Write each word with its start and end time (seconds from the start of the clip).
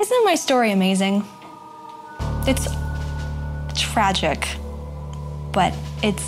Isn't 0.00 0.24
my 0.24 0.34
story 0.34 0.72
amazing? 0.72 1.24
It's 2.46 2.68
tragic, 3.74 4.46
but 5.52 5.72
it's 6.02 6.22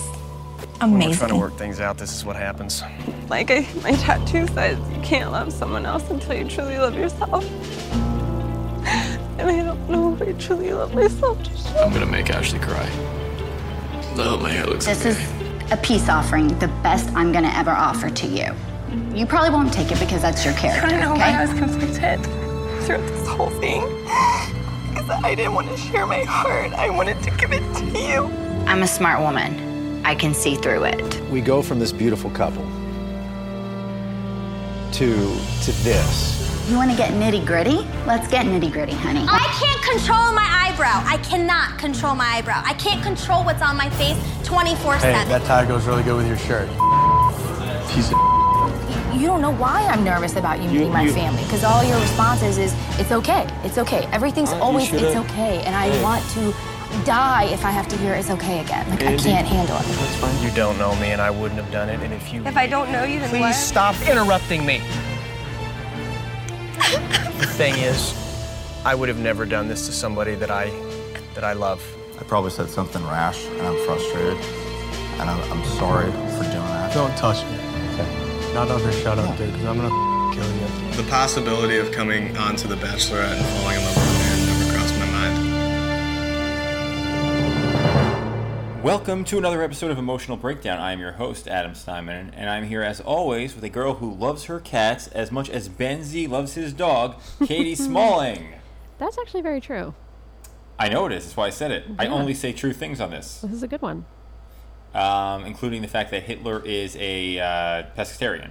When 0.80 0.92
we're 0.98 1.14
trying 1.14 1.30
to 1.30 1.36
work 1.36 1.56
things 1.56 1.80
out, 1.80 1.98
this 1.98 2.14
is 2.14 2.24
what 2.24 2.36
happens. 2.36 2.82
Like 3.28 3.50
I, 3.50 3.66
my 3.82 3.92
tattoo 3.92 4.46
says, 4.48 4.78
you 4.94 5.00
can't 5.02 5.32
love 5.32 5.52
someone 5.52 5.84
else 5.84 6.08
until 6.10 6.34
you 6.34 6.44
truly 6.44 6.78
love 6.78 6.94
yourself. 6.94 7.44
And 9.38 9.50
I 9.50 9.62
don't 9.62 9.90
know 9.90 10.14
if 10.14 10.22
I 10.22 10.32
truly 10.40 10.72
love 10.72 10.94
myself. 10.94 11.38
I'm 11.76 11.92
gonna 11.92 12.06
make 12.06 12.30
Ashley 12.30 12.60
cry. 12.60 12.84
I 12.84 14.22
hope 14.22 14.40
my 14.40 14.50
hair 14.50 14.66
looks 14.66 14.86
This 14.86 15.00
okay. 15.00 15.10
is 15.10 15.72
a 15.72 15.76
peace 15.78 16.08
offering, 16.08 16.56
the 16.60 16.68
best 16.82 17.10
I'm 17.14 17.32
gonna 17.32 17.52
ever 17.54 17.72
offer 17.72 18.08
to 18.10 18.26
you. 18.26 18.54
You 19.14 19.26
probably 19.26 19.50
won't 19.50 19.72
take 19.72 19.90
it 19.90 19.98
because 19.98 20.22
that's 20.22 20.44
your 20.44 20.54
character, 20.54 20.86
I 20.86 20.90
don't 20.90 21.00
know 21.00 21.14
why 21.14 21.32
I 21.32 21.44
okay? 21.44 21.52
was 21.52 21.58
conflicted 21.60 22.45
throughout 22.86 23.06
this 23.08 23.28
whole 23.28 23.50
thing. 23.50 23.82
Because 24.90 25.10
I 25.10 25.34
didn't 25.34 25.54
want 25.54 25.68
to 25.68 25.76
share 25.76 26.06
my 26.06 26.22
heart. 26.22 26.72
I 26.72 26.88
wanted 26.88 27.20
to 27.24 27.30
give 27.32 27.52
it 27.52 27.62
to 27.76 27.84
you. 27.84 28.24
I'm 28.66 28.82
a 28.82 28.86
smart 28.86 29.20
woman. 29.20 30.02
I 30.04 30.14
can 30.14 30.32
see 30.32 30.54
through 30.54 30.84
it. 30.84 31.20
We 31.28 31.40
go 31.40 31.62
from 31.62 31.80
this 31.80 31.92
beautiful 31.92 32.30
couple 32.30 32.64
to 34.92 35.08
to 35.64 35.72
this. 35.82 36.70
You 36.70 36.76
wanna 36.76 36.96
get 36.96 37.12
nitty 37.12 37.44
gritty? 37.44 37.78
Let's 38.06 38.28
get 38.28 38.46
nitty 38.46 38.72
gritty, 38.72 38.94
honey. 38.94 39.24
I 39.28 39.46
can't 39.60 39.82
control 39.82 40.32
my 40.32 40.46
eyebrow. 40.64 41.02
I 41.04 41.18
cannot 41.18 41.78
control 41.78 42.14
my 42.14 42.24
eyebrow. 42.24 42.62
I 42.64 42.74
can't 42.74 43.02
control 43.02 43.44
what's 43.44 43.62
on 43.62 43.76
my 43.76 43.90
face 43.90 44.16
24 44.44 45.00
7. 45.00 45.14
Hey, 45.14 45.26
7. 45.26 45.28
that 45.28 45.46
tie 45.46 45.66
goes 45.66 45.86
really 45.86 46.04
good 46.04 46.16
with 46.16 46.28
your 46.28 46.38
shirt. 46.38 46.68
He's 47.90 48.10
You 49.16 49.26
don't 49.26 49.40
know 49.40 49.52
why 49.52 49.82
I'm 49.86 50.04
nervous 50.04 50.36
about 50.36 50.60
you 50.60 50.68
meeting 50.68 50.92
my 50.92 51.08
family 51.08 51.42
because 51.44 51.64
all 51.64 51.82
your 51.82 51.98
responses 51.98 52.58
is 52.58 52.74
it's 53.00 53.12
okay, 53.12 53.48
it's 53.64 53.78
okay. 53.78 54.06
Everything's 54.12 54.52
uh, 54.52 54.58
always 54.60 54.92
it's 54.92 55.16
okay, 55.16 55.62
and 55.62 55.74
I 55.74 55.88
want 56.02 56.22
to 56.32 56.54
die 57.06 57.44
if 57.44 57.64
I 57.64 57.70
have 57.70 57.88
to 57.88 57.96
hear 57.96 58.12
it's 58.12 58.28
okay 58.28 58.60
again. 58.60 58.86
Like 58.90 59.02
I 59.04 59.16
can't 59.16 59.46
handle 59.46 59.78
it. 59.80 60.44
You 60.44 60.54
don't 60.54 60.76
know 60.78 60.94
me, 60.96 61.12
and 61.12 61.22
I 61.22 61.30
wouldn't 61.30 61.58
have 61.58 61.72
done 61.72 61.88
it. 61.88 62.00
And 62.00 62.12
if 62.12 62.30
you 62.30 62.44
If 62.44 62.58
I 62.58 62.66
don't 62.66 62.92
know 62.92 63.04
you, 63.04 63.20
then 63.20 63.30
please 63.30 63.40
what? 63.40 63.54
stop 63.54 63.96
interrupting 64.06 64.66
me. 64.66 64.78
the 66.76 67.46
thing 67.46 67.74
is, 67.76 68.12
I 68.84 68.94
would 68.94 69.08
have 69.08 69.18
never 69.18 69.46
done 69.46 69.66
this 69.66 69.86
to 69.86 69.92
somebody 69.92 70.34
that 70.34 70.50
I 70.50 70.68
that 71.34 71.42
I 71.42 71.54
love. 71.54 71.82
I 72.20 72.22
probably 72.24 72.50
said 72.50 72.68
something 72.68 73.02
rash, 73.04 73.46
and 73.46 73.62
I'm 73.62 73.78
frustrated, 73.86 74.36
and 75.20 75.30
I'm, 75.30 75.52
I'm 75.52 75.64
sorry 75.78 76.10
for 76.10 76.44
doing 76.44 76.68
that. 76.76 76.92
Don't 76.92 77.16
touch 77.16 77.42
me. 77.44 77.65
Not 78.56 78.70
under 78.70 78.90
shut 78.90 79.18
up, 79.18 79.36
dude, 79.36 79.52
because 79.52 79.66
I'm 79.66 79.76
gonna 79.76 80.34
kill 80.34 80.50
you. 80.50 80.66
The 80.92 81.02
possibility 81.10 81.76
of 81.76 81.92
coming 81.92 82.34
onto 82.38 82.66
The 82.66 82.76
Bachelorette 82.76 83.36
and 83.36 83.44
falling 83.44 83.76
in 83.76 83.84
love 83.84 83.94
with 83.94 84.06
a 84.06 84.12
man 84.18 84.46
never 84.46 84.72
crossed 84.72 84.98
my 84.98 85.04
mind. 88.72 88.82
Welcome 88.82 89.24
to 89.24 89.36
another 89.36 89.60
episode 89.62 89.90
of 89.90 89.98
Emotional 89.98 90.38
Breakdown. 90.38 90.78
I 90.78 90.92
am 90.92 91.00
your 91.00 91.12
host, 91.12 91.46
Adam 91.46 91.74
Steinman, 91.74 92.32
and 92.34 92.48
I'm 92.48 92.64
here 92.64 92.80
as 92.82 92.98
always 93.02 93.54
with 93.54 93.62
a 93.62 93.68
girl 93.68 93.96
who 93.96 94.14
loves 94.14 94.44
her 94.44 94.58
cats 94.58 95.08
as 95.08 95.30
much 95.30 95.50
as 95.50 95.68
Benzie 95.68 96.26
loves 96.26 96.54
his 96.54 96.72
dog, 96.72 97.20
Katie 97.44 97.74
Smalling. 97.84 98.54
That's 98.96 99.18
actually 99.18 99.42
very 99.42 99.60
true. 99.60 99.92
I 100.78 100.88
know 100.88 101.04
it 101.04 101.12
is, 101.12 101.24
that's 101.24 101.36
why 101.36 101.48
I 101.48 101.50
said 101.50 101.72
it. 101.72 101.84
I 101.98 102.06
only 102.06 102.32
say 102.32 102.54
true 102.54 102.72
things 102.72 103.02
on 103.02 103.10
this, 103.10 103.42
This 103.42 103.52
is 103.52 103.62
a 103.62 103.68
good 103.68 103.82
one. 103.82 104.06
Um, 104.96 105.44
including 105.44 105.82
the 105.82 105.88
fact 105.88 106.10
that 106.10 106.22
Hitler 106.24 106.62
is 106.64 106.96
a 106.96 107.38
uh, 107.38 107.44
pescatarian. 107.96 108.50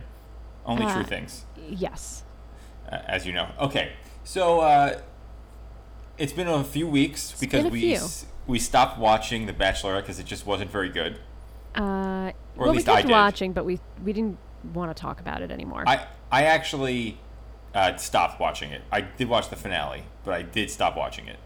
Only 0.66 0.86
Uh, 0.86 0.94
true 0.96 1.04
things, 1.04 1.46
Yes. 1.70 2.24
uh, 2.92 2.98
as 3.08 3.26
you 3.26 3.34
know. 3.34 3.48
Okay, 3.60 3.94
so 4.24 4.60
uh, 4.62 5.00
it's 6.18 6.34
been 6.34 6.48
a 6.48 6.64
few 6.64 6.88
weeks 6.88 7.34
because 7.40 7.66
we 7.72 7.94
s- 7.96 8.26
we 8.48 8.60
stopped 8.60 8.98
watching 9.00 9.46
The 9.48 9.54
Bachelorette 9.54 10.02
because 10.02 10.20
it 10.20 10.26
just 10.26 10.46
wasn't 10.46 10.72
very 10.72 10.90
good. 10.90 11.20
Uh, 11.76 11.82
Or 11.82 11.84
at 12.30 12.36
well, 12.58 12.72
least 12.74 12.88
we 12.88 12.94
I 12.94 12.96
kept 12.98 13.08
did. 13.08 13.14
watching, 13.14 13.54
but 13.54 13.66
we 13.66 13.80
we 14.04 14.14
didn't 14.14 14.38
want 14.74 14.96
to 14.96 15.00
talk 15.00 15.20
about 15.20 15.42
it 15.42 15.52
anymore. 15.52 15.84
I 15.86 16.08
I 16.32 16.44
actually 16.46 17.20
uh, 17.74 17.98
stopped 17.98 18.40
watching 18.40 18.72
it. 18.72 18.82
I 18.92 19.02
did 19.02 19.28
watch 19.28 19.50
the 19.50 19.56
finale, 19.58 20.04
but 20.24 20.34
I 20.34 20.42
did 20.42 20.70
stop 20.72 20.96
watching 20.96 21.28
it. 21.28 21.38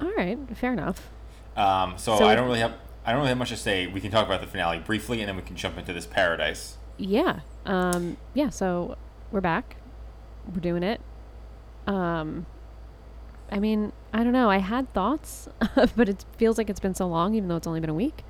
All 0.00 0.12
right, 0.16 0.36
fair 0.56 0.72
enough. 0.72 1.08
Um, 1.56 1.94
so, 1.96 2.16
So- 2.18 2.26
I 2.26 2.34
don't 2.34 2.46
really 2.46 2.58
have 2.60 2.74
I 3.04 3.10
don't 3.10 3.18
really 3.18 3.28
have 3.28 3.38
much 3.38 3.50
to 3.50 3.56
say. 3.56 3.86
We 3.86 4.00
can 4.00 4.10
talk 4.10 4.26
about 4.26 4.40
the 4.40 4.46
finale 4.46 4.78
briefly, 4.78 5.20
and 5.20 5.28
then 5.28 5.36
we 5.36 5.42
can 5.42 5.56
jump 5.56 5.76
into 5.76 5.92
this 5.92 6.06
paradise. 6.06 6.76
Yeah. 6.96 7.40
Um. 7.66 8.16
Yeah. 8.32 8.50
So 8.50 8.96
we're 9.30 9.40
back. 9.40 9.76
We're 10.52 10.60
doing 10.60 10.82
it. 10.82 11.00
Um. 11.86 12.46
I 13.50 13.58
mean, 13.58 13.92
I 14.12 14.24
don't 14.24 14.32
know. 14.32 14.48
I 14.48 14.58
had 14.58 14.92
thoughts, 14.94 15.48
but 15.96 16.08
it 16.08 16.24
feels 16.36 16.56
like 16.56 16.70
it's 16.70 16.80
been 16.80 16.94
so 16.94 17.06
long, 17.06 17.34
even 17.34 17.48
though 17.48 17.56
it's 17.56 17.66
only 17.66 17.80
been 17.80 17.90
a 17.90 17.94
week. 17.94 18.24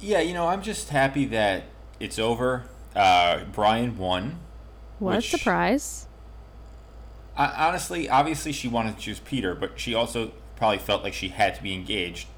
Yeah, 0.00 0.20
you 0.20 0.34
know, 0.34 0.46
I'm 0.46 0.62
just 0.62 0.90
happy 0.90 1.24
that 1.26 1.64
it's 1.98 2.18
over. 2.18 2.64
Uh, 2.94 3.44
Bryan 3.44 3.96
won. 3.96 4.38
What 4.98 5.18
a 5.18 5.22
surprise! 5.22 6.08
I, 7.36 7.68
honestly, 7.68 8.08
obviously, 8.08 8.52
she 8.52 8.68
wanted 8.68 8.96
to 8.96 9.02
choose 9.02 9.18
Peter, 9.20 9.54
but 9.54 9.80
she 9.80 9.94
also 9.94 10.32
probably 10.56 10.78
felt 10.78 11.02
like 11.02 11.14
she 11.14 11.28
had 11.28 11.54
to 11.54 11.62
be 11.62 11.72
engaged. 11.72 12.28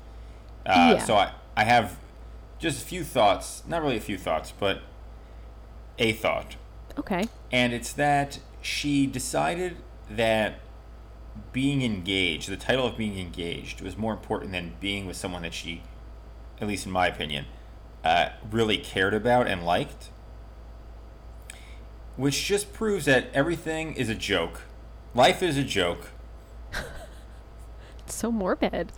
Uh, 0.67 0.95
Yeah. 0.97 1.05
So 1.05 1.17
I, 1.17 1.33
I 1.57 1.65
have 1.65 1.97
just 2.59 2.83
a 2.83 2.85
few 2.85 3.05
thoughts. 3.05 3.63
Not 3.67 3.83
really 3.83 3.97
a 3.97 4.01
few 4.01 4.19
thoughts, 4.19 4.53
but 4.59 4.83
a 5.99 6.13
thought. 6.13 6.57
Okay. 6.99 7.25
And 7.51 7.73
it's 7.73 7.93
that 7.95 8.39
she 8.61 9.07
decided 9.07 9.77
that 10.11 10.61
being 11.53 11.83
engaged, 11.83 12.49
the 12.49 12.57
title 12.57 12.87
of 12.87 12.97
being 12.97 13.19
engaged, 13.19 13.81
was 13.81 13.97
more 13.97 14.13
important 14.13 14.53
than 14.53 14.75
being 14.81 15.07
with 15.07 15.17
someone 15.17 15.43
that 15.43 15.55
she, 15.55 15.83
at 16.61 16.69
least 16.69 16.87
in 16.87 16.93
my 16.93 17.07
opinion, 17.07 17.47
uh, 18.05 18.31
really 18.51 18.77
cared 18.79 19.15
about 19.15 19.47
and 19.47 19.65
liked. 19.65 20.11
Which 22.17 22.45
just 22.45 22.73
proves 22.75 23.07
that 23.07 23.29
everything 23.33 23.95
is 23.95 24.09
a 24.11 24.15
joke. 24.15 24.63
Life 25.15 25.43
is 25.43 25.57
a 25.57 25.65
joke. 25.65 26.11
So 28.07 28.31
morbid. 28.31 28.93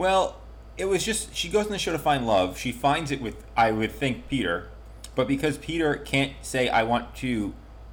Well, 0.00 0.36
it 0.78 0.86
was 0.86 1.04
just 1.04 1.34
she 1.36 1.50
goes 1.50 1.66
on 1.66 1.72
the 1.72 1.78
show 1.78 1.92
to 1.92 1.98
find 1.98 2.26
love. 2.26 2.56
She 2.56 2.72
finds 2.72 3.10
it 3.10 3.20
with 3.20 3.44
I 3.54 3.70
would 3.70 3.92
think 3.92 4.28
Peter, 4.30 4.70
but 5.14 5.28
because 5.28 5.58
Peter 5.58 5.94
can't 5.94 6.32
say 6.40 6.70
I 6.70 6.84
want 6.84 7.14
to 7.16 7.52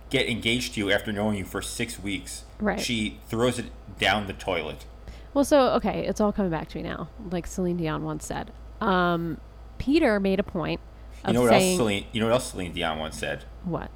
get 0.10 0.30
engaged 0.30 0.76
to 0.76 0.80
you 0.80 0.90
after 0.90 1.12
knowing 1.12 1.38
you 1.38 1.44
for 1.44 1.62
six 1.62 2.00
weeks, 2.00 2.46
Right. 2.62 2.80
she 2.80 3.20
throws 3.28 3.60
it 3.60 3.66
down 4.00 4.28
the 4.28 4.32
toilet. 4.32 4.86
Well, 5.34 5.44
so 5.44 5.74
okay, 5.74 6.08
it's 6.08 6.22
all 6.22 6.32
coming 6.32 6.50
back 6.50 6.70
to 6.70 6.78
me 6.78 6.84
now. 6.84 7.10
Like 7.30 7.46
Celine 7.46 7.76
Dion 7.76 8.06
once 8.06 8.26
said. 8.26 8.52
Um, 8.80 9.42
Peter 9.78 10.18
made 10.22 10.40
a 10.40 10.44
point 10.44 10.80
You 11.28 11.34
know 11.34 11.42
what 11.42 11.52
else 11.52 11.76
Celine? 11.76 12.06
You 12.14 12.22
know 12.22 12.28
what 12.28 12.34
else 12.36 12.52
Celine 12.52 12.72
Dion 12.72 13.00
once 13.00 13.20
said? 13.20 13.44
what? 13.66 13.92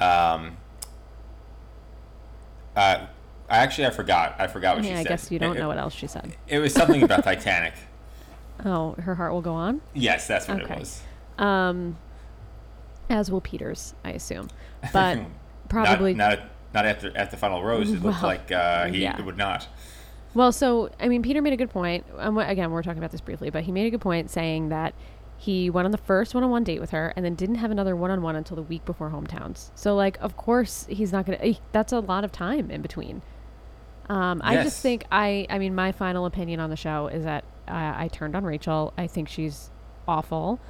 Um, 0.00 0.56
uh, 2.74 3.06
I 3.48 3.58
actually 3.58 3.86
I 3.86 3.90
forgot. 3.90 4.34
I 4.38 4.46
forgot 4.46 4.76
what 4.76 4.84
yeah, 4.84 4.90
she 4.90 4.94
I 4.94 5.02
said. 5.02 5.06
I 5.06 5.08
guess 5.10 5.30
you 5.30 5.38
don't 5.38 5.56
It- 5.56 5.60
know 5.60 5.68
what 5.68 5.78
else 5.78 5.94
she 5.94 6.06
said. 6.06 6.34
It 6.48 6.58
was 6.58 6.72
something 6.74 7.02
about 7.02 7.22
Titanic. 7.30 7.74
Oh, 8.64 8.92
her 8.94 9.14
heart 9.14 9.32
will 9.32 9.42
go 9.42 9.52
on. 9.54 9.80
Yes, 9.94 10.26
that's 10.26 10.48
what 10.48 10.62
Okay. 10.62 10.74
it 10.74 10.78
was. 10.80 11.02
Um, 11.38 11.98
as 13.10 13.30
will 13.30 13.40
Peter's, 13.42 13.94
I 14.04 14.10
assume, 14.12 14.48
but 14.92 15.18
probably 15.68 16.14
not 16.14 16.38
not, 16.38 16.48
not 16.74 16.86
after 16.86 17.16
at 17.16 17.30
the 17.30 17.36
final 17.36 17.62
rose. 17.62 17.90
It 17.90 18.02
looked 18.02 18.22
Well, 18.22 18.30
like 18.30 18.50
uh, 18.50 18.86
he 18.88 19.02
yeah. 19.02 19.20
would 19.22 19.36
not. 19.36 19.68
Well, 20.34 20.50
so 20.52 20.90
I 20.98 21.08
mean, 21.08 21.22
Peter 21.22 21.40
made 21.40 21.52
a 21.52 21.56
good 21.56 21.70
point. 21.70 22.04
Um, 22.18 22.36
again, 22.38 22.70
we're 22.70 22.82
talking 22.82 22.98
about 22.98 23.12
this 23.12 23.20
briefly, 23.20 23.50
but 23.50 23.64
he 23.64 23.72
made 23.72 23.86
a 23.86 23.90
good 23.90 24.00
point 24.00 24.30
saying 24.30 24.70
that 24.70 24.94
he 25.38 25.68
went 25.70 25.84
on 25.84 25.92
the 25.92 25.98
first 25.98 26.34
one-on-one 26.34 26.64
date 26.64 26.80
with 26.80 26.90
her, 26.90 27.12
and 27.14 27.24
then 27.24 27.34
didn't 27.34 27.56
have 27.56 27.70
another 27.70 27.94
one-on-one 27.94 28.34
until 28.36 28.56
the 28.56 28.62
week 28.62 28.84
before 28.86 29.10
hometowns. 29.10 29.70
So, 29.74 29.94
like, 29.94 30.16
of 30.22 30.36
course, 30.36 30.86
he's 30.88 31.12
not 31.12 31.26
gonna. 31.26 31.38
eh, 31.42 31.54
That's 31.72 31.92
a 31.92 32.00
lot 32.00 32.24
of 32.24 32.32
time 32.32 32.70
in 32.70 32.80
between. 32.82 33.20
Um, 34.08 34.40
I 34.44 34.62
just 34.62 34.80
think 34.80 35.04
I. 35.10 35.46
I 35.50 35.58
mean, 35.58 35.74
my 35.74 35.90
final 35.92 36.26
opinion 36.26 36.60
on 36.60 36.70
the 36.70 36.76
show 36.76 37.08
is 37.08 37.24
that 37.24 37.44
I, 37.66 38.04
I 38.04 38.08
turned 38.08 38.36
on 38.36 38.44
Rachel. 38.44 38.92
I 38.96 39.06
think 39.06 39.28
she's 39.28 39.70
awful. 40.06 40.60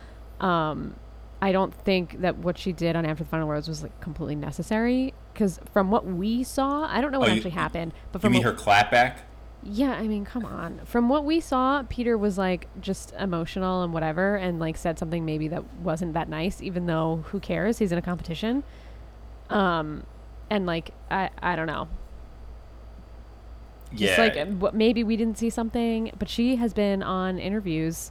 Um, 0.41 0.97
I 1.43 1.53
don't 1.53 1.75
think 1.75 2.21
that 2.23 2.39
what 2.39 2.57
she 2.57 2.73
did 2.73 2.97
on 2.97 3.05
After 3.05 3.25
the 3.25 3.29
Final 3.31 3.47
Rose 3.49 3.69
was 3.69 3.83
like 3.83 4.01
completely 4.01 4.37
necessary 4.37 5.13
because 5.35 5.61
from 5.73 5.91
what 5.91 6.07
we 6.07 6.43
saw, 6.45 6.87
I 6.91 7.03
don't 7.03 7.13
know 7.13 7.19
what 7.21 7.29
Oh, 7.29 7.33
you- 7.33 7.37
actually 7.39 7.51
happened. 7.51 7.93
But 8.11 8.21
You 8.21 8.23
from 8.23 8.33
mean 8.33 8.43
what- 8.45 8.55
her 8.55 8.59
clapback? 8.59 9.19
yeah, 9.63 9.91
I 9.93 10.09
mean, 10.09 10.25
come 10.25 10.47
on. 10.47 10.81
From 10.87 11.11
what 11.11 11.25
we 11.27 11.41
saw, 11.41 11.83
Peter 11.91 12.17
was 12.17 12.39
like 12.39 12.69
just 12.81 13.13
emotional 13.19 13.83
and 13.83 13.93
whatever, 13.93 14.37
and 14.37 14.59
like 14.59 14.79
said 14.79 14.99
something 14.99 15.27
maybe 15.27 15.49
that 15.49 15.63
wasn't 15.81 16.15
that 16.15 16.31
nice, 16.31 16.63
even 16.63 16.87
though 16.87 17.23
who 17.27 17.39
cares? 17.41 17.79
He's 17.79 17.93
in 17.93 17.99
a 17.99 18.03
competition. 18.03 18.65
Um, 19.51 20.05
and 20.49 20.65
like 20.67 20.93
I, 21.11 21.29
I 21.43 21.55
don't 21.57 21.67
know. 21.67 21.89
Just 23.95 24.19
like 24.19 24.37
uh, 24.37 24.71
maybe 24.73 25.05
we 25.05 25.17
didn't 25.17 25.39
see 25.39 25.51
something, 25.51 26.11
but 26.19 26.29
she 26.29 26.57
has 26.57 26.75
been 26.75 27.03
on 27.03 27.39
interviews 27.39 28.11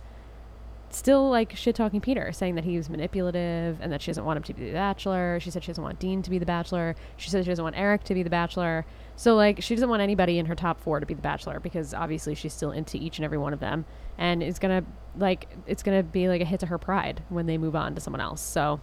still 0.96 1.30
like 1.30 1.56
shit 1.56 1.76
talking 1.76 2.02
Peter, 2.02 2.32
saying 2.32 2.56
that 2.56 2.64
he 2.64 2.78
was 2.78 2.90
manipulative 2.90 3.78
and 3.82 3.92
that 3.92 4.02
she 4.02 4.10
doesn't 4.10 4.26
want 4.26 4.38
him 4.38 4.44
to 4.44 4.54
be 4.54 4.68
the 4.68 4.74
bachelor. 4.74 5.40
She 5.40 5.52
said 5.52 5.64
she 5.64 5.68
doesn't 5.68 5.84
want 5.84 6.00
Dean 6.00 6.22
to 6.22 6.30
be 6.30 6.38
the 6.38 6.46
bachelor. 6.46 6.96
She 7.18 7.30
said 7.30 7.44
she 7.44 7.52
doesn't 7.52 7.64
want 7.64 7.78
Eric 7.78 8.04
to 8.06 8.14
be 8.14 8.24
the 8.24 8.30
bachelor. 8.30 8.86
So 9.16 9.36
like 9.36 9.62
she 9.62 9.76
doesn't 9.76 9.90
want 9.90 10.02
anybody 10.02 10.40
in 10.40 10.46
her 10.46 10.56
top 10.56 10.80
four 10.80 11.00
to 11.00 11.06
be 11.06 11.14
the 11.14 11.22
bachelor 11.22 11.60
because 11.60 11.94
obviously 11.94 12.36
she's 12.36 12.54
still 12.54 12.72
into 12.72 12.98
each 12.98 13.18
and 13.18 13.26
every 13.26 13.38
one 13.38 13.54
of 13.54 13.60
them, 13.60 13.86
and 14.18 14.42
it's 14.42 14.60
gonna 14.60 14.84
like 15.18 15.48
it's 15.68 15.84
gonna 15.84 16.04
be 16.04 16.28
like 16.28 16.42
a 16.42 16.46
hit 16.46 16.62
to 16.62 16.68
her 16.68 16.78
pride 16.78 17.24
when 17.30 17.46
they 17.46 17.58
move 17.58 17.76
on 17.76 17.96
to 17.96 18.02
someone 18.02 18.22
else. 18.22 18.42
So 18.42 18.80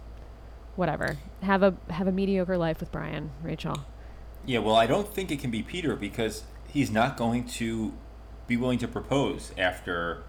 whatever, 0.75 1.17
have 1.41 1.63
a 1.63 1.75
have 1.89 2.07
a 2.07 2.11
mediocre 2.11 2.57
life 2.57 2.79
with 2.79 2.91
Bryan, 2.91 3.31
Rachel. 3.41 3.85
Yeah, 4.45 4.59
well, 4.59 4.75
I 4.75 4.87
don't 4.87 5.07
think 5.07 5.31
it 5.31 5.39
can 5.39 5.51
be 5.51 5.63
Peter 5.63 5.95
because 5.95 6.43
he's 6.73 6.89
not 6.91 7.15
going 7.15 7.45
to 7.45 7.93
be 8.47 8.57
willing 8.57 8.79
to 8.79 8.87
propose 8.87 9.51
after 9.57 10.23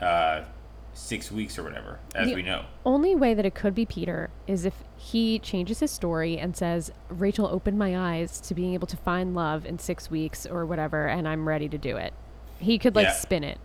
uh, 0.00 0.42
six 0.92 1.32
weeks 1.32 1.58
or 1.58 1.62
whatever, 1.62 1.98
as 2.14 2.28
The 2.28 2.34
we 2.34 2.42
know. 2.42 2.66
Only 2.84 3.14
way 3.14 3.32
that 3.32 3.46
it 3.46 3.54
could 3.54 3.74
be 3.74 3.86
Peter 3.86 4.28
is 4.46 4.66
if 4.66 4.74
he 4.98 5.38
changes 5.38 5.80
his 5.80 5.90
story 5.90 6.38
and 6.38 6.54
says, 6.54 6.92
Rachel 7.08 7.46
opened 7.46 7.78
my 7.78 7.96
eyes 7.96 8.38
to 8.42 8.54
being 8.54 8.74
able 8.74 8.86
to 8.88 8.96
find 8.98 9.34
love 9.34 9.64
in 9.64 9.78
six 9.78 10.10
weeks 10.10 10.44
or 10.46 10.66
whatever, 10.66 11.06
and 11.06 11.26
I'm 11.26 11.48
ready 11.48 11.68
to 11.70 11.78
do 11.78 11.96
it. 11.96 12.12
He 12.58 12.78
could 12.78 12.94
like 12.94 13.06
Yeah. 13.06 13.12
spin 13.14 13.42
it. 13.42 13.58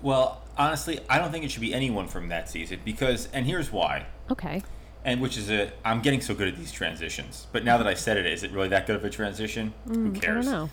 Well, 0.00 0.42
honestly, 0.56 0.98
I 1.10 1.18
don't 1.18 1.30
think 1.30 1.44
it 1.44 1.50
should 1.50 1.60
be 1.60 1.74
anyone 1.74 2.08
from 2.08 2.28
that 2.30 2.48
season 2.48 2.80
because, 2.86 3.28
and 3.34 3.44
here's 3.44 3.70
why. 3.70 4.06
Okay. 4.30 4.62
And 5.04 5.20
which 5.20 5.36
is 5.36 5.50
a, 5.50 5.72
I'm 5.84 6.00
getting 6.00 6.22
so 6.22 6.34
good 6.34 6.48
at 6.48 6.56
these 6.56 6.72
transitions. 6.72 7.46
But 7.52 7.64
now 7.64 7.76
that 7.76 7.86
I 7.86 7.94
said 7.94 8.16
it, 8.16 8.24
is 8.26 8.42
it 8.42 8.50
really 8.50 8.68
that 8.68 8.86
good 8.86 8.96
of 8.96 9.04
a 9.04 9.10
transition? 9.10 9.74
Who 9.86 9.92
Mm, 9.92 9.98
I 9.98 10.02
don't 10.12 10.20
cares? 10.20 10.46
know. 10.46 10.70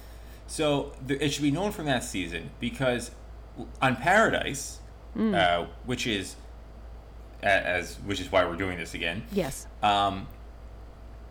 So 0.48 0.94
th- 1.08 1.22
it 1.22 1.30
should 1.34 1.44
be 1.44 1.52
known 1.52 1.72
from 1.72 1.86
that 1.86 2.04
season 2.04 2.50
because 2.60 3.12
on 3.82 3.96
Paradise, 3.98 4.80
Mm. 5.16 5.34
uh, 5.36 5.68
which 5.86 6.06
is 6.06 6.36
as 7.42 7.96
which 8.06 8.20
is 8.20 8.32
why 8.32 8.46
we're 8.46 8.56
doing 8.56 8.78
this 8.78 8.94
again. 8.94 9.24
Yes. 9.32 9.68
Um, 9.82 10.28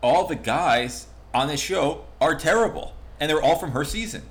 all 0.01 0.27
the 0.27 0.35
guys 0.35 1.07
on 1.33 1.47
this 1.47 1.59
show 1.61 2.05
are 2.21 2.35
terrible, 2.35 2.93
and 3.19 3.29
they're 3.29 3.41
all 3.41 3.55
from 3.57 3.71
her 3.71 3.83
season. 3.83 4.23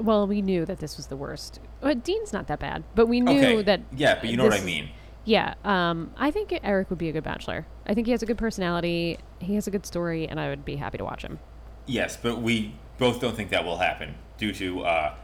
Well, 0.00 0.26
we 0.28 0.42
knew 0.42 0.64
that 0.64 0.78
this 0.78 0.96
was 0.96 1.08
the 1.08 1.16
worst. 1.16 1.58
Well, 1.82 1.94
Dean's 1.94 2.32
not 2.32 2.46
that 2.48 2.60
bad, 2.60 2.84
but 2.94 3.06
we 3.06 3.20
knew 3.20 3.32
Okay. 3.38 3.62
that. 3.62 3.80
Yeah, 3.96 4.14
but 4.20 4.30
you 4.30 4.36
know 4.36 4.44
what 4.44 4.54
I 4.54 4.60
mean. 4.64 4.90
Yeah, 5.24 5.54
um, 5.64 6.12
I 6.16 6.30
think 6.30 6.56
Eric 6.62 6.88
would 6.90 6.98
be 6.98 7.08
a 7.08 7.12
good 7.12 7.24
bachelor. 7.24 7.66
I 7.86 7.94
think 7.94 8.06
he 8.06 8.12
has 8.12 8.22
a 8.22 8.26
good 8.26 8.38
personality. 8.38 9.18
He 9.40 9.56
has 9.56 9.66
a 9.66 9.70
good 9.70 9.84
story, 9.86 10.26
and 10.28 10.38
I 10.40 10.48
would 10.48 10.64
be 10.64 10.76
happy 10.76 10.98
to 10.98 11.04
watch 11.04 11.22
him. 11.22 11.38
Yes, 11.86 12.16
but 12.16 12.40
we 12.40 12.74
both 12.98 13.20
don't 13.20 13.34
think 13.36 13.50
that 13.50 13.64
will 13.64 13.78
happen 13.78 14.14
due 14.36 14.52
to 14.52 14.82
uh, 14.84 15.14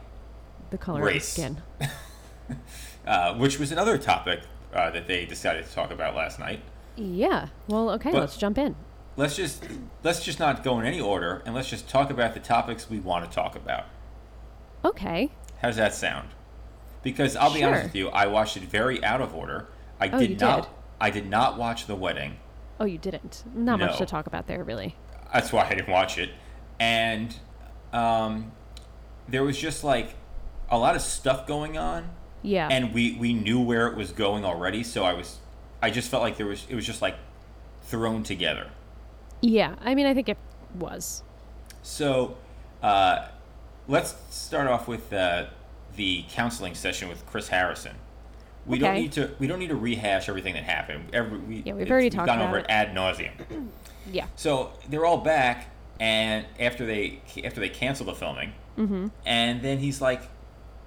The 0.71 0.77
color 0.77 1.01
race. 1.03 1.37
of 1.37 1.43
his 1.43 1.55
skin. 1.55 2.57
uh, 3.07 3.33
which 3.35 3.59
was 3.59 3.71
another 3.71 3.97
topic 3.97 4.41
uh, 4.73 4.89
that 4.91 5.07
they 5.07 5.25
decided 5.25 5.65
to 5.65 5.71
talk 5.73 5.91
about 5.91 6.15
last 6.15 6.39
night. 6.39 6.61
Yeah. 6.95 7.47
Well, 7.67 7.89
okay. 7.91 8.11
But- 8.11 8.21
let's 8.21 8.37
jump 8.37 8.57
in. 8.57 8.75
Let's 9.17 9.37
just 9.37 9.63
let's 10.03 10.21
just 10.25 10.39
not 10.41 10.61
go 10.61 10.77
in 10.81 10.85
any 10.85 10.99
order, 10.99 11.41
and 11.45 11.55
let's 11.55 11.69
just 11.69 11.87
talk 11.87 12.09
about 12.09 12.33
the 12.33 12.41
topics 12.41 12.89
we 12.89 12.99
want 12.99 13.23
to 13.23 13.33
talk 13.33 13.55
about. 13.55 13.85
Okay. 14.83 15.31
How 15.61 15.69
does 15.69 15.77
that 15.77 15.95
sound? 15.95 16.29
Because 17.01 17.37
I'll 17.37 17.53
be 17.53 17.59
Sure. 17.59 17.69
honest 17.69 17.83
with 17.85 17.95
you, 17.95 18.09
I 18.09 18.25
watched 18.27 18.57
it 18.57 18.63
very 18.63 19.01
out 19.05 19.21
of 19.21 19.33
order. 19.33 19.69
I 20.01 20.09
Oh, 20.09 20.19
did 20.19 20.37
not. 20.41 20.63
did? 20.63 20.69
I 20.99 21.09
did 21.11 21.29
not 21.29 21.57
watch 21.57 21.87
the 21.87 21.95
wedding. 21.95 22.35
Oh, 22.77 22.83
you 22.83 22.97
didn't. 22.97 23.45
Not 23.53 23.79
much 23.79 23.97
to 23.99 24.05
talk 24.05 24.27
about 24.27 24.47
there, 24.47 24.65
really. 24.65 24.97
That's 25.33 25.53
why 25.53 25.63
I 25.65 25.69
didn't 25.75 25.87
watch 25.87 26.17
it. 26.17 26.31
And 26.77 27.33
um, 27.93 28.51
there 29.27 29.43
was 29.43 29.57
just 29.57 29.83
like 29.83 30.15
a 30.69 30.77
lot 30.77 30.95
of 30.95 31.01
stuff 31.01 31.47
going 31.47 31.77
on. 31.77 32.09
Yeah. 32.41 32.67
And 32.69 32.93
we 32.93 33.13
we 33.13 33.33
knew 33.33 33.59
where 33.59 33.87
it 33.87 33.95
was 33.95 34.11
going 34.11 34.45
already, 34.45 34.83
so 34.83 35.03
I 35.03 35.13
was 35.13 35.39
I 35.81 35.89
just 35.89 36.09
felt 36.09 36.21
like 36.21 36.37
there 36.37 36.45
was 36.45 36.65
it 36.69 36.75
was 36.75 36.85
just 36.85 37.01
like 37.01 37.15
thrown 37.83 38.23
together. 38.23 38.69
Yeah. 39.41 39.75
I 39.81 39.95
mean, 39.95 40.05
I 40.05 40.13
think 40.13 40.29
it 40.29 40.37
was. 40.75 41.23
So 41.81 42.37
uh, 42.83 43.27
let's 43.87 44.15
start 44.29 44.67
off 44.67 44.87
with 44.87 45.11
uh, 45.11 45.47
the 45.95 46.25
counseling 46.29 46.75
session 46.75 47.09
with 47.09 47.25
Chris 47.25 47.47
Harrison. 47.47 47.95
We 48.65 48.79
don't 48.79 48.95
need 48.95 49.11
to 49.13 49.31
we 49.37 49.45
don't 49.45 49.59
need 49.59 49.69
to 49.69 49.75
rehash 49.75 50.27
everything 50.27 50.55
that 50.55 50.63
happened. 50.63 51.09
Every, 51.13 51.37
we, 51.37 51.55
Yeah, 51.57 51.73
we've 51.73 51.89
already 51.89 52.05
we've 52.05 52.13
talked 52.13 52.27
gone 52.27 52.39
about 52.39 52.49
over 52.49 52.57
it 52.59 52.65
ad 52.67 52.95
nauseum. 52.95 53.31
Yeah. 54.11 54.27
So 54.35 54.71
they're 54.89 55.05
all 55.05 55.17
back, 55.17 55.69
and 55.99 56.45
after 56.59 56.85
they 56.85 57.21
after 57.43 57.59
they 57.59 57.69
cancel 57.69 58.05
the 58.05 58.13
filming, 58.15 58.53
Mm-hmm. 58.77 59.07
and 59.25 59.61
then 59.61 59.79
he's 59.79 60.01
like 60.01 60.21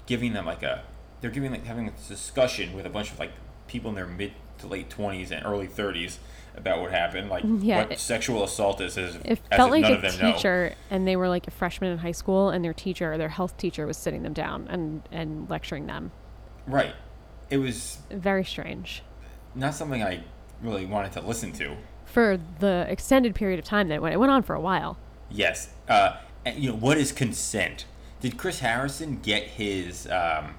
giving 0.06 0.32
them 0.34 0.44
like 0.46 0.62
a 0.62 0.82
they're 1.20 1.30
giving 1.30 1.50
like 1.50 1.64
having 1.64 1.86
this 1.86 2.06
discussion 2.08 2.74
with 2.74 2.84
a 2.86 2.90
bunch 2.90 3.10
of 3.10 3.18
like 3.18 3.32
people 3.66 3.88
in 3.88 3.94
their 3.94 4.06
mid 4.06 4.32
to 4.58 4.66
late 4.66 4.90
twenties 4.90 5.30
and 5.30 5.44
early 5.46 5.66
thirties 5.66 6.18
about 6.56 6.80
what 6.80 6.90
happened, 6.90 7.30
like 7.30 7.44
Yeah, 7.60 7.78
what 7.82 7.92
it- 7.92 7.98
sexual 8.00 8.42
assault 8.42 8.80
is, 8.80 8.98
as, 8.98 9.14
It 9.16 9.22
as 9.26 9.38
felt 9.56 9.68
if 9.68 9.70
like 9.70 9.82
none 9.82 9.92
a 9.92 9.94
of 9.94 10.02
them 10.02 10.18
know. 10.20 10.32
teacher, 10.32 10.74
and 10.90 11.06
they 11.06 11.14
were 11.14 11.28
like 11.28 11.46
a 11.46 11.50
freshman 11.52 11.92
in 11.92 11.98
high 11.98 12.10
school, 12.12 12.50
and 12.50 12.64
their 12.64 12.74
teacher, 12.74 13.16
their 13.16 13.28
health 13.28 13.56
teacher, 13.56 13.86
was 13.86 13.96
sitting 13.96 14.22
them 14.24 14.32
down 14.32 14.66
and 14.68 15.02
and 15.12 15.48
lecturing 15.48 15.86
them. 15.86 16.10
Right. 16.66 16.94
It 17.48 17.58
was 17.58 17.98
Very 18.10 18.44
strange 18.44 19.02
not 19.54 19.74
something 19.74 20.02
I 20.02 20.22
really 20.60 20.84
wanted 20.84 21.12
to 21.12 21.20
listen 21.22 21.52
to. 21.52 21.76
For 22.08 22.38
the 22.58 22.86
extended 22.88 23.34
period 23.34 23.58
of 23.58 23.64
time 23.64 23.88
that 23.88 23.96
it 23.96 24.02
went. 24.02 24.14
It 24.14 24.18
went 24.18 24.32
on 24.32 24.42
for 24.42 24.54
a 24.54 24.60
while. 24.60 24.96
Yes. 25.30 25.70
Uh, 25.88 26.16
and, 26.44 26.58
you 26.58 26.70
know, 26.70 26.76
what 26.76 26.96
is 26.96 27.12
consent? 27.12 27.84
Did 28.20 28.36
Chris 28.36 28.60
Harrison 28.60 29.20
get 29.20 29.44
his 29.44 30.08
um, 30.08 30.54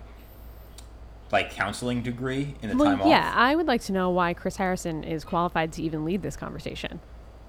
like 1.31 1.51
counseling 1.51 2.01
degree 2.01 2.55
in 2.61 2.69
the 2.69 2.77
well, 2.77 2.95
time 2.95 3.07
yeah, 3.07 3.29
off? 3.29 3.35
I 3.35 3.55
would 3.55 3.67
like 3.67 3.81
to 3.83 3.91
know 3.91 4.09
why 4.09 4.33
Chris 4.33 4.57
Harrison 4.57 5.03
is 5.03 5.25
qualified 5.25 5.73
to 5.73 5.83
even 5.83 6.05
lead 6.05 6.21
this 6.21 6.37
conversation. 6.37 7.01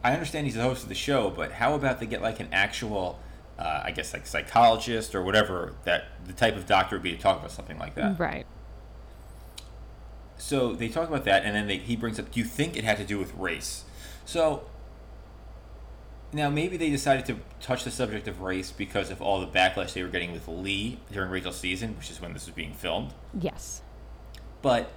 I 0.03 0.13
understand 0.13 0.47
he's 0.47 0.57
the 0.57 0.63
host 0.63 0.83
of 0.83 0.89
the 0.89 0.95
show, 0.95 1.31
but 1.31 1.53
how 1.53 1.75
about 1.75 2.01
they 2.01 2.07
get 2.07 2.23
like 2.23 2.41
an 2.41 2.49
actual, 2.53 3.19
uh, 3.59 3.83
I 3.85 3.91
guess 3.91 4.13
like 4.15 4.27
psychologist 4.27 5.15
or 5.15 5.23
whatever 5.23 5.75
that 5.85 6.05
the 6.27 6.33
type 6.33 6.57
of 6.57 6.67
doctor 6.67 6.97
would 6.97 7.03
be 7.03 7.13
to 7.13 7.19
talk 7.19 7.39
about 7.39 7.53
something 7.53 7.79
like 7.79 7.95
that. 7.97 8.19
Right. 8.19 8.47
So 10.39 10.73
they 10.73 10.89
talk 10.89 11.09
about 11.09 11.25
that, 11.27 11.45
and 11.45 11.55
then 11.55 11.67
they, 11.67 11.77
he 11.77 11.97
brings 11.97 12.19
up, 12.19 12.33
do 12.33 12.41
you 12.41 12.47
think 12.47 12.77
it 12.77 12.83
had 12.83 12.97
to 12.97 13.05
do 13.05 13.19
with 13.19 13.35
race? 13.35 13.85
So 14.31 14.63
now 16.33 16.51
maybe 16.51 16.77
they 16.77 16.89
decided 16.89 17.27
to 17.27 17.39
touch 17.61 17.83
the 17.83 17.91
subject 17.91 18.29
of 18.29 18.43
race 18.43 18.71
because 18.71 19.11
of 19.11 19.21
all 19.21 19.41
the 19.41 19.49
backlash 19.49 19.93
they 19.93 20.05
were 20.05 20.09
getting 20.09 20.31
with 20.31 20.47
Lee 20.47 21.01
during 21.11 21.33
Rachel's 21.33 21.59
season, 21.59 21.97
which 21.97 22.13
is 22.13 22.21
when 22.21 22.33
this 22.33 22.47
was 22.47 22.55
being 22.55 22.73
filmed. 22.73 23.13
Yes. 23.37 23.83
But 24.63 24.93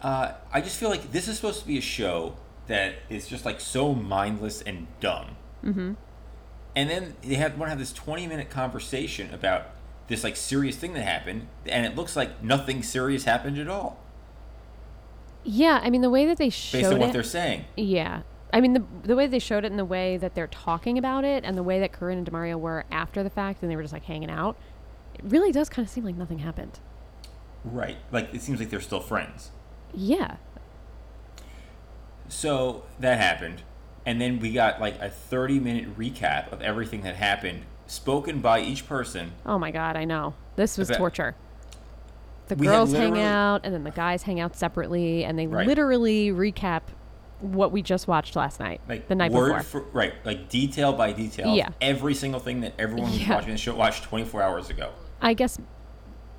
uh, 0.00 0.32
I 0.50 0.62
just 0.62 0.78
feel 0.78 0.88
like 0.88 1.12
this 1.12 1.28
is 1.28 1.36
supposed 1.36 1.60
to 1.60 1.66
be 1.66 1.76
a 1.76 1.82
show 1.82 2.36
that 2.68 2.94
is 3.10 3.28
just 3.28 3.44
like 3.44 3.60
so 3.60 3.94
mindless 3.94 4.62
and 4.62 4.86
dumb. 4.98 5.36
Mm-hmm. 5.62 5.92
And 6.74 6.88
then 6.90 7.16
they 7.20 7.34
have 7.34 7.58
want 7.58 7.66
to 7.66 7.68
have 7.68 7.78
this 7.78 7.92
twenty 7.92 8.26
minute 8.26 8.48
conversation 8.48 9.34
about 9.34 9.66
this 10.08 10.24
like 10.24 10.36
serious 10.36 10.76
thing 10.76 10.94
that 10.94 11.02
happened, 11.02 11.48
and 11.66 11.84
it 11.84 11.96
looks 11.96 12.16
like 12.16 12.42
nothing 12.42 12.82
serious 12.82 13.24
happened 13.24 13.58
at 13.58 13.68
all 13.68 14.02
Yeah, 15.44 15.80
I 15.82 15.90
mean 15.90 16.00
the 16.02 16.10
way 16.10 16.26
that 16.26 16.38
they 16.38 16.50
showed 16.50 16.78
based 16.80 16.92
on 16.92 16.98
what 17.00 17.08
it- 17.10 17.12
they're 17.12 17.22
saying. 17.22 17.64
Yeah. 17.76 18.22
I 18.52 18.60
mean 18.60 18.74
the 18.74 18.84
the 19.04 19.16
way 19.16 19.26
they 19.26 19.38
showed 19.38 19.64
it 19.64 19.70
and 19.70 19.78
the 19.78 19.84
way 19.84 20.16
that 20.18 20.34
they're 20.34 20.46
talking 20.46 20.98
about 20.98 21.24
it 21.24 21.42
and 21.44 21.56
the 21.56 21.62
way 21.62 21.80
that 21.80 21.92
Corinne 21.92 22.18
and 22.18 22.26
Demario 22.30 22.58
were 22.60 22.84
after 22.90 23.22
the 23.22 23.30
fact 23.30 23.62
and 23.62 23.70
they 23.70 23.76
were 23.76 23.82
just 23.82 23.94
like 23.94 24.04
hanging 24.04 24.30
out, 24.30 24.56
it 25.14 25.20
really 25.24 25.52
does 25.52 25.68
kind 25.68 25.86
of 25.86 25.90
seem 25.90 26.04
like 26.04 26.16
nothing 26.16 26.38
happened. 26.40 26.78
Right. 27.64 27.96
Like 28.10 28.32
it 28.34 28.42
seems 28.42 28.58
like 28.60 28.70
they're 28.70 28.80
still 28.80 29.00
friends. 29.00 29.50
Yeah. 29.94 30.36
So 32.28 32.84
that 33.00 33.18
happened. 33.18 33.62
And 34.04 34.20
then 34.20 34.40
we 34.40 34.52
got 34.52 34.80
like 34.80 34.98
a 35.00 35.08
30 35.10 35.60
minute 35.60 35.98
recap 35.98 36.50
of 36.52 36.60
everything 36.62 37.02
that 37.02 37.16
happened, 37.16 37.62
spoken 37.86 38.40
by 38.40 38.60
each 38.60 38.86
person. 38.88 39.32
Oh 39.46 39.58
my 39.58 39.70
god, 39.70 39.96
I 39.96 40.04
know. 40.04 40.34
This 40.56 40.76
was 40.76 40.88
About- 40.90 40.98
torture. 40.98 41.34
The 42.48 42.56
We 42.56 42.66
girls 42.66 42.92
hang 42.92 43.18
out 43.18 43.60
and 43.64 43.72
then 43.74 43.84
the 43.84 43.90
guys 43.90 44.22
hang 44.24 44.40
out 44.40 44.56
separately 44.56 45.24
and 45.24 45.38
they 45.38 45.46
Right. 45.46 45.66
literally 45.66 46.30
recap 46.30 46.82
what 47.40 47.72
we 47.72 47.82
just 47.82 48.06
watched 48.06 48.36
last 48.36 48.60
night. 48.60 48.80
Like 48.88 49.08
the 49.08 49.14
night 49.14 49.32
word 49.32 49.56
before. 49.58 49.80
For, 49.82 49.86
right. 49.92 50.12
Like 50.24 50.48
detail 50.48 50.92
by 50.92 51.12
detail. 51.12 51.54
Yeah. 51.56 51.70
Every 51.80 52.14
single 52.14 52.40
thing 52.40 52.60
that 52.60 52.74
everyone 52.78 53.10
who's 53.10 53.26
Yeah. 53.26 53.34
watching 53.36 53.50
the 53.52 53.56
show 53.58 53.74
watched 53.74 54.04
24 54.04 54.42
hours 54.42 54.70
ago. 54.70 54.90
I 55.20 55.34
guess 55.34 55.58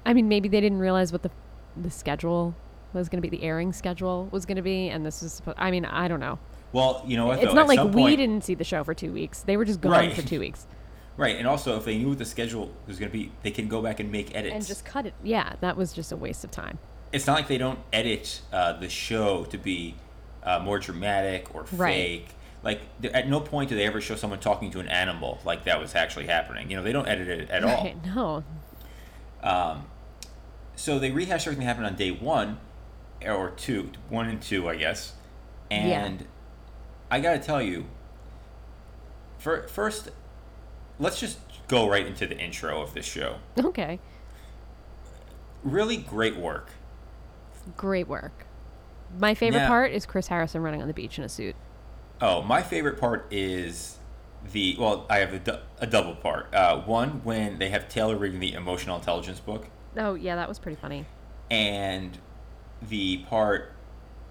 I 0.06 0.14
mean 0.14 0.28
maybe 0.28 0.50
they 0.50 0.62
didn't 0.62 0.80
realize 0.80 1.12
what 1.12 1.24
the 1.24 1.32
the 1.76 1.90
schedule 1.90 2.54
was 2.94 3.10
going 3.10 3.22
to 3.22 3.28
be 3.28 3.36
the 3.36 3.44
airing 3.44 3.74
schedule 3.74 4.28
was 4.32 4.46
going 4.46 4.58
to 4.58 4.62
be 4.62 4.90
and 4.90 5.06
this 5.06 5.22
was 5.24 5.34
supposed 5.34 5.58
I 5.60 5.72
mean, 5.72 5.86
I 5.86 6.08
don't 6.08 6.20
know. 6.20 6.38
Well, 6.74 7.04
you 7.08 7.18
know 7.18 7.28
what? 7.28 7.40
It's 7.40 7.48
though? 7.48 7.54
not 7.54 7.62
At 7.64 7.68
like 7.78 7.94
we 7.96 8.02
point- 8.04 8.18
didn't 8.18 8.44
see 8.44 8.56
the 8.56 8.64
show 8.64 8.84
for 8.84 8.94
2 8.94 9.12
weeks. 9.12 9.42
They 9.42 9.58
were 9.58 9.66
just 9.66 9.82
gone 9.82 9.92
Right. 9.92 10.14
for 10.14 10.22
2 10.22 10.40
weeks 10.40 10.68
Right. 11.16 11.38
And 11.38 11.48
also, 11.48 11.78
if 11.78 11.86
they 11.86 11.98
knew 11.98 12.10
what 12.10 12.18
the 12.18 12.26
schedule 12.26 12.72
was 12.88 12.98
going 12.98 13.12
to 13.12 13.18
be, 13.18 13.32
they 13.44 13.52
can 13.52 13.68
go 13.68 13.82
back 13.82 14.00
and 14.00 14.12
make 14.12 14.36
edits. 14.36 14.56
and 14.56 14.66
just 14.66 14.84
cut 14.86 15.06
it. 15.06 15.14
Yeah, 15.24 15.54
that 15.62 15.78
was 15.78 15.94
just 15.94 16.12
a 16.12 16.16
waste 16.18 16.44
of 16.44 16.52
time. 16.52 16.80
it's 17.12 17.28
not 17.28 17.34
like 17.36 17.48
they 17.48 17.60
don't 17.60 17.78
edit 17.94 18.42
uh, 18.52 18.74
the 18.74 18.90
show 18.90 19.44
to 19.46 19.58
be 19.60 19.96
uh, 20.44 20.58
more 20.60 20.80
dramatic 20.80 21.54
or 21.54 21.66
Right. 21.74 21.94
fake. 21.94 22.28
Like 22.64 22.82
th- 23.02 23.14
at 23.14 23.28
no 23.30 23.40
point 23.42 23.70
do 23.70 23.76
they 23.76 23.86
ever 23.86 24.02
show 24.02 24.16
someone 24.16 24.40
talking 24.40 24.72
to 24.72 24.80
an 24.80 24.88
animal 24.88 25.40
like 25.46 25.66
that 25.66 25.80
was 25.80 25.94
actually 25.96 26.26
happening. 26.28 26.72
You 26.72 26.78
know, 26.78 26.84
they 26.84 26.92
don't 26.94 27.08
edit 27.08 27.28
it 27.28 27.50
at 27.52 27.64
all. 27.64 27.94
no. 28.06 28.44
Um, 29.44 29.86
so 30.76 30.98
they 30.98 31.12
rehash 31.12 31.46
everything 31.46 31.60
that 31.66 31.76
happened 31.76 31.86
on 31.86 31.96
day 31.96 32.10
one, 32.12 32.58
or 33.24 33.52
two, 33.52 33.92
one 34.10 34.28
and 34.30 34.42
two, 34.42 34.68
I 34.68 34.76
guess. 34.78 35.14
Yeah. 35.70 35.78
And 36.06 36.26
I 37.12 37.20
got 37.20 37.34
to 37.34 37.40
tell 37.40 37.62
you, 37.62 37.86
for, 39.38 39.68
first, 39.68 40.10
let's 41.00 41.20
just 41.20 41.40
go 41.68 41.90
right 41.90 42.06
into 42.06 42.28
the 42.28 42.38
intro 42.38 42.82
of 42.82 42.94
this 42.94 43.06
show. 43.06 43.38
Okay. 43.58 44.00
Really 45.64 45.98
great 45.98 46.36
work. 46.38 46.70
Great 47.78 48.08
work. 48.08 48.46
My 49.18 49.34
favorite 49.34 49.62
Now- 49.62 49.68
part 49.68 49.92
is 49.92 50.06
Chris 50.06 50.28
Harrison 50.28 50.62
running 50.62 50.82
on 50.82 50.88
the 50.88 50.94
beach 50.94 51.18
in 51.18 51.24
a 51.24 51.30
suit. 51.30 51.56
Oh, 52.22 52.42
my 52.42 52.62
favorite 52.62 53.00
part 53.00 53.26
is 53.32 53.98
the 54.52 54.76
well, 54.80 55.06
I 55.10 55.20
have 55.20 55.34
a, 55.34 55.40
du- 55.40 55.62
a 55.80 55.88
double 55.88 56.16
part. 56.16 56.54
Uh, 56.54 56.82
one 56.82 57.22
when 57.24 57.60
they 57.60 57.70
have 57.70 57.88
Taylor 57.90 58.18
reading 58.18 58.40
the 58.40 58.54
emotional 58.54 58.98
intelligence 58.98 59.40
book, 59.40 59.68
Oh 59.98 60.16
yeah, 60.16 60.36
that 60.36 60.50
was 60.50 60.60
pretty 60.60 60.76
funny. 60.80 61.06
and 61.52 62.18
the 62.82 63.20
part 63.30 63.72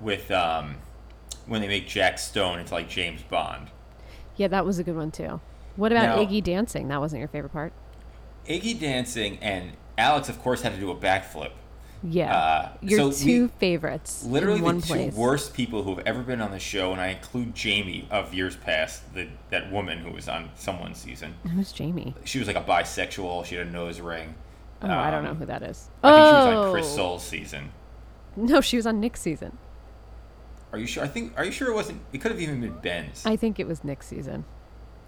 with 0.00 0.30
um, 0.30 0.76
when 1.46 1.60
they 1.62 1.68
make 1.68 1.86
Jack 1.88 2.18
Stone 2.18 2.58
into 2.58 2.74
like 2.74 2.88
James 2.88 3.22
Bond. 3.22 3.68
Yeah, 4.36 4.48
that 4.48 4.66
was 4.66 4.78
a 4.78 4.84
good 4.84 4.96
one 4.96 5.10
too. 5.10 5.40
What 5.76 5.92
about 5.92 6.16
Now- 6.16 6.24
Iggy 6.24 6.42
dancing? 6.42 6.88
That 6.88 7.00
wasn't 7.00 7.20
your 7.20 7.28
favorite 7.28 7.52
part. 7.52 7.72
Iggy 8.48 8.78
dancing 8.78 9.38
and 9.40 9.72
Alex, 9.98 10.28
of 10.28 10.40
course, 10.42 10.62
had 10.62 10.74
to 10.74 10.80
do 10.80 10.90
a 10.90 10.94
backflip. 10.96 11.50
Yeah, 12.04 12.34
Uh, 12.36 12.68
your 12.80 13.12
so 13.12 13.24
two 13.24 13.42
we- 13.44 13.48
favorites 13.60 14.24
Literally 14.24 14.60
the 14.60 14.72
two 14.72 14.80
place. 14.80 15.14
worst 15.14 15.54
people 15.54 15.84
who 15.84 15.94
have 15.94 16.04
ever 16.04 16.22
been 16.22 16.40
on 16.40 16.50
the 16.50 16.58
show, 16.58 16.90
and 16.90 17.00
I 17.00 17.08
include 17.08 17.54
Jamie 17.54 18.08
of 18.10 18.34
years 18.34 18.56
past, 18.56 19.14
the 19.14 19.28
that 19.50 19.70
woman 19.70 19.98
who 19.98 20.10
was 20.10 20.28
on 20.28 20.50
someone's 20.56 20.98
season. 20.98 21.34
Who's 21.54 21.70
Jamie? 21.70 22.16
She 22.24 22.40
was 22.40 22.48
like 22.48 22.56
a 22.56 22.62
bisexual. 22.62 23.44
She 23.44 23.54
had 23.54 23.68
a 23.68 23.70
nose 23.70 24.00
ring. 24.00 24.34
Oh, 24.82 24.88
I 24.90 25.12
don't 25.12 25.22
know 25.22 25.30
Um, 25.30 25.36
who 25.36 25.46
that 25.46 25.62
is. 25.62 25.90
I 26.02 26.10
think 26.10 26.24
she 26.26 26.32
was 26.32 26.46
Oh. 26.56 26.62
on 26.64 26.72
Chris 26.72 26.92
Soules' 26.92 27.22
season. 27.22 27.70
No, 28.34 28.60
she 28.60 28.76
was 28.76 28.86
on 28.86 28.98
Nick's 28.98 29.20
season. 29.20 29.56
Are 30.72 30.78
you 30.80 30.86
sure? 30.86 31.04
I 31.04 31.06
think. 31.06 31.34
Are 31.36 31.44
you 31.44 31.52
sure 31.52 31.68
it 31.70 31.74
wasn't? 31.74 32.00
It 32.12 32.18
could 32.20 32.32
have 32.32 32.40
even 32.40 32.60
been 32.62 32.78
Ben's. 32.80 33.24
I 33.24 33.36
think 33.36 33.60
it 33.60 33.68
was 33.68 33.84
Nick's 33.84 34.08
season. 34.08 34.44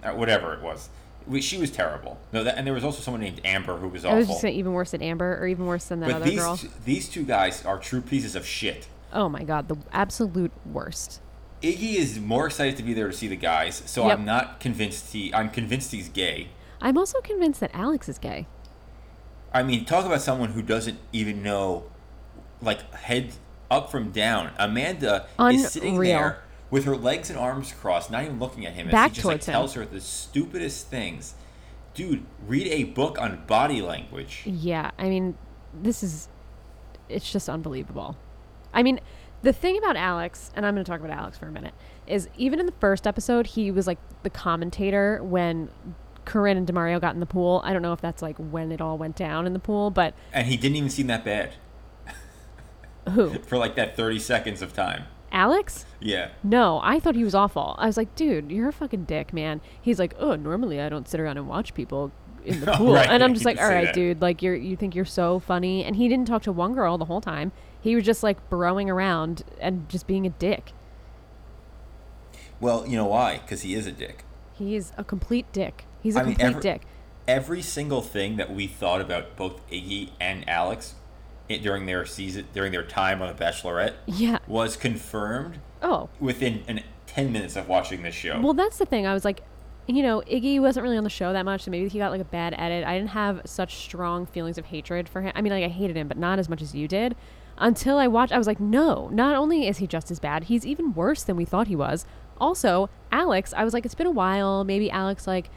Uh, 0.04 0.12
whatever 0.12 0.52
it 0.54 0.60
was. 0.60 0.88
We, 1.26 1.40
she 1.40 1.56
was 1.56 1.70
terrible. 1.70 2.18
No, 2.32 2.44
that, 2.44 2.58
and 2.58 2.66
there 2.66 2.74
was 2.74 2.84
also 2.84 3.00
someone 3.00 3.22
named 3.22 3.40
Amber 3.44 3.78
who 3.78 3.88
was 3.88 4.04
I 4.04 4.08
awful. 4.08 4.18
was 4.18 4.28
just 4.28 4.40
saying 4.42 4.56
even 4.58 4.72
worse 4.74 4.90
than 4.90 5.02
Amber, 5.02 5.38
or 5.40 5.46
even 5.46 5.64
worse 5.66 5.86
than 5.86 6.00
that 6.00 6.06
but 6.08 6.16
other 6.16 6.24
these 6.26 6.38
girl. 6.38 6.56
two- 6.58 6.70
these 6.84 7.08
two 7.08 7.24
guys 7.24 7.64
are 7.64 7.78
true 7.78 8.02
pieces 8.02 8.36
of 8.36 8.44
shit. 8.46 8.86
Oh 9.12 9.28
my 9.28 9.42
god, 9.44 9.68
the 9.68 9.76
absolute 9.92 10.52
worst. 10.70 11.20
Iggy 11.62 11.94
is 11.94 12.20
more 12.20 12.46
excited 12.46 12.76
to 12.76 12.82
be 12.82 12.92
there 12.92 13.06
to 13.06 13.12
see 13.14 13.28
the 13.28 13.36
guys, 13.36 13.82
so 13.86 14.06
Yep. 14.06 14.18
I'm 14.18 14.24
not 14.26 14.60
convinced 14.60 15.12
he. 15.14 15.32
I'm 15.32 15.48
convinced 15.48 15.92
he's 15.92 16.10
gay. 16.10 16.48
I'm 16.82 16.98
also 16.98 17.20
convinced 17.22 17.60
that 17.60 17.70
Alex 17.72 18.06
is 18.08 18.18
gay. 18.18 18.46
I 19.50 19.62
mean, 19.62 19.86
talk 19.86 20.04
about 20.04 20.20
someone 20.20 20.50
who 20.50 20.60
doesn't 20.60 20.98
even 21.12 21.42
know, 21.42 21.84
like 22.60 22.92
head 22.92 23.32
up 23.70 23.90
from 23.90 24.10
down. 24.10 24.50
Amanda 24.58 25.26
is 25.40 25.70
sitting 25.70 25.98
there 26.00 26.42
with 26.74 26.86
her 26.86 26.96
legs 26.96 27.30
and 27.30 27.38
arms 27.38 27.72
crossed, 27.72 28.10
not 28.10 28.24
even 28.24 28.40
looking 28.40 28.66
at 28.66 28.72
him, 28.72 28.90
Back 28.90 29.12
as 29.12 29.12
he 29.12 29.14
just 29.14 29.26
like 29.26 29.44
him. 29.44 29.52
tells 29.52 29.74
her 29.74 29.86
the 29.86 30.00
stupidest 30.00 30.88
things. 30.88 31.34
Dude, 31.94 32.26
read 32.48 32.66
a 32.66 32.82
book 32.82 33.16
on 33.16 33.44
body 33.46 33.80
language. 33.80 34.42
Yeah, 34.44 34.90
I 34.98 35.08
mean, 35.08 35.38
this 35.72 36.02
is 36.02 36.28
it's 37.08 37.30
just 37.30 37.48
unbelievable. 37.48 38.16
I 38.72 38.82
mean, 38.82 38.98
the 39.42 39.52
thing 39.52 39.78
about 39.78 39.94
Alex, 39.94 40.50
and 40.56 40.66
I'm 40.66 40.74
going 40.74 40.84
to 40.84 40.90
talk 40.90 40.98
about 40.98 41.16
Alex 41.16 41.38
for 41.38 41.46
a 41.46 41.52
minute, 41.52 41.74
is 42.08 42.28
even 42.36 42.58
in 42.58 42.66
the 42.66 42.74
first 42.80 43.06
episode, 43.06 43.46
he 43.46 43.70
was 43.70 43.86
like 43.86 43.98
the 44.24 44.30
commentator 44.30 45.22
when 45.22 45.70
Corinne 46.24 46.56
and 46.56 46.66
Demario 46.66 47.00
got 47.00 47.14
in 47.14 47.20
the 47.20 47.26
pool. 47.26 47.60
I 47.62 47.72
don't 47.72 47.82
know 47.82 47.92
if 47.92 48.00
that's 48.00 48.20
like 48.20 48.36
when 48.36 48.72
it 48.72 48.80
all 48.80 48.98
went 48.98 49.14
down 49.14 49.46
in 49.46 49.52
the 49.52 49.60
pool, 49.60 49.92
but 49.92 50.12
And 50.32 50.48
he 50.48 50.56
didn't 50.56 50.74
even 50.74 50.90
seem 50.90 51.06
that 51.06 51.24
bad 51.24 51.52
who? 53.10 53.38
for 53.46 53.58
like 53.58 53.76
that 53.76 53.96
30 53.96 54.18
seconds 54.18 54.60
of 54.60 54.72
time. 54.72 55.04
Alex? 55.34 55.84
Yeah. 56.00 56.28
No, 56.42 56.80
I 56.82 57.00
thought 57.00 57.14
he 57.16 57.24
was 57.24 57.34
awful. 57.34 57.74
I 57.78 57.86
was 57.86 57.96
like, 57.96 58.14
dude, 58.14 58.50
you're 58.52 58.68
a 58.68 58.72
fucking 58.72 59.04
dick, 59.04 59.32
man. 59.34 59.60
He's 59.82 59.98
like, 59.98 60.14
oh, 60.18 60.36
normally 60.36 60.80
I 60.80 60.88
don't 60.88 61.08
sit 61.08 61.18
around 61.20 61.36
and 61.38 61.48
watch 61.48 61.74
people 61.74 62.12
in 62.44 62.60
the 62.60 62.72
pool, 62.76 62.94
right, 62.94 63.08
and 63.10 63.22
I'm 63.22 63.34
just 63.34 63.44
like, 63.44 63.58
all 63.60 63.68
right, 63.68 63.86
that. 63.86 63.94
dude, 63.94 64.22
like 64.22 64.40
you're 64.42 64.54
you 64.54 64.76
think 64.76 64.94
you're 64.94 65.04
so 65.04 65.38
funny, 65.40 65.82
and 65.84 65.96
he 65.96 66.08
didn't 66.08 66.26
talk 66.26 66.42
to 66.42 66.52
one 66.52 66.72
girl 66.74 66.96
the 66.98 67.06
whole 67.06 67.20
time. 67.20 67.52
He 67.80 67.94
was 67.96 68.04
just 68.04 68.22
like 68.22 68.48
burrowing 68.48 68.88
around 68.88 69.42
and 69.60 69.88
just 69.88 70.06
being 70.06 70.24
a 70.26 70.30
dick. 70.30 70.72
Well, 72.60 72.86
you 72.86 72.96
know 72.96 73.06
why? 73.06 73.38
Because 73.38 73.62
he 73.62 73.74
is 73.74 73.86
a 73.86 73.92
dick. 73.92 74.24
He 74.54 74.76
is 74.76 74.92
a 74.96 75.04
complete 75.04 75.46
dick. 75.52 75.84
He's 76.02 76.16
a 76.16 76.20
I 76.20 76.22
mean, 76.24 76.34
complete 76.36 76.48
every- 76.50 76.62
dick. 76.62 76.82
Every 77.26 77.62
single 77.62 78.02
thing 78.02 78.36
that 78.36 78.52
we 78.54 78.66
thought 78.66 79.00
about 79.00 79.34
both 79.36 79.66
Iggy 79.70 80.10
and 80.20 80.46
Alex 80.48 80.94
it, 81.48 81.62
during 81.62 81.86
their 81.86 82.06
season, 82.06 82.46
during 82.54 82.72
their 82.72 82.82
time 82.84 83.20
on 83.22 83.28
The 83.34 83.42
Bachelorette, 83.44 83.94
Yeah. 84.06 84.38
was 84.46 84.76
confirmed 84.76 85.58
Oh. 85.82 86.08
within 86.20 86.62
an, 86.68 86.80
10 87.06 87.32
minutes 87.32 87.54
of 87.56 87.68
watching 87.68 88.02
this 88.02 88.14
show. 88.14 88.40
Well, 88.40 88.54
that's 88.54 88.78
the 88.78 88.86
thing. 88.86 89.06
I 89.06 89.12
was 89.14 89.24
like, 89.24 89.42
you 89.86 90.02
know, 90.02 90.22
Iggy 90.30 90.58
wasn't 90.60 90.82
really 90.82 90.96
on 90.96 91.04
the 91.04 91.10
show 91.10 91.32
that 91.34 91.44
much, 91.44 91.62
so 91.64 91.70
maybe 91.70 91.88
he 91.88 91.98
got 91.98 92.10
like 92.10 92.20
a 92.20 92.24
bad 92.24 92.54
edit. 92.56 92.84
I 92.86 92.96
didn't 92.96 93.10
have 93.10 93.42
such 93.44 93.74
strong 93.76 94.24
feelings 94.26 94.56
of 94.56 94.66
hatred 94.66 95.08
for 95.08 95.20
him. 95.20 95.32
I 95.34 95.42
mean, 95.42 95.52
like 95.52 95.62
I 95.64 95.68
hated 95.68 95.96
him, 95.96 96.08
but 96.08 96.16
not 96.16 96.38
as 96.38 96.48
much 96.48 96.62
as 96.62 96.74
you 96.74 96.88
did. 96.88 97.14
Until 97.58 97.98
I 97.98 98.08
watched, 98.08 98.32
I 98.32 98.38
was 98.38 98.46
like, 98.46 98.58
no. 98.58 99.08
Not 99.12 99.36
only 99.36 99.68
is 99.68 99.76
he 99.78 99.86
just 99.86 100.10
as 100.10 100.18
bad, 100.18 100.44
he's 100.44 100.64
even 100.66 100.94
worse 100.94 101.22
than 101.22 101.36
we 101.36 101.44
thought 101.44 101.68
he 101.68 101.76
was. 101.76 102.06
Also, 102.38 102.88
Alex, 103.12 103.52
I 103.56 103.62
was 103.62 103.72
like, 103.74 103.84
it's 103.84 103.94
been 103.94 104.06
a 104.08 104.10
while. 104.10 104.64
Maybe 104.64 104.90
Alex 104.90 105.26
like 105.26 105.50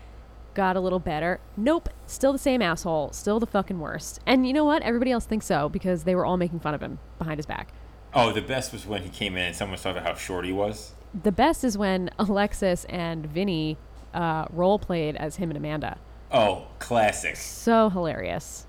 got 0.58 0.76
a 0.76 0.80
little 0.80 1.00
better. 1.00 1.40
Nope, 1.56 1.88
still 2.08 2.34
the 2.34 2.40
same 2.40 2.64
asshole. 2.64 3.12
Still 3.14 3.40
the 3.40 3.46
fucking 3.46 3.80
worst. 3.80 4.20
And 4.26 4.46
you 4.48 4.54
know 4.54 4.66
what? 4.66 4.82
Everybody 4.82 5.12
else 5.12 5.24
thinks 5.24 5.46
so 5.46 5.70
because 5.70 6.04
they 6.04 6.16
were 6.16 6.26
all 6.26 6.36
making 6.36 6.60
fun 6.62 6.74
of 6.74 6.82
him 6.82 6.98
behind 7.20 7.38
his 7.38 7.46
back. 7.46 7.72
oh, 8.14 8.32
the 8.32 8.42
best 8.42 8.74
was 8.74 8.88
when 8.88 9.04
he 9.04 9.10
came 9.10 9.38
in 9.38 9.46
and 9.46 9.56
someone 9.56 9.78
about 9.80 10.02
how 10.02 10.16
short 10.16 10.46
he 10.46 10.52
was. 10.52 10.94
The 11.24 11.32
best 11.32 11.64
is 11.64 11.78
when 11.78 12.10
Alexis 12.18 12.86
and 12.86 13.28
Vinny 13.28 13.78
uh, 14.16 14.46
role 14.50 14.80
played 14.80 15.16
as 15.16 15.36
him 15.36 15.52
and 15.52 15.58
Amanda. 15.58 16.00
Oh, 16.32 16.68
classic. 16.80 17.36
So 17.36 17.90
hilarious. 17.92 18.66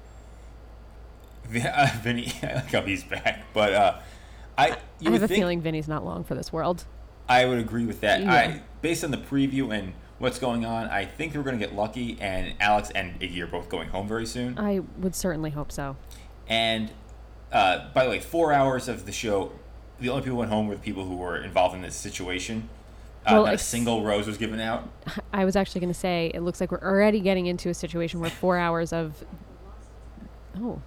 Uh, 1.47 1.91
Vinny, 2.03 2.33
I 2.43 2.55
like 2.57 2.71
how 2.71 2.83
he's 2.83 3.03
back. 3.03 3.45
But 3.55 3.73
uh, 3.73 3.99
I, 4.59 4.77
you 5.01 5.09
I 5.09 5.13
have 5.15 5.23
a 5.23 5.29
think, 5.29 5.41
feeling 5.41 5.63
Vinny's 5.63 5.89
not 5.89 6.05
long 6.05 6.23
for 6.23 6.35
this 6.35 6.53
world. 6.53 6.85
I 7.31 7.47
would 7.47 7.59
agree 7.59 7.87
with 7.87 8.03
that. 8.03 8.21
Yeah. 8.21 8.33
I, 8.33 8.63
based 8.83 9.05
on 9.05 9.11
the 9.11 9.17
preview 9.17 9.75
and 9.75 9.95
what's 10.19 10.39
going 10.39 10.65
on, 10.65 10.89
I 10.89 11.05
think 11.05 11.35
we're 11.35 11.43
going 11.43 11.59
to 11.59 11.65
get 11.65 11.75
lucky, 11.75 12.19
and 12.21 12.55
Alex 12.61 12.91
and 12.91 13.19
Iggy 13.21 13.41
are 13.41 13.47
both 13.47 13.69
going 13.69 13.89
home 13.89 14.09
very 14.09 14.27
soon. 14.27 14.59
I 14.59 14.81
would 14.99 15.15
certainly 15.15 15.51
hope 15.51 15.71
so. 15.73 15.97
And 16.49 16.91
uh, 17.53 17.89
by 17.95 18.05
the 18.05 18.11
way, 18.11 18.21
four 18.21 18.53
hours 18.53 18.89
of 18.89 19.07
the 19.07 19.13
show, 19.13 19.53
the 20.01 20.09
only 20.09 20.23
people 20.23 20.35
who 20.37 20.41
went 20.41 20.51
home 20.51 20.67
were 20.67 20.75
the 20.75 20.81
people 20.83 21.05
who 21.05 21.17
were 21.17 21.37
involved 21.43 21.75
in 21.75 21.83
this 21.83 21.95
situation. 21.97 22.69
Uh, 23.27 23.33
Well, 23.35 23.45
not 23.47 23.55
a 23.55 23.59
single 23.59 24.05
rose 24.05 24.27
was 24.27 24.39
given 24.39 24.61
out. 24.61 24.89
I 25.33 25.45
was 25.45 25.57
actually 25.57 25.81
going 25.81 25.93
to 25.93 25.99
say 25.99 26.31
it 26.35 26.41
looks 26.41 26.61
like 26.61 26.71
we're 26.71 26.83
already 26.83 27.21
getting 27.21 27.47
into 27.47 27.69
a 27.69 27.75
situation 27.75 28.21
where 28.21 28.31
four 28.31 28.57
hours 28.59 28.93
of. 28.93 29.25
Oh. 30.61 30.81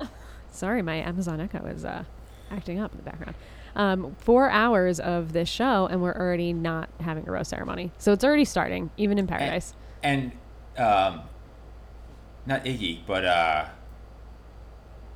Sorry, 0.50 0.82
my 0.82 0.96
Amazon 0.96 1.40
Echo 1.40 1.64
is 1.66 1.84
uh, 1.84 2.04
acting 2.50 2.80
up 2.80 2.90
in 2.92 2.98
the 2.98 3.04
background. 3.04 3.36
Um, 3.76 4.16
four 4.18 4.50
hours 4.50 4.98
of 5.00 5.32
this 5.32 5.48
show, 5.48 5.86
and 5.86 6.02
we're 6.02 6.14
already 6.14 6.52
not 6.52 6.88
having 7.00 7.28
a 7.28 7.30
rose 7.30 7.48
ceremony. 7.48 7.92
So 7.98 8.12
it's 8.12 8.24
already 8.24 8.44
starting, 8.44 8.90
even 8.96 9.18
in 9.18 9.26
paradise. 9.26 9.74
And 10.02 10.32
um, 10.76 11.22
not 12.46 12.64
Iggy, 12.64 13.00
but 13.06 13.24
uh, 13.24 13.66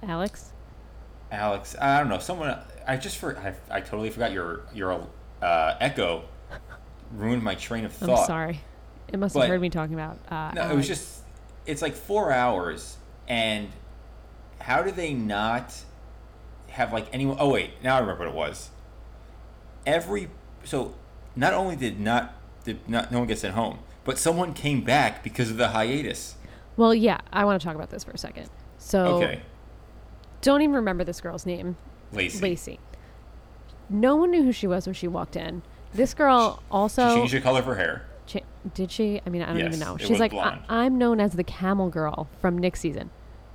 Alex? 0.02 0.52
Alex. 1.32 1.74
I 1.80 1.98
don't 1.98 2.08
know. 2.08 2.18
Someone. 2.18 2.56
I 2.86 2.96
just 2.96 3.18
for 3.18 3.36
I, 3.38 3.54
I 3.76 3.80
totally 3.80 4.10
forgot 4.10 4.32
your 4.32 4.62
your 4.74 5.06
uh, 5.42 5.74
echo 5.80 6.24
ruined 7.12 7.42
my 7.42 7.54
train 7.54 7.84
of 7.84 7.92
thought. 7.92 8.08
I'm 8.10 8.16
thought. 8.16 8.26
sorry. 8.26 8.60
It 9.08 9.18
must 9.18 9.36
have 9.36 9.48
heard 9.48 9.60
me 9.60 9.70
talking 9.70 9.94
about. 9.94 10.18
Uh, 10.28 10.52
No, 10.54 10.70
it 10.70 10.76
was 10.76 10.86
just. 10.86 11.22
It's 11.66 11.80
like 11.80 11.94
four 11.94 12.30
hours, 12.30 12.98
and 13.26 13.68
how 14.60 14.82
do 14.82 14.90
they 14.90 15.14
not 15.14 15.74
have 16.74 16.92
like 16.92 17.06
anyone? 17.12 17.36
Oh 17.40 17.50
wait, 17.50 17.70
now 17.82 17.96
I 17.96 18.00
remember 18.00 18.24
what 18.24 18.28
it 18.28 18.34
was. 18.34 18.70
Every 19.86 20.28
so, 20.64 20.94
not 21.36 21.52
only 21.54 21.76
did 21.76 22.00
not 22.00 22.34
did 22.64 22.88
not 22.88 23.12
no 23.12 23.18
one 23.20 23.28
get 23.28 23.38
sent 23.38 23.54
home, 23.54 23.78
but 24.04 24.18
someone 24.18 24.54
came 24.54 24.82
back 24.82 25.22
because 25.22 25.50
of 25.50 25.56
the 25.56 25.68
hiatus. 25.68 26.36
Well, 26.76 26.94
yeah, 26.94 27.18
I 27.32 27.44
want 27.44 27.60
to 27.60 27.64
talk 27.66 27.76
about 27.76 27.90
this 27.90 28.02
for 28.04 28.10
a 28.10 28.18
second. 28.18 28.48
So, 28.78 29.04
Okay, 29.16 29.42
don't 30.40 30.62
even 30.62 30.74
remember 30.74 31.04
this 31.04 31.20
girl's 31.20 31.46
name. 31.46 31.76
Lacey. 32.12 32.40
Lacey. 32.40 32.80
No 33.88 34.16
one 34.16 34.30
knew 34.30 34.42
who 34.42 34.52
she 34.52 34.66
was 34.66 34.86
when 34.86 34.94
she 34.94 35.06
walked 35.06 35.36
in. 35.36 35.62
This 35.92 36.14
girl 36.14 36.62
also 36.70 37.08
she 37.10 37.14
changed 37.16 37.34
the 37.34 37.40
color 37.40 37.60
of 37.60 37.66
her 37.66 37.74
hair. 37.76 38.06
Cha- 38.26 38.40
did 38.72 38.90
she? 38.90 39.20
I 39.24 39.30
mean, 39.30 39.42
I 39.42 39.46
don't 39.48 39.58
Yes, 39.58 39.76
even 39.76 39.80
know. 39.80 39.96
She's 39.98 40.18
like, 40.18 40.32
I- 40.34 40.58
I'm 40.68 40.96
known 40.98 41.20
as 41.20 41.32
the 41.34 41.44
camel 41.44 41.88
girl 41.90 42.28
from 42.40 42.58
Nick's 42.58 42.80
season. 42.80 43.10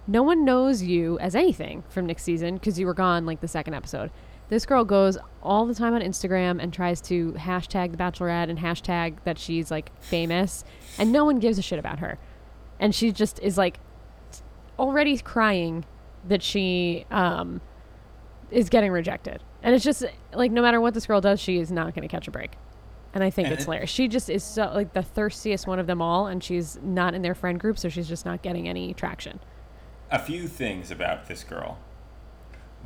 No 0.09 0.23
one 0.23 0.43
knows 0.43 0.81
you 0.81 1.19
as 1.19 1.35
anything 1.35 1.83
from 1.89 2.07
Nick's 2.07 2.23
season 2.23 2.55
because 2.55 2.79
you 2.79 2.85
were 2.87 2.95
gone 2.95 3.25
like 3.27 3.41
the 3.41 3.47
second 3.47 3.75
episode. 3.75 4.09
This 4.49 4.65
girl 4.65 4.83
goes 4.83 5.15
all 5.43 5.67
the 5.67 5.75
time 5.75 5.93
on 5.93 6.01
Instagram 6.01 6.59
and 6.61 6.73
tries 6.73 6.99
to 7.01 7.33
hashtag 7.33 7.91
the 7.91 7.97
Bachelorette 7.97 8.49
and 8.49 8.57
hashtag 8.57 9.17
that 9.23 9.37
she's 9.37 9.69
like 9.69 9.91
famous, 10.01 10.63
and 10.97 11.11
no 11.11 11.23
one 11.25 11.37
gives 11.37 11.59
a 11.59 11.61
shit 11.61 11.77
about 11.77 11.99
her. 11.99 12.17
And 12.79 12.95
she 12.95 13.11
just 13.11 13.39
is 13.43 13.55
like 13.57 13.79
already 14.79 15.17
crying 15.19 15.85
that 16.27 16.41
she 16.41 17.05
um 17.11 17.61
is 18.49 18.69
getting 18.69 18.91
rejected. 18.91 19.43
And 19.61 19.75
it's 19.75 19.85
just 19.85 20.03
like 20.33 20.51
no 20.51 20.63
matter 20.63 20.81
what 20.81 20.95
this 20.95 21.05
girl 21.05 21.21
does, 21.21 21.39
she 21.39 21.59
is 21.59 21.71
not 21.71 21.93
going 21.93 22.01
to 22.01 22.07
catch 22.07 22.27
a 22.27 22.31
break. 22.31 22.53
And 23.13 23.23
I 23.23 23.29
think 23.29 23.47
And 23.47 23.53
it's 23.53 23.61
it- 23.63 23.65
hilarious. 23.65 23.89
She 23.91 24.07
just 24.07 24.27
is 24.31 24.43
so 24.43 24.71
like 24.73 24.93
the 24.93 25.03
thirstiest 25.03 25.67
one 25.67 25.77
of 25.77 25.85
them 25.85 26.01
all, 26.01 26.25
and 26.25 26.43
she's 26.43 26.79
not 26.81 27.13
in 27.13 27.21
their 27.21 27.35
friend 27.35 27.59
group, 27.59 27.77
so 27.77 27.89
she's 27.89 28.07
just 28.07 28.25
not 28.25 28.41
getting 28.41 28.67
any 28.67 28.95
traction. 28.95 29.39
A 30.11 30.19
few 30.19 30.47
things 30.47 30.91
about 30.91 31.27
this 31.27 31.43
girl. 31.43 31.77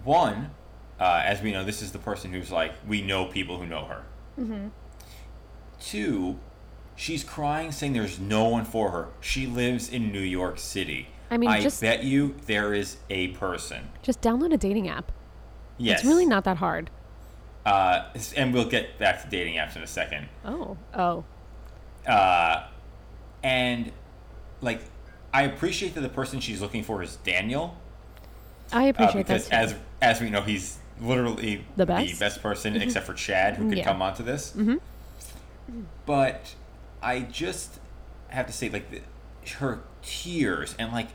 One, 0.04 0.52
uh, 1.00 1.22
as 1.26 1.42
we 1.42 1.52
know, 1.52 1.64
this 1.64 1.82
is 1.82 1.92
the 1.92 2.00
person 2.00 2.32
who's 2.34 2.52
like, 2.52 2.74
we 2.88 3.02
know 3.02 3.26
people 3.26 3.58
who 3.60 3.66
know 3.66 3.86
her. 3.86 4.04
Mm-hmm. 4.40 4.68
Two, 5.80 6.40
she's 6.96 7.24
crying, 7.24 7.72
saying 7.72 7.94
there's 7.94 8.20
no 8.20 8.48
one 8.48 8.66
for 8.66 8.92
her. 8.92 9.08
She 9.22 9.46
lives 9.46 9.90
in 9.90 10.12
New 10.12 10.20
York 10.20 10.60
City. 10.60 11.08
I 11.30 11.38
mean, 11.38 11.50
I 11.50 11.62
just- 11.62 11.82
bet 11.82 12.04
you 12.04 12.36
there 12.46 12.74
is 12.74 12.98
a 13.10 13.30
person. 13.30 13.90
Just 14.02 14.22
download 14.22 14.54
a 14.54 14.58
dating 14.58 14.88
app. 14.88 15.12
Yes. 15.78 16.00
It's 16.00 16.08
really 16.08 16.26
not 16.26 16.44
that 16.44 16.58
hard. 16.58 16.90
Uh, 17.66 18.04
and 18.36 18.54
we'll 18.54 18.70
get 18.70 19.00
back 19.00 19.24
to 19.24 19.30
dating 19.30 19.56
apps 19.56 19.76
in 19.76 19.82
a 19.82 19.88
second. 19.88 20.28
Oh. 20.46 20.78
Oh. 20.94 21.24
Uh, 22.06 22.68
and 23.42 23.92
like, 24.62 24.82
I 25.34 25.44
appreciate 25.44 25.96
that 25.96 26.02
the 26.02 26.10
person 26.10 26.40
she's 26.40 26.62
looking 26.62 26.84
for 26.84 27.02
is 27.02 27.16
Daniel. 27.18 27.76
I 28.72 28.88
uh, 28.88 28.90
appreciate 28.92 29.26
because 29.28 29.48
that. 29.50 29.64
as 29.66 29.76
as 30.02 30.22
we 30.22 30.30
know, 30.30 30.42
he's 30.42 30.78
literally 31.02 31.66
The 31.76 31.86
best? 31.86 32.42
person, 32.42 32.76
Mhm. 32.76 32.82
except 32.82 33.06
for 33.06 33.14
Chad, 33.14 33.56
who 33.58 33.68
could 33.70 33.80
Yeah. 33.80 33.84
come 33.86 34.02
onto 34.02 34.24
this. 34.24 34.52
hmm 34.52 34.76
But 36.06 36.56
I 37.02 37.22
just 37.22 37.80
have 38.30 38.48
to 38.48 38.54
say, 38.54 38.70
like, 38.70 38.90
the, 38.92 39.02
her 39.58 39.82
tears 40.02 40.76
and 40.78 40.92
like, 40.92 41.08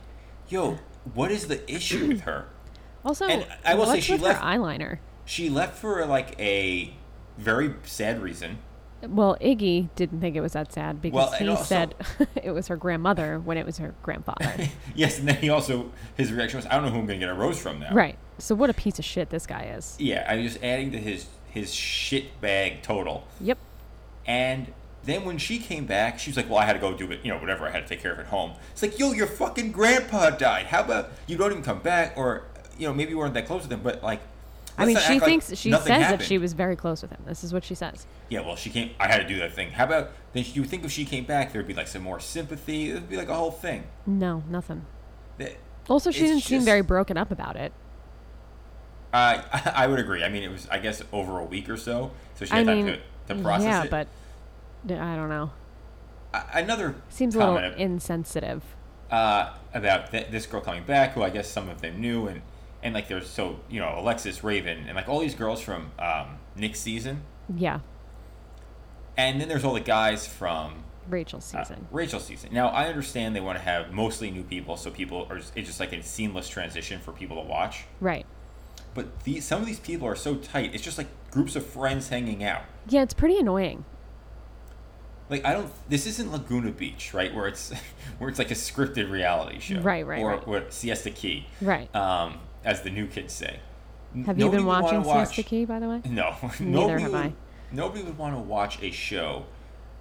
yo, 0.48 0.78
what 1.14 1.30
is 1.30 1.46
the 1.48 1.70
issue 1.72 2.08
with 2.08 2.22
her? 2.22 2.46
Also, 3.04 3.26
And 3.26 3.46
I 3.64 3.74
will 3.74 3.86
say 3.86 4.00
she 4.00 4.18
left- 4.18 4.40
her 4.40 4.44
eyeliner. 4.46 4.98
She 5.24 5.48
left 5.48 5.78
for 5.78 6.04
like 6.04 6.38
a 6.40 6.92
very 7.38 7.74
sad 7.84 8.20
reason. 8.20 8.58
Well, 9.06 9.36
Iggy 9.40 9.88
didn't 9.94 10.20
think 10.20 10.34
it 10.34 10.40
was 10.40 10.52
that 10.54 10.72
sad 10.72 11.00
because 11.00 11.14
Well, 11.16 11.32
he 11.32 11.48
also- 11.48 11.62
said 11.64 11.94
it 12.42 12.50
was 12.50 12.68
her 12.68 12.76
grandmother 12.76 13.38
when 13.38 13.56
it 13.56 13.64
was 13.64 13.78
her 13.78 13.94
grandfather. 14.02 14.52
Yes, 14.94 15.18
and 15.20 15.28
then 15.28 15.36
he 15.36 15.48
also 15.50 15.90
his 16.16 16.32
reaction 16.32 16.56
was, 16.58 16.66
"I 16.66 16.70
don't 16.70 16.82
know 16.84 16.90
who 16.90 16.98
I'm 16.98 17.06
going 17.06 17.20
to 17.20 17.26
get 17.26 17.32
a 17.32 17.38
rose 17.38 17.58
from 17.60 17.78
now." 17.78 17.94
right. 17.94 18.18
So 18.38 18.54
what 18.54 18.70
a 18.70 18.74
piece 18.74 18.98
of 18.98 19.04
shit 19.04 19.30
this 19.30 19.46
guy 19.46 19.72
is. 19.76 19.96
Yeah, 20.00 20.26
I'm 20.28 20.42
just 20.42 20.62
adding 20.62 20.90
to 20.92 20.98
his 20.98 21.26
his 21.48 21.72
shit 21.72 22.40
bag 22.40 22.82
total. 22.82 23.24
Yep. 23.40 23.58
And 24.26 24.72
then 25.04 25.24
when 25.24 25.38
she 25.38 25.58
came 25.58 25.86
back, 25.86 26.18
she 26.18 26.30
was 26.30 26.36
like, 26.36 26.48
"Well, 26.50 26.58
I 26.58 26.64
had 26.64 26.72
to 26.74 26.78
go 26.80 26.92
do 26.92 27.10
it, 27.12 27.20
you 27.22 27.32
know, 27.32 27.38
whatever 27.38 27.66
I 27.66 27.70
had 27.70 27.84
to 27.84 27.88
take 27.88 28.02
care 28.02 28.12
of 28.12 28.18
at 28.18 28.26
home." 28.26 28.52
It's 28.72 28.82
like, 28.82 28.98
"Yo, 28.98 29.12
your 29.12 29.26
fucking 29.28 29.70
grandpa 29.72 30.30
died. 30.30 30.66
How 30.66 30.80
about 30.82 31.12
you 31.28 31.36
don't 31.36 31.50
even 31.52 31.62
come 31.62 31.78
back, 31.80 32.14
or 32.16 32.42
you 32.76 32.86
know, 32.88 32.94
maybe 32.94 33.10
you 33.12 33.18
weren't 33.18 33.34
that 33.34 33.46
close 33.46 33.62
with 33.62 33.70
him, 33.72 33.80
but 33.82 34.02
like." 34.02 34.20
I 34.78 34.86
mean, 34.86 34.96
she 34.96 35.02
act 35.02 35.10
like 35.10 35.22
thinks 35.22 35.48
she 35.56 35.70
says 35.72 35.86
happened. 35.86 36.20
that 36.20 36.26
she 36.26 36.38
was 36.38 36.52
very 36.52 36.76
close 36.76 37.02
with 37.02 37.10
him. 37.10 37.20
This 37.26 37.42
is 37.44 37.52
what 37.52 37.64
she 37.64 37.74
says. 37.74 38.06
Yeah, 38.28 38.40
well, 38.40 38.56
she 38.56 38.70
came. 38.70 38.90
I 39.00 39.08
had 39.08 39.18
to 39.18 39.28
do 39.28 39.38
that 39.40 39.52
thing. 39.52 39.70
How 39.72 39.84
about 39.84 40.10
then? 40.32 40.44
You 40.52 40.62
would 40.62 40.70
think 40.70 40.84
if 40.84 40.92
she 40.92 41.04
came 41.04 41.24
back, 41.24 41.52
there'd 41.52 41.66
be 41.66 41.74
like 41.74 41.88
some 41.88 42.02
more 42.02 42.20
sympathy. 42.20 42.90
It'd 42.90 43.08
be 43.08 43.16
like 43.16 43.28
a 43.28 43.34
whole 43.34 43.50
thing. 43.50 43.84
No, 44.06 44.42
nothing. 44.48 44.86
That- 45.38 45.56
Also, 45.88 46.10
she 46.10 46.26
didn't 46.26 46.42
seem 46.42 46.62
very 46.62 46.82
broken 46.82 47.16
up 47.16 47.30
about 47.30 47.56
it. 47.56 47.72
Uh, 49.12 49.42
I 49.74 49.86
would 49.86 49.98
agree. 49.98 50.22
I 50.22 50.28
mean, 50.28 50.42
it 50.42 50.50
was, 50.50 50.68
I 50.70 50.78
guess, 50.78 51.02
over 51.12 51.38
a 51.38 51.44
week 51.44 51.68
or 51.68 51.76
so, 51.76 52.10
so 52.34 52.44
she 52.44 52.52
I 52.52 52.58
had 52.58 52.66
time 52.66 52.76
mean, 52.84 52.86
to, 53.26 53.34
to 53.34 53.42
process 53.42 53.64
yeah, 53.64 53.80
it. 53.82 53.84
Yeah, 53.90 54.04
but 54.86 54.98
I 55.00 55.16
don't 55.16 55.28
know. 55.28 55.50
Another 56.52 56.94
Seems 57.08 57.34
a 57.34 57.38
little 57.38 57.56
insensitive. 57.56 58.62
uh, 59.10 59.54
about 59.72 60.10
th- 60.10 60.28
this 60.30 60.44
girl 60.46 60.60
coming 60.60 60.84
back, 60.84 61.12
who 61.14 61.22
I 61.22 61.30
guess 61.30 61.48
some 61.50 61.68
of 61.70 61.80
them 61.80 62.00
knew, 62.00 62.26
and 62.28 62.42
and 62.82 62.94
like 62.94 63.08
there's 63.08 63.28
so 63.28 63.60
you 63.68 63.80
know 63.80 63.94
Alexis 63.98 64.42
Raven 64.44 64.84
and 64.86 64.94
like 64.96 65.08
all 65.08 65.20
these 65.20 65.34
girls 65.34 65.60
from 65.60 65.90
um, 65.98 66.38
Nick's 66.56 66.80
season, 66.80 67.22
Yeah, 67.54 67.80
and 69.16 69.40
then 69.40 69.48
there's 69.48 69.64
all 69.64 69.74
the 69.74 69.80
guys 69.80 70.26
from 70.26 70.84
Rachel's 71.08 71.52
uh, 71.54 71.62
season. 71.64 71.86
Rachel's 71.90 72.24
season. 72.24 72.50
Now 72.52 72.68
I 72.68 72.86
understand 72.86 73.34
they 73.34 73.40
want 73.40 73.58
to 73.58 73.64
have 73.64 73.92
mostly 73.92 74.30
new 74.30 74.42
people, 74.42 74.76
so 74.76 74.90
people 74.90 75.26
are 75.30 75.38
just, 75.38 75.56
it's 75.56 75.66
just 75.66 75.80
like 75.80 75.92
a 75.92 76.02
seamless 76.02 76.48
transition 76.48 77.00
for 77.00 77.12
people 77.12 77.36
to 77.42 77.48
watch. 77.48 77.84
Right. 78.00 78.26
But 78.94 79.24
these 79.24 79.44
some 79.44 79.60
of 79.60 79.66
these 79.66 79.80
people 79.80 80.06
are 80.08 80.16
so 80.16 80.36
tight. 80.36 80.74
It's 80.74 80.82
just 80.82 80.98
like 80.98 81.08
groups 81.30 81.56
of 81.56 81.64
friends 81.66 82.08
hanging 82.08 82.42
out. 82.44 82.62
Yeah, 82.88 83.02
it's 83.02 83.14
pretty 83.14 83.38
annoying. 83.38 83.84
Like 85.30 85.44
I 85.44 85.52
don't. 85.52 85.70
This 85.88 86.06
isn't 86.06 86.32
Laguna 86.32 86.70
Beach, 86.72 87.12
right? 87.12 87.34
Where 87.34 87.46
it's 87.46 87.72
where 88.18 88.30
it's 88.30 88.38
like 88.38 88.50
a 88.50 88.54
scripted 88.54 89.10
reality 89.10 89.60
show, 89.60 89.80
Right, 89.80 90.06
right, 90.06 90.22
Or 90.22 90.30
right. 90.30 90.46
what 90.46 90.72
Siesta 90.72 91.10
Key, 91.10 91.46
Right. 91.60 91.94
Um, 91.94 92.38
as 92.64 92.82
the 92.82 92.90
new 92.90 93.06
kids 93.06 93.32
say. 93.32 93.60
Have 94.26 94.38
you 94.38 94.50
been 94.50 94.64
watching 94.64 95.02
watch- 95.02 95.28
Siesta 95.28 95.42
Key, 95.42 95.64
by 95.64 95.78
the 95.78 95.88
way? 95.88 96.00
No, 96.06 96.34
Neither 96.42 96.64
nobody 96.64 97.02
have 97.02 97.12
would, 97.12 97.20
I. 97.20 97.32
Nobody 97.70 98.02
would 98.04 98.16
want 98.18 98.34
to 98.34 98.40
watch 98.40 98.82
a 98.82 98.90
show 98.90 99.46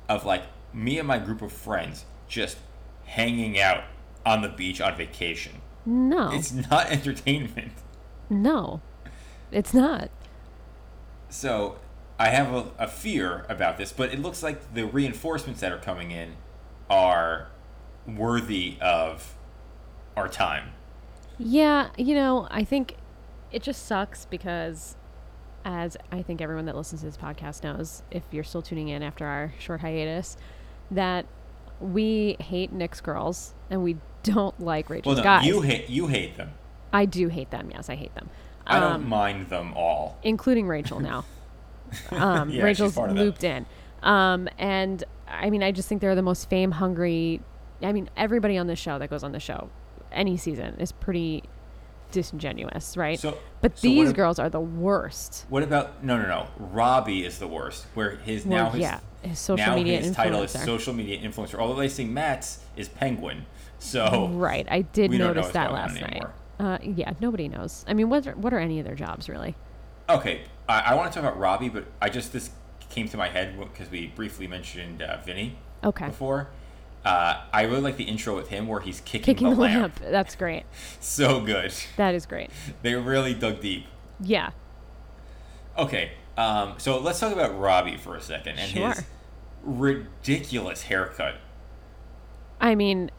of 0.08 0.26
like 0.26 0.44
me 0.74 0.98
and 1.00 1.08
my 1.08 1.20
group 1.20 1.42
of 1.42 1.52
friends 1.52 2.06
just 2.28 2.58
hanging 3.06 3.60
out 3.60 3.84
on 4.26 4.42
the 4.42 4.50
beach 4.50 4.80
on 4.82 4.96
vacation. 4.96 5.62
No. 5.86 6.32
It's 6.34 6.52
not 6.52 6.88
entertainment. 6.92 7.72
No, 8.30 8.82
it's 9.52 9.74
not. 9.74 10.10
So 11.30 11.78
I 12.20 12.30
have 12.30 12.54
a, 12.54 12.66
a 12.80 12.88
fear 12.88 13.46
about 13.50 13.78
this, 13.78 13.92
but 13.92 14.14
it 14.14 14.20
looks 14.20 14.42
like 14.44 14.74
the 14.74 14.86
reinforcements 14.86 15.60
that 15.62 15.72
are 15.72 15.78
coming 15.78 16.12
in 16.12 16.36
are 16.90 17.48
worthy 18.06 18.78
of 18.82 19.36
our 20.16 20.28
time. 20.28 20.72
Yeah, 21.40 21.90
you 21.98 22.16
know, 22.16 22.48
I 22.50 22.64
think 22.64 22.96
it 23.52 23.62
just 23.64 23.86
sucks 23.86 24.26
because, 24.26 24.96
as 25.64 25.96
I 26.12 26.22
think 26.22 26.42
everyone 26.42 26.66
that 26.66 26.76
listens 26.76 27.02
to 27.02 27.08
this 27.08 27.18
podcast 27.18 27.64
knows, 27.64 28.02
if 28.12 28.24
you're 28.32 28.44
still 28.44 28.62
tuning 28.62 28.88
in 28.90 29.04
after 29.04 29.26
our 29.26 29.54
short 29.60 29.82
hiatus, 29.82 30.36
that 30.92 31.26
we 31.80 32.38
hate 32.40 32.72
Nick's 32.72 33.02
girls 33.02 33.54
and 33.70 33.84
we 33.84 33.98
don't 34.24 34.60
like 34.64 34.90
Well, 34.90 34.98
Rachel's 34.98 35.18
no, 35.18 35.24
guys. 35.24 35.46
you 35.46 35.62
hate 35.62 35.90
you 35.90 36.08
hate 36.08 36.38
them. 36.38 36.52
I 36.92 37.06
do 37.06 37.28
hate 37.28 37.52
them. 37.52 37.70
Yes, 37.72 37.90
I 37.90 37.96
hate 37.96 38.16
them. 38.16 38.30
I 38.66 38.80
don't 38.80 38.92
Um, 38.94 39.10
mind 39.10 39.50
them 39.50 39.74
all. 39.76 40.18
including 40.24 40.68
Rachel 40.68 41.00
now. 41.00 41.26
Um, 42.12 42.50
Yeah, 42.50 42.56
she's 42.56 42.64
Rachel's 42.64 42.96
part 42.96 43.10
of 43.12 43.16
that. 43.16 43.24
looped 43.24 43.44
in. 43.46 43.66
Um, 44.04 44.50
and 44.58 45.04
I 45.28 45.50
mean, 45.50 45.64
I 45.64 45.72
just 45.72 45.88
think 45.88 46.02
they're 46.02 46.16
the 46.16 46.22
most 46.22 46.50
fame 46.50 46.72
hungry. 46.72 47.40
I 47.82 47.92
mean, 47.92 48.10
everybody 48.18 48.58
on 48.58 48.68
the 48.68 48.76
show 48.76 48.98
that 49.00 49.10
goes 49.10 49.24
on 49.24 49.32
the 49.32 49.40
show, 49.40 49.70
any 50.12 50.38
season, 50.38 50.76
is 50.80 50.92
pretty 50.92 51.44
disingenuous, 52.12 52.96
right? 52.98 53.20
So- 53.20 53.38
but 53.62 53.78
so 53.78 53.88
these 53.88 54.10
ab- 54.10 54.16
girls 54.16 54.40
are 54.40 54.50
the 54.50 54.60
worst. 54.62 55.46
What 55.50 55.64
about 55.64 56.04
no 56.04 56.18
no 56.18 56.28
no? 56.28 56.48
Robbie 56.58 57.26
is 57.26 57.40
the 57.40 57.48
worst. 57.48 57.86
Where 57.94 58.12
his 58.18 58.46
Well, 58.46 58.66
now 58.66 58.70
his 58.72 58.82
yeah, 58.82 59.00
his 59.22 59.40
social 59.40 59.66
now 59.68 59.76
media 59.76 60.00
his 60.00 60.16
title 60.16 60.42
is 60.42 60.52
social 60.52 60.94
media 60.94 61.20
influencer. 61.20 61.56
Although 61.56 61.80
they 61.80 61.90
say 61.90 62.06
Matt's 62.06 62.60
is 62.76 62.88
Penguin, 62.88 63.46
so 63.80 64.30
right, 64.34 64.66
I 64.70 64.82
did 64.82 65.12
we 65.12 65.18
don't 65.18 65.28
know 65.28 65.34
notice 65.34 65.52
that 65.54 65.72
last 65.74 66.00
night. 66.00 66.24
Uh, 66.60 66.78
yeah, 66.82 67.14
nobody 67.20 67.48
knows. 67.48 67.84
I 67.88 67.94
mean, 67.94 68.10
what 68.10 68.26
are, 68.26 68.36
what 68.36 68.54
are 68.54 68.58
any 68.60 68.80
of 68.80 68.86
their 68.86 68.96
jobs 68.96 69.28
really? 69.30 69.56
Okay, 70.10 70.42
I, 70.70 70.80
I 70.80 70.94
want 70.96 71.12
to 71.12 71.20
talk 71.20 71.28
about 71.30 71.40
Robbie, 71.40 71.70
but 71.70 71.86
I 72.02 72.10
just 72.10 72.32
this 72.34 72.50
came 72.90 73.08
to 73.10 73.18
my 73.18 73.28
head 73.28 73.60
because 73.60 73.92
we 73.92 74.08
briefly 74.08 74.48
mentioned 74.48 75.02
uh, 75.02 75.18
Vinny 75.26 75.58
Okay. 75.84 76.08
before. 76.08 76.48
Uh, 77.08 77.42
I 77.54 77.62
really 77.62 77.80
like 77.80 77.96
the 77.96 78.04
intro 78.04 78.36
with 78.36 78.50
him 78.50 78.68
where 78.68 78.82
he's 78.82 79.00
kicking, 79.00 79.22
Kicking 79.24 79.50
the, 79.52 79.56
the 79.56 79.62
lamp. 79.62 80.02
lamp. 80.02 80.12
That's 80.12 80.36
great. 80.36 80.64
So 81.00 81.40
good. 81.40 81.74
That 81.96 82.14
is 82.16 82.26
great. 82.26 82.50
They 82.82 82.96
really 82.96 83.34
dug 83.34 83.62
deep. 83.62 83.86
Yeah. 84.20 84.50
Okay, 85.78 86.12
um, 86.38 86.74
so 86.80 87.00
let's 87.00 87.20
talk 87.20 87.32
about 87.32 87.58
Robbie 87.58 87.96
for 87.96 88.16
a 88.18 88.22
second 88.22 88.60
and 88.60 88.72
his 88.72 89.04
ridiculous 89.64 90.82
haircut. 90.82 91.36
I 92.60 92.76
mean, 92.76 93.10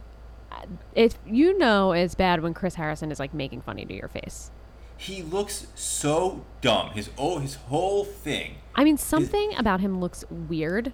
if 0.95 1.17
you 1.25 1.57
know 1.57 1.93
it's 1.93 2.15
bad 2.15 2.43
when 2.43 2.53
Chris 2.53 2.75
Harrison 2.75 3.11
is 3.11 3.19
like 3.19 3.33
making 3.33 3.63
funny 3.63 3.87
to 3.87 3.95
your 3.95 4.09
face. 4.09 4.51
He 4.99 5.23
looks 5.23 5.69
so 5.75 6.45
dumb. 6.61 6.91
His 6.91 7.09
oh, 7.17 7.39
his 7.39 7.55
whole 7.55 8.05
thing. 8.05 8.57
I 8.75 8.85
mean, 8.85 8.99
something 8.99 9.55
about 9.57 9.81
him 9.81 9.99
looks 10.01 10.25
weird, 10.29 10.93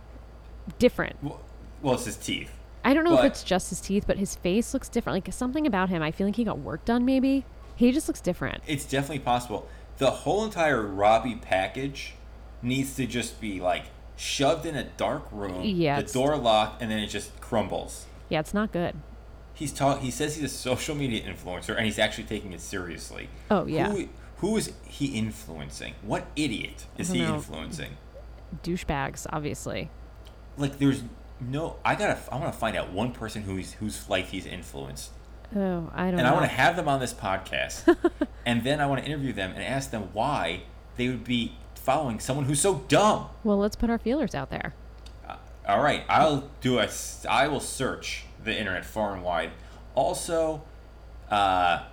different. 0.79 1.17
Well, 1.83 1.95
it's 1.95 2.05
his 2.05 2.17
teeth. 2.17 2.51
I 2.85 2.93
don't 2.95 3.05
know 3.05 3.17
But- 3.17 3.25
if 3.25 3.33
it's 3.33 3.43
just 3.45 3.71
his 3.71 3.81
teeth, 3.81 4.05
but 4.07 4.19
his 4.19 4.35
face 4.35 4.75
looks 4.75 4.89
different. 4.89 5.15
Like 5.27 5.33
something 5.33 5.67
about 5.67 5.89
him, 5.89 6.03
I 6.03 6.11
feel 6.11 6.27
like 6.27 6.37
he 6.37 6.45
got 6.45 6.59
work 6.59 6.85
done. 6.85 7.05
Maybe 7.05 7.45
he 7.77 7.91
just 7.93 8.09
looks 8.09 8.21
different. 8.21 8.63
It's 8.67 8.85
definitely 8.85 9.21
possible. 9.21 9.69
The 9.99 10.11
whole 10.11 10.45
entire 10.45 10.83
Robbie 10.83 11.37
package 11.37 12.15
needs 12.63 12.95
to 12.97 13.07
just 13.07 13.41
be 13.41 13.61
like 13.61 13.85
shoved 14.17 14.67
in 14.67 14.77
a 14.77 14.85
dark 14.85 15.27
room. 15.33 15.63
Yeah, 15.65 16.01
The 16.03 16.13
door 16.13 16.37
locked, 16.37 16.83
and 16.83 16.91
then 16.91 16.99
it 16.99 17.07
just 17.09 17.41
crumbles. 17.41 18.07
Yeah, 18.29 18.41
it's 18.41 18.55
not 18.55 18.71
good. 18.73 18.95
He's 19.55 19.73
talk. 19.73 20.01
He 20.01 20.11
says 20.11 20.35
he's 20.37 20.45
a 20.45 20.49
social 20.49 20.95
media 20.97 21.23
influencer, 21.23 21.77
and 21.77 21.85
he's 21.85 21.99
actually 21.99 22.25
taking 22.25 22.53
it 22.53 22.61
seriously. 22.61 23.29
Oh, 23.51 23.67
yeah. 23.67 23.91
Who, 23.93 24.09
who 24.39 24.57
is 24.57 24.73
he 24.87 25.07
influencing? 25.17 25.95
What 26.03 26.27
idiot 26.37 26.87
is 26.99 27.11
he 27.11 27.21
know. 27.23 27.35
influencing? 27.37 27.97
Douchebags, 28.63 29.27
obviously. 29.31 29.91
Like, 30.57 30.79
there's 30.79 31.03
no. 31.41 31.77
I 31.85 31.95
gotta. 31.95 32.19
I 32.33 32.37
want 32.37 32.53
to 32.53 32.59
find 32.59 32.77
out 32.77 32.93
one 32.93 33.13
person 33.13 33.43
who's 33.43 33.73
whose 33.75 34.09
life 34.09 34.31
he's 34.31 34.47
influenced. 34.47 35.11
Oh, 35.55 35.91
I 35.95 36.11
don't 36.11 36.19
and 36.19 36.23
know. 36.23 36.31
I 36.31 36.33
want 36.33 36.45
to 36.45 36.49
have 36.57 36.77
them 36.77 36.89
on 36.89 37.01
this 37.01 37.15
podcast, 37.15 37.97
and 38.47 38.65
then 38.65 38.81
I 38.81 38.87
want 38.87 39.03
to 39.03 39.07
interview 39.07 39.33
them 39.33 39.53
and 39.53 39.63
ask 39.63 39.91
them 39.91 40.09
why 40.13 40.63
they 40.97 41.09
would 41.09 41.25
be 41.25 41.57
following 41.75 42.19
someone 42.19 42.47
who's 42.47 42.61
so 42.61 42.85
dumb. 42.89 43.29
well, 43.45 43.59
let's 43.59 43.77
put 43.77 43.91
our 43.91 43.99
feelers 43.99 44.35
out 44.35 44.51
there. 44.51 44.75
All 45.67 45.83
right, 45.83 46.05
I'll 46.09 46.51
do 46.61 46.79
a. 46.79 46.89
I 47.29 47.49
will 47.49 47.61
search 47.61 48.25
the 48.43 48.57
internet 48.57 48.85
far 48.85 49.15
and 49.15 49.23
wide. 49.23 49.51
Also, 49.95 50.63
uh, 51.31 51.85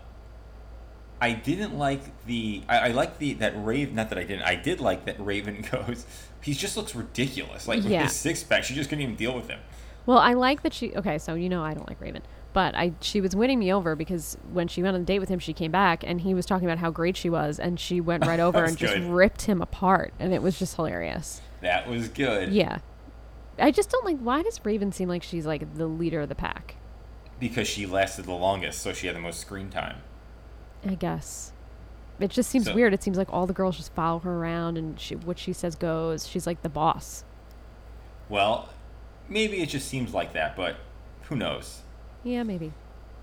I 1.22 1.32
didn't 1.34 1.78
like 1.78 2.26
the. 2.26 2.64
I, 2.68 2.78
I 2.80 2.88
like 2.90 3.18
the 3.20 3.34
that 3.36 3.54
Raven. 3.56 3.96
Not 3.96 4.10
that 4.10 4.18
I 4.18 4.24
didn't. 4.24 4.44
I 4.44 4.56
did 4.56 4.82
like 4.82 5.06
that 5.06 5.24
Raven 5.24 5.64
goes. 5.72 6.06
He 6.42 6.54
just 6.54 6.76
looks 6.76 6.96
ridiculous. 6.96 7.68
Like 7.68 7.78
with 7.84 7.92
Yeah. 7.92 8.04
his 8.04 8.14
six 8.14 8.44
pack, 8.44 8.64
she 8.64 8.74
just 8.74 8.90
couldn't 8.90 9.04
even 9.04 9.16
deal 9.16 9.34
with 9.36 9.48
him. 9.48 9.60
Well, 10.06 10.18
I 10.18 10.34
like 10.34 10.64
that 10.64 10.74
she. 10.74 10.94
Okay, 10.96 11.18
so 11.18 11.36
you 11.36 11.48
know 11.50 11.64
I 11.64 11.74
don't 11.76 11.88
like 11.88 12.02
Raven, 12.02 12.24
but 12.54 12.74
I 12.76 12.94
she 13.02 13.22
was 13.22 13.36
winning 13.36 13.60
me 13.60 13.72
over 13.72 13.96
because 13.96 14.36
when 14.52 14.68
she 14.68 14.82
went 14.82 14.96
on 14.96 15.02
a 15.02 15.06
date 15.06 15.20
with 15.20 15.30
him, 15.30 15.38
she 15.38 15.54
came 15.54 15.72
back 15.72 16.04
and 16.04 16.22
he 16.22 16.34
was 16.34 16.46
talking 16.48 16.68
about 16.68 16.80
how 16.80 16.90
great 16.90 17.16
she 17.16 17.30
was, 17.30 17.60
and 17.60 17.80
she 17.80 18.02
went 18.02 18.26
right 18.26 18.40
over 18.48 18.64
and 18.64 18.76
just 18.78 18.98
ripped 19.08 19.44
him 19.44 19.62
apart, 19.62 20.14
and 20.20 20.34
it 20.34 20.42
was 20.42 20.58
just 20.58 20.76
hilarious. 20.76 21.42
That 21.62 21.88
was 21.88 22.08
good. 22.10 22.52
Yeah, 22.52 22.80
I 23.60 23.70
just 23.70 23.92
don't 23.92 24.04
like. 24.06 24.18
Why 24.18 24.42
does 24.42 24.60
Raven 24.66 24.92
seem 24.92 25.08
like 25.08 25.22
she's 25.22 25.46
like 25.46 25.76
the 25.76 25.86
leader 25.86 26.22
of 26.22 26.30
the 26.30 26.36
pack? 26.36 26.76
Because 27.40 27.68
she 27.68 27.86
lasted 27.86 28.26
the 28.26 28.34
longest, 28.34 28.82
so 28.82 28.94
she 28.94 29.06
had 29.06 29.16
the 29.16 29.20
most 29.20 29.40
screen 29.40 29.70
time. 29.70 29.98
I 30.84 30.96
guess. 30.96 31.54
It 32.24 32.32
just 32.32 32.50
seems 32.50 32.66
So- 32.66 32.76
weird. 32.76 32.94
It 32.94 33.02
seems 33.04 33.18
like 33.18 33.32
all 33.32 33.46
the 33.48 33.54
girls 33.54 33.78
just 33.78 33.94
follow 33.94 34.20
her 34.20 34.32
around, 34.38 34.78
and 34.78 35.00
she 35.00 35.16
what 35.16 35.40
she 35.40 35.54
says 35.54 35.76
goes. 35.76 36.28
She's 36.28 36.46
like 36.48 36.62
the 36.62 36.70
boss. 36.70 37.24
Well, 38.30 38.70
maybe 39.28 39.62
it 39.62 39.68
just 39.70 39.88
seems 39.88 40.14
like 40.14 40.34
that, 40.34 40.56
but 40.56 40.78
who 41.24 41.36
knows? 41.36 41.82
Yeah, 42.24 42.44
maybe. 42.44 42.74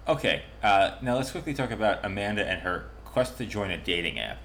Okay, 0.07 0.43
uh, 0.63 0.93
now 1.03 1.17
let's 1.17 1.31
quickly 1.31 1.55
talk 1.55 1.71
about 1.71 2.05
Amanda 2.05 2.47
and 2.47 2.63
her 2.63 2.87
quest 3.05 3.37
to 3.39 3.47
join 3.47 3.71
a 3.71 3.77
dating 3.79 4.19
app. 4.19 4.39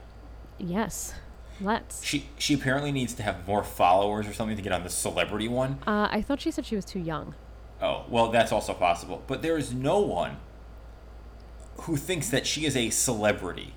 Yes, 0.57 1.13
let's. 1.61 2.03
She 2.03 2.29
she 2.37 2.53
apparently 2.53 2.91
needs 2.91 3.13
to 3.15 3.23
have 3.23 3.47
more 3.47 3.63
followers 3.63 4.27
or 4.27 4.33
something 4.33 4.55
to 4.57 4.61
get 4.61 4.71
on 4.73 4.83
the 4.83 4.89
celebrity 4.89 5.47
one. 5.47 5.79
Uh, 5.87 6.07
I 6.11 6.21
thought 6.21 6.41
she 6.41 6.51
said 6.51 6.65
she 6.65 6.75
was 6.75 6.85
too 6.85 6.99
young. 6.99 7.35
Oh, 7.81 8.05
well, 8.07 8.29
that's 8.29 8.51
also 8.51 8.73
possible. 8.73 9.23
But 9.27 9.41
there 9.41 9.57
is 9.57 9.73
no 9.73 9.99
one 9.99 10.37
who 11.81 11.97
thinks 11.97 12.29
that 12.29 12.45
she 12.47 12.65
is 12.65 12.77
a 12.77 12.89
celebrity. 12.91 13.73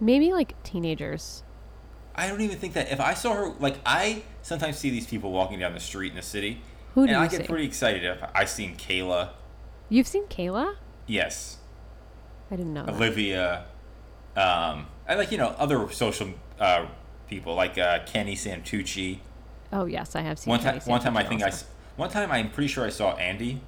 Maybe 0.00 0.32
like 0.32 0.60
teenagers. 0.62 1.42
I 2.14 2.28
don't 2.28 2.40
even 2.40 2.58
think 2.58 2.74
that 2.74 2.90
if 2.90 3.00
I 3.00 3.14
saw 3.14 3.34
her, 3.34 3.48
like 3.60 3.76
I 3.86 4.22
sometimes 4.42 4.76
see 4.78 4.90
these 4.90 5.06
people 5.06 5.30
walking 5.30 5.58
down 5.58 5.72
the 5.74 5.80
street 5.80 6.10
in 6.10 6.16
the 6.16 6.22
city, 6.22 6.60
Who 6.94 7.06
do 7.06 7.12
and 7.12 7.20
I 7.20 7.24
you 7.24 7.30
get 7.30 7.40
see? 7.42 7.46
pretty 7.46 7.64
excited 7.66 8.04
if 8.04 8.18
I 8.34 8.44
seen 8.44 8.76
Kayla, 8.76 9.30
You've 9.88 10.06
seen 10.08 10.24
Kayla? 10.26 10.74
yes, 11.06 11.58
I 12.50 12.56
didn't 12.56 12.74
know. 12.74 12.84
that. 12.86 12.94
Olivia, 12.94 13.64
um, 14.36 14.86
I 15.08 15.14
like 15.16 15.30
you 15.32 15.38
know 15.38 15.48
other 15.58 15.90
social 15.92 16.30
uh, 16.58 16.86
people 17.28 17.54
like 17.54 17.78
uh, 17.78 18.00
Kenny 18.04 18.34
Santucci. 18.34 19.18
Oh 19.72 19.84
yes, 19.86 20.16
I 20.16 20.22
have 20.22 20.38
seen. 20.38 20.50
One 20.50 20.60
Kenny 20.60 20.80
time, 20.80 20.88
one 20.88 21.00
time 21.00 21.16
I 21.16 21.22
think 21.24 21.42
I, 21.42 21.46
also. 21.46 21.56
s- 21.66 21.70
one 21.96 22.10
time 22.10 22.30
I'm 22.32 22.50
pretty 22.50 22.68
sure 22.68 22.84
I 22.84 22.90
saw 22.90 23.12
Andy, 23.16 23.60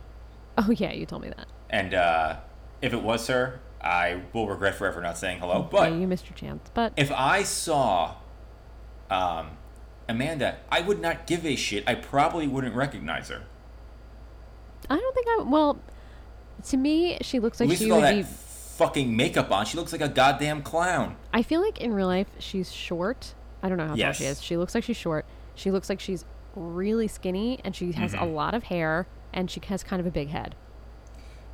Oh 0.59 0.71
yeah, 0.71 0.93
you 0.93 1.07
told 1.07 1.23
me 1.23 1.29
that. 1.29 1.47
and 1.71 1.95
uh, 1.95 2.37
if 2.83 2.93
it 2.93 3.03
was 3.03 3.27
her, 3.29 3.61
I 3.81 4.23
will 4.33 4.47
regret 4.49 4.75
forever 4.75 5.01
not 5.01 5.17
saying 5.19 5.39
hello. 5.41 5.67
But 5.71 5.93
yeah, 5.93 5.99
you 5.99 6.07
missed 6.07 6.29
your 6.29 6.37
chance. 6.37 6.71
But 6.75 6.93
if 6.97 7.11
I 7.13 7.43
saw 7.43 8.15
um, 9.11 9.51
Amanda, 10.09 10.59
I 10.71 10.81
would 10.83 11.01
not 11.01 11.27
give 11.27 11.45
a 11.47 11.57
shit. 11.57 11.85
I 11.87 11.95
probably 11.95 12.47
wouldn't 12.47 12.75
recognize 12.75 13.29
her. 13.29 13.43
I 14.89 14.97
don't 14.99 15.15
think 15.15 15.27
I. 15.29 15.43
Well, 15.43 15.81
to 16.69 16.77
me, 16.77 17.19
she 17.23 17.39
looks 17.41 17.61
like 17.61 17.71
she 17.77 17.91
would 17.91 18.03
that 18.03 18.15
be. 18.17 18.23
fucking 18.23 19.17
makeup 19.17 19.51
on, 19.51 19.65
she 19.67 19.77
looks 19.79 19.93
like 19.93 20.01
a 20.01 20.09
goddamn 20.09 20.63
clown. 20.63 21.17
I 21.33 21.43
feel 21.43 21.61
like 21.61 21.81
in 21.81 21.95
real 21.95 22.07
life 22.07 22.29
she's 22.39 22.73
short. 22.73 23.35
I 23.63 23.69
don't 23.69 23.79
know 23.79 23.87
how 23.89 23.95
Yes. 23.95 24.19
tall 24.19 24.25
she 24.27 24.31
is. 24.31 24.43
She 24.43 24.57
looks 24.57 24.75
like 24.75 24.85
she's 24.85 24.97
short. 24.97 25.27
She 25.55 25.71
looks 25.71 25.89
like 25.89 26.01
she's 26.01 26.25
really 26.57 27.09
skinny, 27.09 27.61
and 27.65 27.77
she 27.77 27.93
has 27.93 28.15
a 28.15 28.19
Mhm. 28.19 28.35
lot 28.35 28.55
of 28.55 28.65
hair, 28.65 29.07
and 29.33 29.51
she 29.51 29.61
has 29.69 29.83
kind 29.85 30.01
of 30.01 30.07
a 30.07 30.11
big 30.11 30.29
head. 30.31 30.55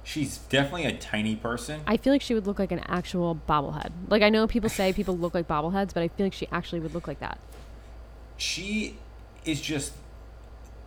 She's 0.06 0.38
definitely 0.38 0.84
a 0.84 0.96
tiny 0.96 1.34
person. 1.34 1.80
I 1.84 1.96
feel 1.96 2.12
like 2.12 2.22
she 2.22 2.32
would 2.32 2.46
look 2.46 2.60
like 2.60 2.70
an 2.70 2.78
actual 2.86 3.40
bobblehead. 3.48 3.90
Like 4.08 4.22
I 4.22 4.28
know 4.28 4.46
people 4.46 4.70
say 4.70 4.92
people 4.92 5.16
look 5.16 5.34
like 5.34 5.48
bobbleheads, 5.48 5.92
but 5.92 6.04
I 6.04 6.06
feel 6.06 6.26
like 6.26 6.32
she 6.32 6.46
actually 6.52 6.78
would 6.78 6.94
look 6.94 7.08
like 7.08 7.18
that. 7.18 7.40
She 8.36 8.98
is 9.44 9.60
just 9.60 9.94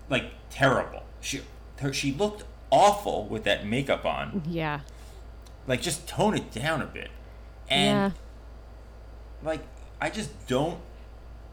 like 0.10 0.32
terrible. 0.49 1.03
She 1.19 1.41
her, 1.82 1.91
she 1.91 2.13
looked 2.13 2.45
awful 2.71 3.25
with 3.25 3.43
that 3.43 3.67
makeup 3.67 4.05
on. 4.05 4.41
Yeah. 4.47 4.79
Like 5.67 5.82
just 5.82 6.08
tone 6.08 6.34
it 6.34 6.53
down 6.53 6.82
a 6.82 6.86
bit. 6.86 7.12
And 7.69 8.13
yeah. 8.13 8.19
like 9.43 9.63
I 9.99 10.12
just 10.12 10.47
don't 10.47 10.79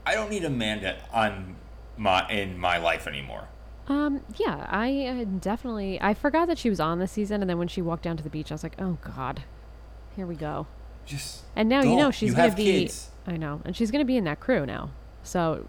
I 0.07 0.14
don't 0.14 0.31
need 0.31 0.44
Amanda 0.44 0.98
on 1.12 1.57
my 1.96 2.29
in 2.29 2.59
my 2.59 2.79
life 2.79 3.09
anymore. 3.09 3.48
Um. 3.88 4.22
Yeah. 4.37 4.66
I 4.68 5.07
uh, 5.07 5.25
definitely. 5.38 6.01
I 6.01 6.14
forgot 6.14 6.46
that 6.49 6.59
she 6.59 6.70
was 6.70 6.81
on 6.81 6.99
this 6.99 7.12
season, 7.12 7.40
and 7.40 7.49
then 7.49 7.59
when 7.59 7.68
she 7.68 7.81
walked 7.83 8.03
down 8.03 8.16
to 8.16 8.22
the 8.22 8.31
beach, 8.31 8.51
I 8.51 8.55
was 8.55 8.62
like, 8.62 8.75
"Oh 8.81 8.99
God, 9.03 9.42
here 10.16 10.27
we 10.27 10.35
go." 10.35 10.66
Just 11.05 11.42
And 11.55 11.68
now 11.68 11.83
you 11.83 11.94
know 11.96 12.11
she's 12.11 12.31
You 12.31 12.37
gonna 12.37 12.49
have 12.49 12.57
be. 12.57 12.64
kids. 12.64 13.11
I 13.27 13.37
know, 13.37 13.61
and 13.64 13.77
she's 13.77 13.90
gonna 13.92 14.05
be 14.05 14.16
in 14.16 14.25
that 14.25 14.40
crew 14.40 14.66
now. 14.66 14.90
So 15.22 15.68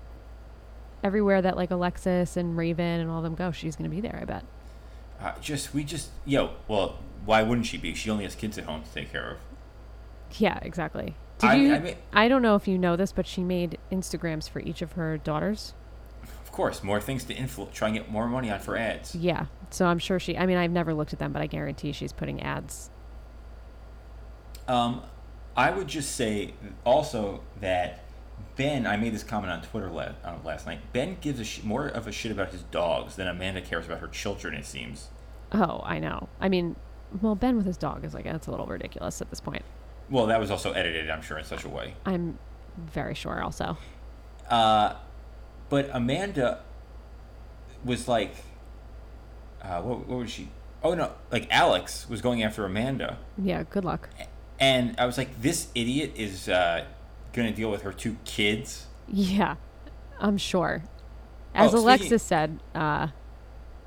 everywhere 1.04 1.42
that 1.44 1.56
like 1.56 1.70
Alexis 1.72 2.36
and 2.38 2.58
Raven 2.58 3.00
and 3.02 3.10
all 3.10 3.22
them 3.22 3.36
go, 3.36 3.52
she's 3.52 3.76
gonna 3.76 3.90
be 3.90 4.02
there. 4.02 4.18
I 4.22 4.26
bet. 4.26 4.44
Uh, 5.22 5.34
just 5.40 5.74
we 5.74 5.84
just 5.84 6.10
yo, 6.26 6.52
well, 6.68 6.98
why 7.26 7.44
wouldn't 7.44 7.68
she 7.68 7.78
be? 7.78 7.94
She 7.94 8.10
only 8.10 8.24
has 8.24 8.34
kids 8.36 8.58
at 8.58 8.64
home 8.66 8.84
to 8.84 8.92
take 8.92 9.12
care 9.12 9.30
of. 9.32 9.38
Yeah. 10.40 10.58
Exactly. 10.64 11.16
Did 11.40 11.50
I- 11.52 11.56
you? 11.56 11.74
I 11.76 11.80
mean- 11.80 11.96
I 12.14 12.28
don't 12.28 12.42
know 12.42 12.56
if 12.56 12.68
you 12.68 12.78
know 12.80 12.96
this, 12.96 13.12
but 13.12 13.28
she 13.28 13.44
made 13.44 13.78
Instagrams 13.92 14.50
for 14.50 14.60
each 14.60 14.82
of 14.82 14.94
her 14.94 15.18
daughters. 15.20 15.74
Of 16.48 16.54
course, 16.54 16.82
more 16.82 17.02
things 17.02 17.26
to 17.26 17.34
influence. 17.34 17.76
Try 17.76 17.90
and 17.90 17.98
get 17.98 18.10
more 18.10 18.26
money 18.26 18.50
on 18.50 18.62
for 18.62 18.78
ads. 18.78 19.14
Yeah. 19.14 19.48
So 19.70 19.86
I'm 19.86 20.00
sure 20.00 20.18
she. 20.18 20.38
I 20.38 20.46
mean, 20.46 20.56
I've 20.56 20.72
never 20.72 20.94
looked 20.94 21.12
at 21.12 21.20
them, 21.20 21.34
but 21.34 21.42
I 21.42 21.46
guarantee 21.46 21.92
she's 21.92 22.14
putting 22.14 22.42
ads. 22.42 22.90
Um, 24.66 25.02
I 25.58 25.72
would 25.72 25.90
just 25.90 26.16
say 26.16 26.54
also 26.86 27.42
that 27.60 28.06
Ben, 28.56 28.88
I 28.88 28.96
made 28.96 29.14
this 29.14 29.24
comment 29.24 29.52
on 29.52 29.62
Twitter 29.62 29.90
la- 29.90 30.14
uh, 30.24 30.36
last 30.46 30.66
night. 30.66 30.80
Ben 30.94 31.18
gives 31.20 31.42
a 31.42 31.44
sh- 31.44 31.64
more 31.64 31.86
of 31.86 32.08
a 32.08 32.14
shit 32.14 32.32
about 32.32 32.52
his 32.52 32.64
dogs 32.64 33.18
than 33.18 33.28
Amanda 33.28 33.60
cares 33.60 33.86
about 33.86 34.00
her 34.00 34.08
children. 34.08 34.54
It 34.54 34.66
seems. 34.66 35.10
Oh, 35.52 35.82
I 35.84 36.00
know. 36.00 36.30
I 36.40 36.48
mean, 36.48 36.78
well, 37.22 37.36
Ben 37.36 37.58
with 37.58 37.66
his 37.66 37.76
dog 37.78 38.06
is 38.06 38.14
like 38.14 38.24
that's 38.24 38.48
a 38.48 38.52
little 38.52 38.68
ridiculous 38.68 39.22
at 39.22 39.30
this 39.30 39.42
point. 39.42 39.64
Well, 40.10 40.28
that 40.28 40.40
was 40.40 40.50
also 40.50 40.72
edited, 40.72 41.10
I'm 41.10 41.22
sure, 41.22 41.38
in 41.38 41.44
such 41.44 41.66
a 41.66 41.70
way. 41.70 41.96
I'm 42.06 42.40
very 42.78 43.16
sure. 43.16 43.44
Also. 43.44 43.78
Uh, 44.50 44.96
but 45.70 45.90
Amanda 45.94 46.62
was 47.84 48.08
like, 48.08 48.34
uh, 49.62 49.82
what, 49.82 50.08
what 50.08 50.20
was 50.20 50.32
she? 50.32 50.50
Oh 50.84 50.94
no, 50.94 51.12
like 51.32 51.48
Alex 51.52 52.08
was 52.10 52.22
going 52.22 52.44
after 52.44 52.66
Amanda, 52.66 53.18
Yeah. 53.38 53.64
Good 53.70 53.84
luck. 53.86 54.10
and 54.60 54.96
I 55.00 55.06
was 55.06 55.18
like, 55.18 55.42
this 55.42 55.68
idiot 55.76 56.14
is 56.16 56.48
uh, 56.50 56.86
gonna 57.34 57.52
deal 57.52 57.72
with 57.72 57.82
her 57.82 57.92
two 57.94 58.18
kids. 58.26 58.86
Yeah, 59.08 59.56
I'm 60.20 60.38
sure. 60.38 60.84
As 61.56 61.74
Oh, 61.74 61.80
Alexis 61.80 62.08
speaking- 62.08 62.20
said, 62.20 62.60
uh, 62.76 63.08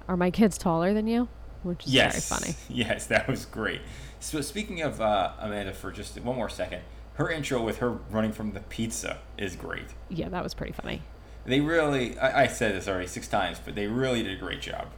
"Are 0.09 0.17
my 0.17 0.31
kids 0.31 0.59
taller 0.59 0.93
than 0.95 1.07
you?" 1.07 1.29
Which 1.63 1.87
is 1.87 1.93
yes, 1.93 2.29
very 2.29 2.41
funny. 2.41 2.57
Yes, 2.69 3.07
that 3.07 3.29
was 3.29 3.45
great. 3.45 3.83
So 4.19 4.41
speaking 4.41 4.81
of 4.83 5.01
uh, 5.01 5.33
Amanda, 5.39 5.73
for 5.73 5.93
just 5.93 6.19
one 6.21 6.37
more 6.37 6.49
second, 6.49 6.83
her 7.15 7.31
intro 7.31 7.63
with 7.63 7.79
her 7.79 7.91
running 7.91 8.33
from 8.33 8.53
the 8.53 8.61
pizza 8.61 9.19
is 9.39 9.57
great. 9.57 9.85
Yeah, 10.09 10.29
that 10.31 10.43
was 10.43 10.55
pretty 10.55 10.73
funny. 10.73 11.03
They 11.45 11.61
really, 11.61 12.19
I, 12.19 12.43
I 12.43 12.47
said 12.47 12.75
this 12.75 12.89
already 12.89 13.07
six 13.07 13.27
times, 13.29 13.61
but 13.65 13.75
they 13.75 13.87
really 13.87 14.23
did 14.23 14.37
a 14.37 14.41
great 14.41 14.61
job. 14.61 14.89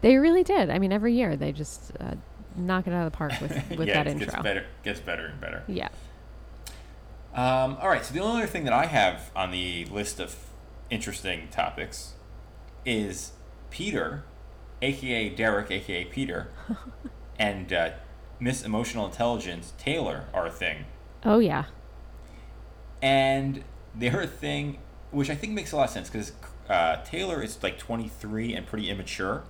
They 0.00 0.16
really 0.16 0.44
did. 0.44 0.70
I 0.70 0.78
mean, 0.78 0.92
every 0.92 1.14
year 1.14 1.36
they 1.36 1.52
just 1.52 1.92
uh, 2.00 2.14
knock 2.56 2.86
it 2.86 2.92
out 2.92 3.06
of 3.06 3.12
the 3.12 3.16
park 3.16 3.32
with 3.40 3.52
with 3.76 3.88
yeah, 3.88 3.94
that 3.94 4.06
it 4.06 4.12
intro. 4.12 4.26
gets 4.26 4.42
better, 4.42 4.66
gets 4.82 5.00
better 5.00 5.26
and 5.26 5.40
better. 5.40 5.62
Yeah. 5.66 5.88
Um, 7.34 7.76
all 7.80 7.88
right, 7.88 8.04
so 8.04 8.12
the 8.12 8.20
only 8.20 8.42
other 8.42 8.50
thing 8.50 8.64
that 8.64 8.72
I 8.72 8.86
have 8.86 9.30
on 9.36 9.52
the 9.52 9.84
list 9.86 10.18
of 10.18 10.36
interesting 10.90 11.46
topics 11.50 12.14
is 12.84 13.32
Peter, 13.70 14.24
aka 14.82 15.28
Derek, 15.28 15.70
aka 15.70 16.04
Peter, 16.06 16.48
and 17.38 17.72
uh, 17.72 17.90
Miss 18.40 18.64
Emotional 18.64 19.06
Intelligence 19.06 19.74
Taylor 19.78 20.24
are 20.34 20.46
a 20.46 20.50
thing. 20.50 20.86
Oh 21.24 21.38
yeah. 21.38 21.64
And 23.02 23.64
they're 23.94 24.22
a 24.22 24.26
thing 24.26 24.78
which 25.10 25.30
I 25.30 25.34
think 25.34 25.52
makes 25.52 25.72
a 25.72 25.76
lot 25.76 25.84
of 25.84 25.90
sense 25.90 26.08
because 26.08 26.32
uh, 26.68 26.96
Taylor 27.04 27.42
is 27.42 27.62
like 27.62 27.78
23 27.78 28.54
and 28.54 28.66
pretty 28.66 28.88
immature. 28.88 29.42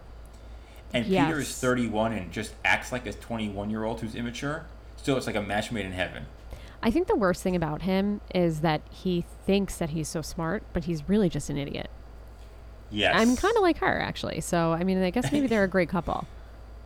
And 0.93 1.07
Peter 1.07 1.39
is 1.39 1.57
31 1.57 2.13
and 2.13 2.33
just 2.33 2.55
acts 2.65 2.91
like 2.91 3.07
a 3.07 3.13
21 3.13 3.71
year 3.71 3.85
old 3.85 4.01
who's 4.01 4.15
immature. 4.15 4.67
So 4.97 5.17
it's 5.17 5.27
like 5.27 5.37
a 5.37 5.43
match 5.43 5.71
made 5.71 5.87
in 5.87 5.93
heaven. 5.93 6.27
I 6.83 6.91
think 6.91 7.07
the 7.07 7.17
worst 7.17 7.43
thing 7.43 7.55
about 7.55 7.83
him 7.83 8.21
is 8.35 8.61
that 8.61 8.81
he 8.91 9.25
thinks 9.47 9.77
that 9.77 9.91
he's 9.91 10.09
so 10.09 10.23
smart, 10.23 10.63
but 10.73 10.85
he's 10.85 11.09
really 11.09 11.29
just 11.29 11.51
an 11.51 11.59
idiot. 11.59 11.91
Yes. 12.91 13.15
I'm 13.17 13.37
kind 13.37 13.57
of 13.57 13.63
like 13.63 13.79
her 13.79 14.01
actually. 14.01 14.41
So 14.41 14.73
I 14.73 14.83
mean, 14.83 15.03
I 15.03 15.11
guess 15.11 15.31
maybe 15.31 15.47
they're 15.47 15.65
a 15.65 15.69
great 15.77 15.89
couple. 15.89 16.27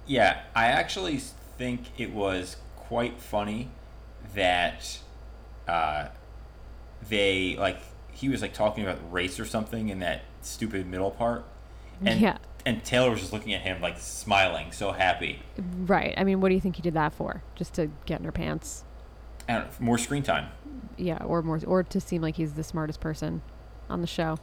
Yeah, 0.06 0.42
I 0.54 0.66
actually 0.66 1.18
think 1.56 1.80
it 1.96 2.12
was 2.12 2.56
quite 2.76 3.20
funny 3.20 3.70
that 4.34 4.98
uh, 5.66 6.08
they 7.08 7.56
like 7.58 7.78
he 8.14 8.28
was 8.28 8.40
like 8.42 8.54
talking 8.54 8.84
about 8.84 8.98
race 9.12 9.38
or 9.40 9.44
something 9.44 9.88
in 9.88 9.98
that 10.00 10.22
stupid 10.42 10.86
middle 10.86 11.10
part, 11.10 11.44
and 12.04 12.20
Yeah. 12.20 12.38
and 12.64 12.82
Taylor 12.84 13.10
was 13.10 13.20
just 13.20 13.32
looking 13.32 13.52
at 13.54 13.60
him 13.62 13.80
like 13.82 13.98
smiling, 13.98 14.72
so 14.72 14.92
happy. 14.92 15.40
Right. 15.58 16.14
I 16.16 16.24
mean, 16.24 16.40
what 16.40 16.48
do 16.48 16.54
you 16.54 16.60
think 16.60 16.76
he 16.76 16.82
did 16.82 16.94
that 16.94 17.12
for? 17.12 17.42
Just 17.54 17.74
to 17.74 17.90
get 18.06 18.20
in 18.20 18.24
her 18.24 18.32
pants? 18.32 18.84
I 19.48 19.54
don't 19.54 19.64
know, 19.64 19.70
more 19.80 19.98
screen 19.98 20.22
time. 20.22 20.48
Yeah, 20.96 21.22
or 21.24 21.42
more, 21.42 21.60
or 21.66 21.82
to 21.82 22.00
seem 22.00 22.22
like 22.22 22.36
he's 22.36 22.52
the 22.54 22.64
smartest 22.64 23.00
person 23.00 23.42
on 23.90 24.00
the 24.00 24.06
show. 24.06 24.38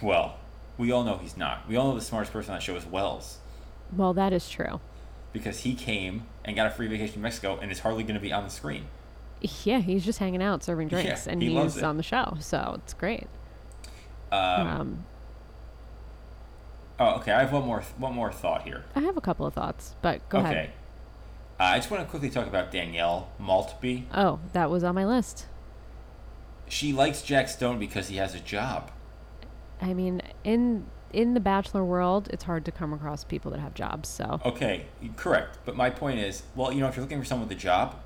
Well, 0.00 0.36
we 0.78 0.90
all 0.90 1.04
know 1.04 1.18
he's 1.18 1.36
not. 1.36 1.68
We 1.68 1.76
all 1.76 1.88
know 1.88 1.94
the 1.94 2.00
smartest 2.04 2.32
person 2.32 2.52
on 2.52 2.56
that 2.58 2.62
show 2.62 2.76
is 2.76 2.86
Wells 2.86 3.38
Well, 3.94 4.12
that 4.14 4.32
is 4.32 4.48
true. 4.48 4.80
because 5.32 5.60
he 5.60 5.74
came 5.74 6.26
and 6.44 6.56
got 6.56 6.66
a 6.66 6.70
free 6.70 6.86
vacation 6.88 7.14
to 7.14 7.20
Mexico 7.20 7.58
and 7.60 7.70
is 7.70 7.80
hardly 7.80 8.02
going 8.04 8.14
to 8.14 8.20
be 8.20 8.32
on 8.32 8.44
the 8.44 8.50
screen. 8.50 8.86
Yeah, 9.64 9.80
he's 9.80 10.04
just 10.04 10.18
hanging 10.18 10.42
out 10.42 10.62
serving 10.64 10.88
Yeah, 10.88 11.02
drinks, 11.02 11.26
and 11.26 11.42
he 11.42 11.54
he's 11.60 11.82
on 11.82 11.96
the 11.96 12.02
show, 12.02 12.36
so 12.40 12.80
it's 12.82 12.94
great. 12.94 13.26
Um, 14.32 14.66
Um, 14.66 15.04
oh, 16.98 17.16
okay. 17.16 17.32
I 17.32 17.40
have 17.40 17.52
one 17.52 17.64
more 17.64 17.82
one 17.98 18.14
more 18.14 18.32
thought 18.32 18.62
here. 18.62 18.84
I 18.94 19.00
have 19.00 19.16
a 19.16 19.20
couple 19.20 19.46
of 19.46 19.54
thoughts, 19.54 19.94
but 20.02 20.26
go 20.28 20.38
okay. 20.38 20.50
ahead. 20.50 20.72
Uh, 21.60 21.64
I 21.64 21.76
just 21.78 21.90
want 21.90 22.02
to 22.02 22.08
quickly 22.10 22.30
talk 22.30 22.46
about 22.46 22.72
Danielle 22.72 23.28
Maltby. 23.38 24.06
Oh, 24.14 24.40
that 24.52 24.70
was 24.70 24.82
on 24.82 24.94
my 24.94 25.04
list. 25.06 25.46
She 26.68 26.92
likes 26.92 27.22
Jack 27.22 27.48
Stone 27.48 27.78
because 27.78 28.08
he 28.08 28.16
has 28.16 28.34
a 28.34 28.40
job. 28.40 28.90
I 29.80 29.92
mean, 29.94 30.22
in 30.42 30.86
in 31.12 31.34
the 31.34 31.40
bachelor 31.40 31.84
world, 31.84 32.28
it's 32.32 32.44
hard 32.44 32.64
to 32.64 32.72
come 32.72 32.92
across 32.92 33.22
people 33.22 33.50
that 33.52 33.60
have 33.60 33.74
jobs. 33.74 34.08
So 34.08 34.40
Okay, 34.44 34.86
correct. 35.16 35.58
But 35.64 35.76
my 35.76 35.90
point 35.90 36.18
is, 36.18 36.42
well, 36.56 36.72
you 36.72 36.80
know, 36.80 36.88
if 36.88 36.96
you're 36.96 37.04
looking 37.04 37.20
for 37.20 37.24
someone 37.24 37.48
with 37.48 37.56
a 37.56 37.60
job, 37.60 38.00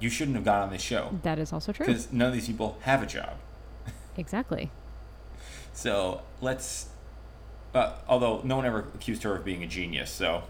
you 0.00 0.08
shouldn't 0.10 0.36
have 0.36 0.44
gone 0.44 0.62
on 0.62 0.70
this 0.70 0.82
show 0.82 1.18
that 1.22 1.38
is 1.38 1.52
also 1.52 1.72
true. 1.72 1.84
because 1.86 2.12
none 2.12 2.28
of 2.28 2.34
these 2.34 2.46
people 2.46 2.76
have 2.82 3.02
a 3.02 3.06
job. 3.06 3.34
Exactly. 4.16 4.70
So 5.72 6.22
let's. 6.40 6.88
Uh, 7.72 7.92
although 8.08 8.40
no 8.42 8.56
one 8.56 8.66
ever 8.66 8.80
accused 8.96 9.22
her 9.22 9.36
of 9.36 9.44
being 9.44 9.62
a 9.62 9.66
genius, 9.66 10.10
so 10.10 10.42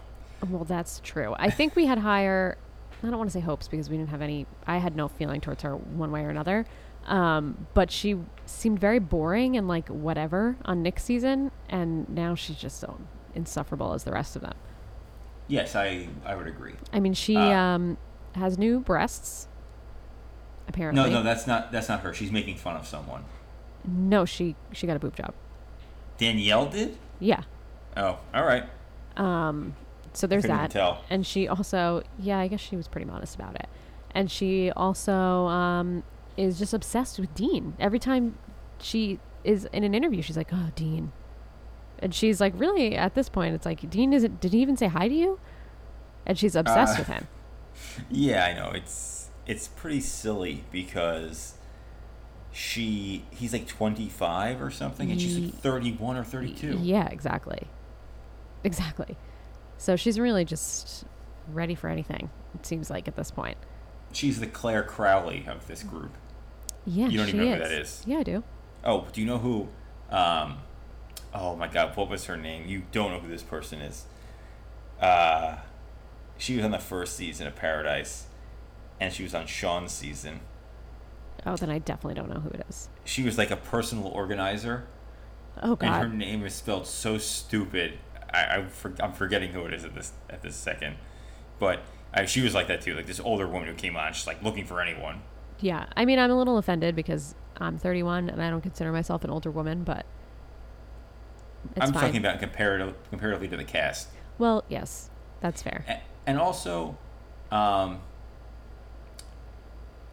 Well, 0.49 0.63
that's 0.63 1.01
true. 1.03 1.35
I 1.37 1.51
think 1.51 1.75
we 1.75 1.85
had 1.85 1.99
higher. 1.99 2.57
I 3.03 3.07
don't 3.07 3.17
want 3.19 3.29
to 3.29 3.33
say 3.33 3.39
hopes 3.41 3.67
because 3.67 3.89
we 3.91 3.97
didn't 3.97 4.09
have 4.09 4.23
any. 4.23 4.47
I 4.65 4.77
had 4.77 4.95
no 4.95 5.07
feeling 5.07 5.39
towards 5.39 5.61
her 5.61 5.75
one 5.75 6.11
way 6.11 6.23
or 6.23 6.29
another. 6.29 6.65
Um, 7.05 7.67
but 7.75 7.91
she 7.91 8.17
seemed 8.47 8.79
very 8.79 8.97
boring 8.99 9.55
and 9.55 9.67
like 9.67 9.87
whatever 9.89 10.55
on 10.65 10.81
Nick's 10.81 11.03
season, 11.03 11.51
and 11.69 12.09
now 12.09 12.33
she's 12.33 12.57
just 12.57 12.79
so 12.79 12.99
insufferable 13.35 13.93
as 13.93 14.05
the 14.05 14.11
rest 14.11 14.35
of 14.35 14.41
them. 14.41 14.55
yes, 15.47 15.75
I 15.75 16.07
I 16.25 16.33
would 16.35 16.47
agree. 16.47 16.73
I 16.91 16.99
mean, 16.99 17.13
she 17.13 17.35
Uh, 17.35 17.51
um, 17.55 17.97
has 18.39 18.57
new 18.57 18.79
breasts. 18.79 19.47
Apparently, 20.67 21.01
No, 21.03 21.09
no, 21.09 21.23
that's 21.23 21.47
not 21.47 21.71
that's 21.71 21.89
not 21.89 22.01
her. 22.01 22.13
She's 22.13 22.31
making 22.31 22.57
fun 22.57 22.75
of 22.75 22.85
someone. 22.87 23.23
no. 23.85 24.25
She 24.25 24.55
she 24.71 24.85
got 24.87 24.95
a 24.95 24.99
boob 24.99 25.15
job. 25.15 25.33
Danielle 26.17 26.67
did. 26.67 26.97
Yeah. 27.19 27.43
Oh, 27.97 28.19
all 28.33 28.45
right. 28.45 28.63
Um, 29.17 29.75
so 30.13 30.27
there's 30.27 30.43
that. 30.43 30.71
tell. 30.71 31.03
And 31.09 31.25
she 31.25 31.47
also, 31.47 32.03
yeah, 32.19 32.37
I 32.39 32.47
guess 32.47 32.59
she 32.59 32.75
was 32.75 32.87
pretty 32.87 33.05
modest 33.05 33.35
about 33.35 33.55
it. 33.55 33.67
And 34.11 34.29
she 34.29 34.71
also 34.71 35.13
um, 35.47 36.03
is 36.37 36.59
just 36.59 36.73
obsessed 36.73 37.19
with 37.19 37.33
Dean. 37.35 37.73
Every 37.79 37.99
time 37.99 38.37
she 38.79 39.19
is 39.43 39.65
in 39.73 39.83
an 39.83 39.93
interview, 39.95 40.21
she's 40.21 40.37
like, 40.37 40.49
"Oh, 40.53 40.69
Dean," 40.75 41.11
and 41.99 42.13
she's 42.13 42.39
like, 42.41 42.53
"Really?" 42.55 42.95
At 42.95 43.15
this 43.15 43.27
point, 43.29 43.55
it's 43.55 43.65
like, 43.65 43.89
Dean 43.89 44.13
isn't. 44.13 44.39
Did 44.41 44.53
he 44.53 44.61
even 44.61 44.77
say 44.77 44.87
hi 44.87 45.07
to 45.07 45.13
you? 45.15 45.39
And 46.25 46.37
she's 46.37 46.55
obsessed 46.55 46.95
Uh, 46.97 47.01
with 47.01 47.07
him. 47.07 47.27
Yeah, 48.09 48.45
I 48.45 48.53
know. 48.53 48.71
It's 48.71 49.29
it's 49.45 49.67
pretty 49.67 50.01
silly 50.01 50.63
because 50.71 51.55
she 52.51 53.25
he's 53.31 53.53
like 53.53 53.67
25 53.67 54.61
or 54.61 54.71
something 54.71 55.11
and 55.11 55.19
she's 55.21 55.37
like 55.37 55.53
31 55.55 56.17
or 56.17 56.23
32. 56.23 56.79
Yeah, 56.81 57.07
exactly. 57.07 57.67
Exactly. 58.63 59.17
So 59.77 59.95
she's 59.95 60.19
really 60.19 60.45
just 60.45 61.05
ready 61.47 61.75
for 61.75 61.89
anything. 61.89 62.29
It 62.55 62.65
seems 62.65 62.89
like 62.89 63.07
at 63.07 63.15
this 63.15 63.31
point. 63.31 63.57
She's 64.11 64.39
the 64.39 64.47
Clare 64.47 64.83
Crawley 64.83 65.45
of 65.47 65.67
this 65.67 65.83
group. 65.83 66.11
Yeah, 66.85 67.07
You 67.07 67.19
don't 67.19 67.29
even 67.29 67.39
know 67.45 67.51
is. 67.51 67.57
who 67.57 67.63
that 67.63 67.71
is. 67.71 68.03
Yeah, 68.07 68.17
I 68.17 68.23
do. 68.23 68.43
Oh, 68.83 69.07
do 69.13 69.21
you 69.21 69.27
know 69.27 69.37
who 69.37 69.67
um 70.09 70.57
oh 71.33 71.55
my 71.55 71.67
god, 71.67 71.95
what 71.95 72.09
was 72.09 72.25
her 72.25 72.35
name? 72.37 72.67
You 72.67 72.83
don't 72.91 73.11
know 73.11 73.19
who 73.19 73.27
this 73.29 73.43
person 73.43 73.79
is. 73.79 74.05
Uh 74.99 75.57
she 76.39 76.55
was 76.55 76.65
on 76.65 76.71
the 76.71 76.79
first 76.79 77.15
season 77.15 77.45
of 77.45 77.55
Paradise 77.55 78.25
and 78.99 79.13
she 79.13 79.23
was 79.23 79.35
on 79.35 79.45
Sean's 79.45 79.91
season. 79.91 80.39
Oh, 81.45 81.55
then 81.55 81.69
I 81.69 81.79
definitely 81.79 82.15
don't 82.15 82.29
know 82.29 82.39
who 82.41 82.49
it 82.49 82.65
is. 82.67 82.89
She 83.05 83.23
was 83.23 83.37
like 83.37 83.51
a 83.51 83.55
personal 83.55 84.07
organizer. 84.07 84.87
Oh 85.61 85.75
God! 85.75 86.01
And 86.01 86.11
her 86.11 86.17
name 86.17 86.45
is 86.45 86.55
spelled 86.55 86.87
so 86.87 87.17
stupid. 87.17 87.99
I, 88.33 88.57
I 88.57 88.65
for, 88.67 88.93
I'm 88.99 89.13
forgetting 89.13 89.51
who 89.53 89.65
it 89.65 89.73
is 89.73 89.85
at 89.85 89.93
this 89.95 90.13
at 90.29 90.41
this 90.41 90.55
second, 90.55 90.95
but 91.59 91.81
I, 92.13 92.25
she 92.25 92.41
was 92.41 92.53
like 92.53 92.67
that 92.67 92.81
too. 92.81 92.95
Like 92.95 93.07
this 93.07 93.19
older 93.19 93.47
woman 93.47 93.67
who 93.67 93.73
came 93.73 93.95
on, 93.95 94.13
just 94.13 94.27
like 94.27 94.41
looking 94.43 94.65
for 94.65 94.81
anyone. 94.81 95.21
Yeah, 95.59 95.85
I 95.95 96.05
mean, 96.05 96.19
I'm 96.19 96.31
a 96.31 96.37
little 96.37 96.57
offended 96.57 96.95
because 96.95 97.35
I'm 97.57 97.77
31 97.77 98.29
and 98.29 98.41
I 98.41 98.49
don't 98.49 98.61
consider 98.61 98.91
myself 98.91 99.23
an 99.25 99.29
older 99.29 99.51
woman, 99.51 99.83
but 99.83 100.05
it's 101.75 101.85
I'm 101.85 101.93
fine. 101.93 102.03
talking 102.03 102.17
about 102.17 102.39
comparative, 102.39 102.95
comparatively 103.09 103.49
to 103.49 103.57
the 103.57 103.65
cast, 103.65 104.07
Well, 104.37 104.63
yes, 104.69 105.09
that's 105.41 105.61
fair. 105.61 105.83
And 106.29 106.37
also, 106.37 106.95
um, 107.51 108.01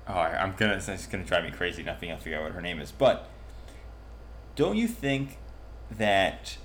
oh, 0.08 0.14
I, 0.14 0.42
I'm 0.42 0.54
gonna 0.56 0.72
it's 0.74 1.06
gonna 1.06 1.24
drive 1.24 1.44
me 1.44 1.50
crazy. 1.50 1.82
Nothing 1.82 2.08
else 2.08 2.22
figure 2.22 2.38
out 2.38 2.44
what 2.44 2.52
her 2.52 2.62
name 2.62 2.80
is, 2.80 2.90
but 2.90 3.28
don't 4.54 4.78
you 4.78 4.88
think 4.88 5.36
that 5.90 6.56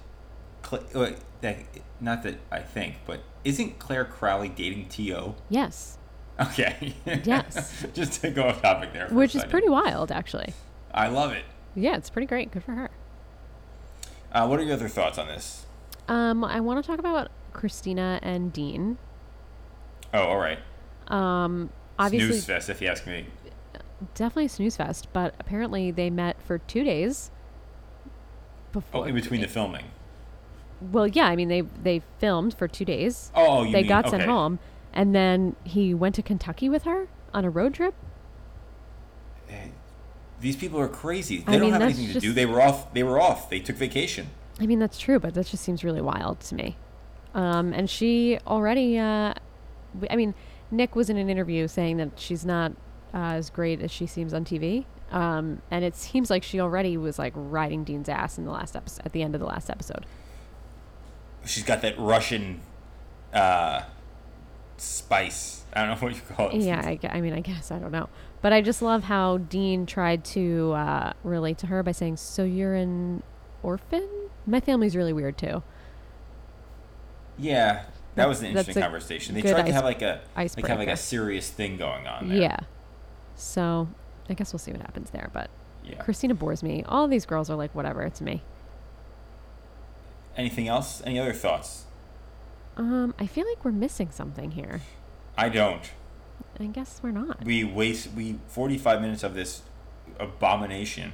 Cla- 0.62 0.86
uh, 0.96 1.12
that 1.42 1.58
not 2.00 2.24
that 2.24 2.36
I 2.50 2.60
think, 2.60 2.96
but 3.06 3.24
isn't 3.44 3.78
Clare 3.78 4.06
Crawley 4.06 4.48
dating 4.48 4.88
To? 4.88 5.36
Yes, 5.50 5.98
Okay. 6.40 6.94
Yes. 7.26 7.86
Just 7.94 8.22
to 8.22 8.30
go 8.32 8.44
off 8.48 8.62
topic 8.62 8.94
there. 8.94 9.10
which 9.10 9.36
is 9.36 9.44
pretty 9.44 9.68
wild, 9.68 10.14
actually. 10.14 10.54
I 10.94 11.10
love 11.10 11.34
it. 11.34 11.44
Yeah, 11.76 11.98
it's 11.98 12.10
pretty 12.10 12.26
great. 12.26 12.52
Good 12.52 12.64
for 12.64 12.72
her. 12.72 12.90
Uh, 14.32 14.48
what 14.48 14.62
are 14.62 14.64
your 14.64 14.76
other 14.76 14.88
thoughts 14.88 15.18
on 15.18 15.28
this? 15.28 15.66
Um, 16.08 16.46
I 16.46 16.62
want 16.62 16.82
to 16.82 16.88
talk 16.88 17.00
about 17.00 17.32
Kristina 17.54 18.18
and 18.22 18.54
Dean. 18.54 18.98
Oh, 20.14 20.20
all 20.24 20.38
right. 20.38 20.60
Um, 21.08 21.70
obviously, 21.98 22.30
Snooze 22.32 22.46
fest, 22.46 22.70
if 22.70 22.82
you 22.82 22.88
ask 22.88 23.06
me. 23.08 23.26
definitely 24.16 24.46
a 24.46 24.50
snooze 24.50 24.76
fest, 24.78 25.08
but 25.14 25.34
apparently 25.40 25.92
they 25.92 26.10
met 26.10 26.42
for 26.42 26.58
two 26.58 26.84
days. 26.84 27.32
Before 28.72 29.02
Oh, 29.02 29.04
in 29.04 29.16
between 29.16 29.42
the 29.42 29.48
filming. 29.48 29.86
Well, 30.92 31.08
yeah, 31.08 31.26
I 31.26 31.36
mean 31.36 31.48
they 31.50 31.62
they 31.62 32.02
filmed 32.20 32.54
for 32.58 32.68
two 32.68 32.86
days. 32.86 33.32
Oh, 33.36 33.66
they 33.66 33.72
mean- 33.82 33.88
got 33.88 34.10
sent 34.10 34.24
okay. 34.24 34.32
home, 34.32 34.60
and 34.94 35.14
then 35.14 35.56
he 35.64 35.94
went 35.94 36.16
to 36.16 36.22
Kentucky 36.24 36.70
with 36.70 36.84
her 36.84 37.08
on 37.34 37.46
a 37.46 37.50
road 37.50 37.74
trip. 37.74 37.94
These 40.40 40.56
people 40.56 40.80
are 40.80 40.88
crazy. 40.88 41.38
They 41.38 41.44
I 41.54 41.58
don't 41.58 41.62
mean, 41.62 41.74
have 41.74 41.82
anything 41.84 42.08
to 42.14 42.20
do. 42.20 42.34
They 42.34 42.48
were 42.48 42.60
off. 42.62 42.92
They 42.96 43.04
were 43.04 43.22
off. 43.22 43.50
They 43.52 43.60
took 43.60 43.76
vacation. 43.76 44.28
I 44.60 44.66
mean 44.66 44.80
that's 44.80 44.98
true, 44.98 45.20
but 45.20 45.36
that 45.36 45.46
just 45.46 45.64
seems 45.64 45.84
really 45.84 46.02
wild 46.02 46.40
to 46.42 46.56
me. 46.56 46.78
Um, 47.36 47.74
and 47.74 47.88
she 47.90 48.40
already, 48.48 48.98
uh, 48.98 49.36
I 50.10 50.16
mean, 50.16 50.34
Nick 50.70 50.96
was 50.96 51.10
in 51.10 51.18
an 51.18 51.30
interview 51.30 51.68
saying 51.68 51.98
that 51.98 52.12
she's 52.16 52.46
not 52.46 52.74
uh, 53.14 53.34
as 53.34 53.50
great 53.50 53.82
as 53.82 53.92
she 53.92 54.06
seems 54.06 54.34
on 54.34 54.46
TV. 54.46 54.86
Um, 55.12 55.62
and 55.70 55.84
it 55.84 55.96
seems 55.96 56.30
like 56.30 56.44
she 56.44 56.60
already 56.62 56.96
was 56.96 57.20
like 57.20 57.34
riding 57.36 57.84
Dean's 57.84 58.08
ass 58.08 58.38
in 58.38 58.46
the 58.46 58.52
last 58.52 58.76
episode, 58.76 59.06
at 59.06 59.12
the 59.12 59.22
end 59.22 59.36
of 59.36 59.42
the 59.42 59.48
last 59.48 59.70
episode. 59.70 60.06
She's 61.46 61.64
got 61.64 61.82
that 61.82 62.00
Russian 62.00 62.62
uh, 63.34 63.82
spice. 64.78 65.66
I 65.74 65.86
don't 65.86 65.90
know 65.90 65.96
what 66.08 66.16
you 66.16 66.22
call 66.36 66.50
it. 66.50 66.56
Yeah, 66.56 66.82
I, 66.82 67.00
I 67.10 67.22
mean, 67.22 67.34
I 67.34 67.42
guess 67.42 67.72
I 67.72 67.80
don't 67.80 67.92
know, 67.92 68.08
but 68.42 68.54
I 68.54 68.62
just 68.62 68.82
love 68.82 69.04
how 69.04 69.38
Dean 69.38 69.86
tried 69.86 70.24
to 70.26 70.72
uh, 70.74 71.14
relate 71.24 71.58
to 71.60 71.68
her 71.68 71.84
by 71.84 71.92
saying, 71.92 72.18
"So 72.18 72.44
you're 72.44 72.76
an 72.76 73.24
orphan." 73.64 74.08
My 74.46 74.60
family's 74.60 74.96
really 74.96 75.14
weird 75.14 75.38
too. 75.38 75.62
Yeah, 77.38 77.84
that 78.16 78.28
was 78.28 78.42
an 78.42 78.48
interesting 78.48 78.82
conversation. 78.82 79.36
They 79.36 79.42
tried 79.42 79.66
to 79.66 79.74
have 79.74 79.84
like 79.84 80.02
a 80.02 80.22
like 80.36 80.68
have 80.68 80.80
like 80.80 80.88
a 80.88 80.98
serious 80.98 81.50
thing 81.50 81.78
going 81.78 82.08
on 82.08 82.30
there. 82.30 82.38
Yeah. 82.38 82.60
So 83.36 83.88
I 84.30 84.34
guess 84.34 84.54
we'll 84.54 84.60
see 84.60 84.72
what 84.72 84.82
happens 84.82 85.10
there. 85.12 85.30
But 85.34 85.50
Yeah. 85.84 85.96
Kristina 86.04 86.38
bores 86.38 86.62
me. 86.64 86.84
All 86.88 87.08
these 87.08 87.26
girls 87.26 87.50
are 87.50 87.56
like, 87.56 87.74
whatever, 87.74 88.04
it's 88.04 88.22
me. 88.22 88.44
Anything 90.38 90.68
else? 90.68 91.02
Any 91.06 91.20
other 91.20 91.34
thoughts? 91.34 91.86
Um, 92.78 93.14
I 93.20 93.28
feel 93.28 93.48
like 93.48 93.64
we're 93.66 93.72
missing 93.72 94.10
something 94.12 94.52
here. 94.52 94.82
I 95.38 95.50
don't. 95.50 95.92
I 96.60 96.66
guess 96.66 97.00
we're 97.04 97.12
not. 97.12 97.44
We 97.44 97.64
waste 97.64 98.12
we 98.14 98.40
45 98.48 99.02
minutes 99.02 99.24
of 99.24 99.34
this 99.34 99.62
abomination 100.20 101.14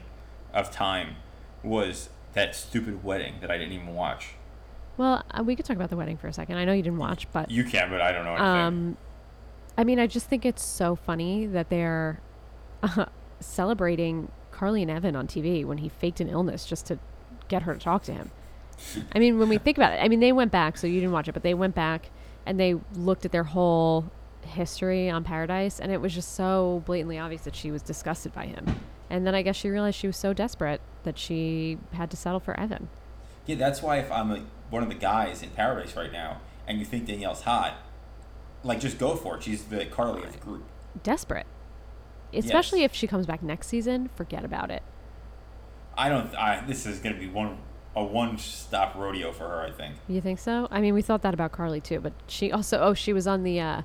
of 0.53 0.71
time 0.71 1.15
was 1.63 2.09
that 2.33 2.55
stupid 2.55 3.03
wedding 3.03 3.35
that 3.41 3.49
I 3.49 3.57
didn't 3.57 3.73
even 3.73 3.93
watch. 3.95 4.29
Well, 4.97 5.23
uh, 5.31 5.43
we 5.43 5.55
could 5.55 5.65
talk 5.65 5.75
about 5.75 5.89
the 5.89 5.95
wedding 5.97 6.17
for 6.17 6.27
a 6.27 6.33
second. 6.33 6.57
I 6.57 6.65
know 6.65 6.73
you 6.73 6.81
didn't 6.81 6.97
watch, 6.99 7.31
but 7.31 7.51
You 7.51 7.63
can, 7.63 7.89
but 7.89 8.01
I 8.01 8.11
don't 8.11 8.25
know 8.25 8.31
anything. 8.35 8.45
um, 8.47 8.97
I 9.77 9.83
mean, 9.83 9.99
I 9.99 10.07
just 10.07 10.27
think 10.27 10.45
it's 10.45 10.63
so 10.63 10.95
funny 10.95 11.45
that 11.45 11.69
they're 11.69 12.19
uh, 12.81 13.05
celebrating 13.39 14.31
Carly 14.51 14.81
and 14.81 14.89
Evan 14.89 15.15
on 15.15 15.27
TV 15.27 15.63
when 15.63 15.77
he 15.79 15.89
faked 15.89 16.19
an 16.19 16.29
illness 16.29 16.65
just 16.65 16.87
to 16.87 16.97
get 17.47 17.61
her 17.63 17.73
to 17.75 17.79
talk 17.79 18.03
to 18.03 18.13
him. 18.13 18.31
I 19.15 19.19
mean, 19.19 19.37
when 19.37 19.49
we 19.49 19.57
think 19.59 19.77
about 19.77 19.93
it, 19.93 19.97
I 20.01 20.07
mean, 20.07 20.19
they 20.19 20.31
went 20.31 20.51
back, 20.51 20.77
so 20.77 20.87
you 20.87 20.99
didn't 20.99 21.11
watch 21.13 21.27
it, 21.27 21.33
but 21.33 21.43
they 21.43 21.53
went 21.53 21.75
back 21.75 22.09
and 22.45 22.59
they 22.59 22.75
looked 22.95 23.25
at 23.25 23.31
their 23.31 23.43
whole 23.43 24.05
history 24.41 25.09
on 25.09 25.23
Paradise, 25.23 25.79
and 25.79 25.91
it 25.91 25.99
was 25.99 26.13
just 26.13 26.33
so 26.33 26.81
blatantly 26.85 27.19
obvious 27.19 27.41
that 27.43 27.55
she 27.55 27.69
was 27.69 27.81
disgusted 27.81 28.33
by 28.33 28.45
him. 28.45 28.79
And 29.09 29.27
then 29.27 29.35
I 29.35 29.41
guess 29.41 29.55
she 29.55 29.69
realized 29.69 29.97
she 29.97 30.07
was 30.07 30.17
so 30.17 30.33
desperate 30.33 30.81
that 31.03 31.17
she 31.17 31.77
had 31.93 32.09
to 32.11 32.17
settle 32.17 32.39
for 32.39 32.57
Evan. 32.59 32.87
Yeah, 33.45 33.55
that's 33.55 33.81
why 33.81 33.97
if 33.97 34.11
I'm 34.11 34.31
a, 34.31 34.41
one 34.69 34.83
of 34.83 34.89
the 34.89 34.95
guys 34.95 35.41
in 35.43 35.49
Paradise 35.51 35.95
right 35.95 36.11
now, 36.11 36.41
and 36.67 36.79
you 36.79 36.85
think 36.85 37.05
Danielle's 37.05 37.41
hot, 37.41 37.77
like 38.63 38.79
just 38.79 38.97
go 38.97 39.15
for 39.15 39.37
it. 39.37 39.43
She's 39.43 39.63
the 39.65 39.85
Carly 39.85 40.23
of 40.23 40.33
the 40.33 40.39
group. 40.39 40.63
Desperate. 41.03 41.45
Especially 42.33 42.83
if 42.83 42.93
she 42.93 43.07
comes 43.07 43.25
back 43.25 43.41
next 43.41 43.67
season, 43.67 44.09
forget 44.15 44.43
about 44.43 44.69
it. 44.69 44.83
I 45.97 46.09
don't. 46.09 46.35
I, 46.35 46.63
this 46.65 46.85
is 46.85 46.99
going 46.99 47.15
to 47.15 47.19
be 47.19 47.27
one 47.27 47.57
a 47.95 48.03
one 48.03 48.37
stop 48.37 48.95
rodeo 48.95 49.31
for 49.31 49.47
her. 49.47 49.61
I 49.61 49.71
think. 49.71 49.95
You 50.07 50.21
think 50.21 50.39
so? 50.39 50.67
I 50.69 50.81
mean, 50.81 50.93
we 50.93 51.01
thought 51.01 51.21
that 51.23 51.33
about 51.33 51.51
Carly 51.51 51.81
too, 51.81 51.99
but 51.99 52.13
she 52.27 52.51
also 52.51 52.79
oh, 52.79 52.93
she 52.93 53.13
was 53.13 53.25
on 53.27 53.43
the 53.43 53.59
uh 53.59 53.81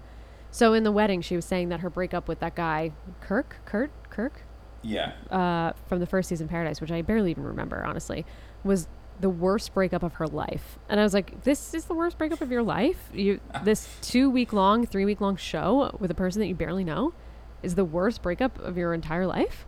so 0.50 0.74
in 0.74 0.82
the 0.82 0.92
wedding 0.92 1.22
she 1.22 1.34
was 1.36 1.46
saying 1.46 1.70
that 1.70 1.80
her 1.80 1.88
breakup 1.88 2.28
with 2.28 2.40
that 2.40 2.54
guy 2.54 2.92
Kirk, 3.22 3.56
Kurt, 3.64 3.90
Kirk, 4.10 4.42
Yeah. 4.82 5.12
uh 5.30 5.72
from 5.88 6.00
the 6.00 6.06
first 6.06 6.28
season 6.28 6.48
Paradise, 6.48 6.80
which 6.80 6.90
I 6.92 7.00
barely 7.00 7.30
even 7.30 7.44
remember 7.44 7.82
honestly, 7.84 8.26
was 8.64 8.86
the 9.20 9.30
worst 9.30 9.74
breakup 9.74 10.02
of 10.02 10.14
her 10.14 10.26
life. 10.26 10.78
And 10.88 10.98
I 10.98 11.02
was 11.02 11.14
like, 11.14 11.42
this 11.42 11.74
is 11.74 11.84
the 11.84 11.94
worst 11.94 12.18
breakup 12.18 12.40
of 12.40 12.50
your 12.50 12.62
life? 12.62 13.10
You 13.12 13.40
this 13.64 13.88
2 14.02 14.30
week 14.30 14.52
long, 14.52 14.86
3 14.86 15.04
week 15.04 15.20
long 15.20 15.36
show 15.36 15.96
with 15.98 16.10
a 16.10 16.14
person 16.14 16.40
that 16.40 16.46
you 16.46 16.54
barely 16.54 16.84
know 16.84 17.14
is 17.62 17.74
the 17.76 17.84
worst 17.84 18.22
breakup 18.22 18.58
of 18.58 18.76
your 18.76 18.92
entire 18.92 19.26
life? 19.26 19.66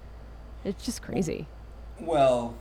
It's 0.65 0.85
just 0.85 1.03
crazy. 1.03 1.47
Well, 2.01 2.57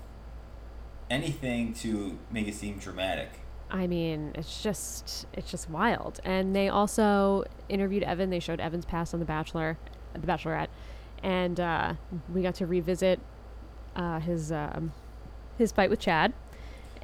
anything 1.10 1.74
to 1.76 2.18
make 2.32 2.48
it 2.48 2.56
seem 2.56 2.78
dramatic. 2.78 3.30
I 3.72 3.88
mean, 3.88 4.34
it's 4.36 4.62
just 4.62 5.26
it's 5.34 5.50
just 5.50 5.70
wild. 5.70 6.20
And 6.24 6.56
they 6.56 6.70
also 6.70 7.46
interviewed 7.70 8.04
Evan. 8.04 8.30
They 8.30 8.40
showed 8.40 8.60
Evan's 8.60 8.86
past 8.86 9.14
on 9.14 9.20
The 9.20 9.26
Bachelor, 9.26 9.78
The 10.14 10.28
Bachelorette, 10.28 10.68
and 11.24 11.60
uh, 11.60 11.94
we 12.32 12.44
got 12.44 12.56
to 12.56 12.68
revisit 12.68 13.20
uh, 13.96 14.20
his 14.20 14.52
um, 14.52 14.94
his 15.58 15.72
fight 15.72 15.90
with 15.90 16.00
Chad. 16.00 16.34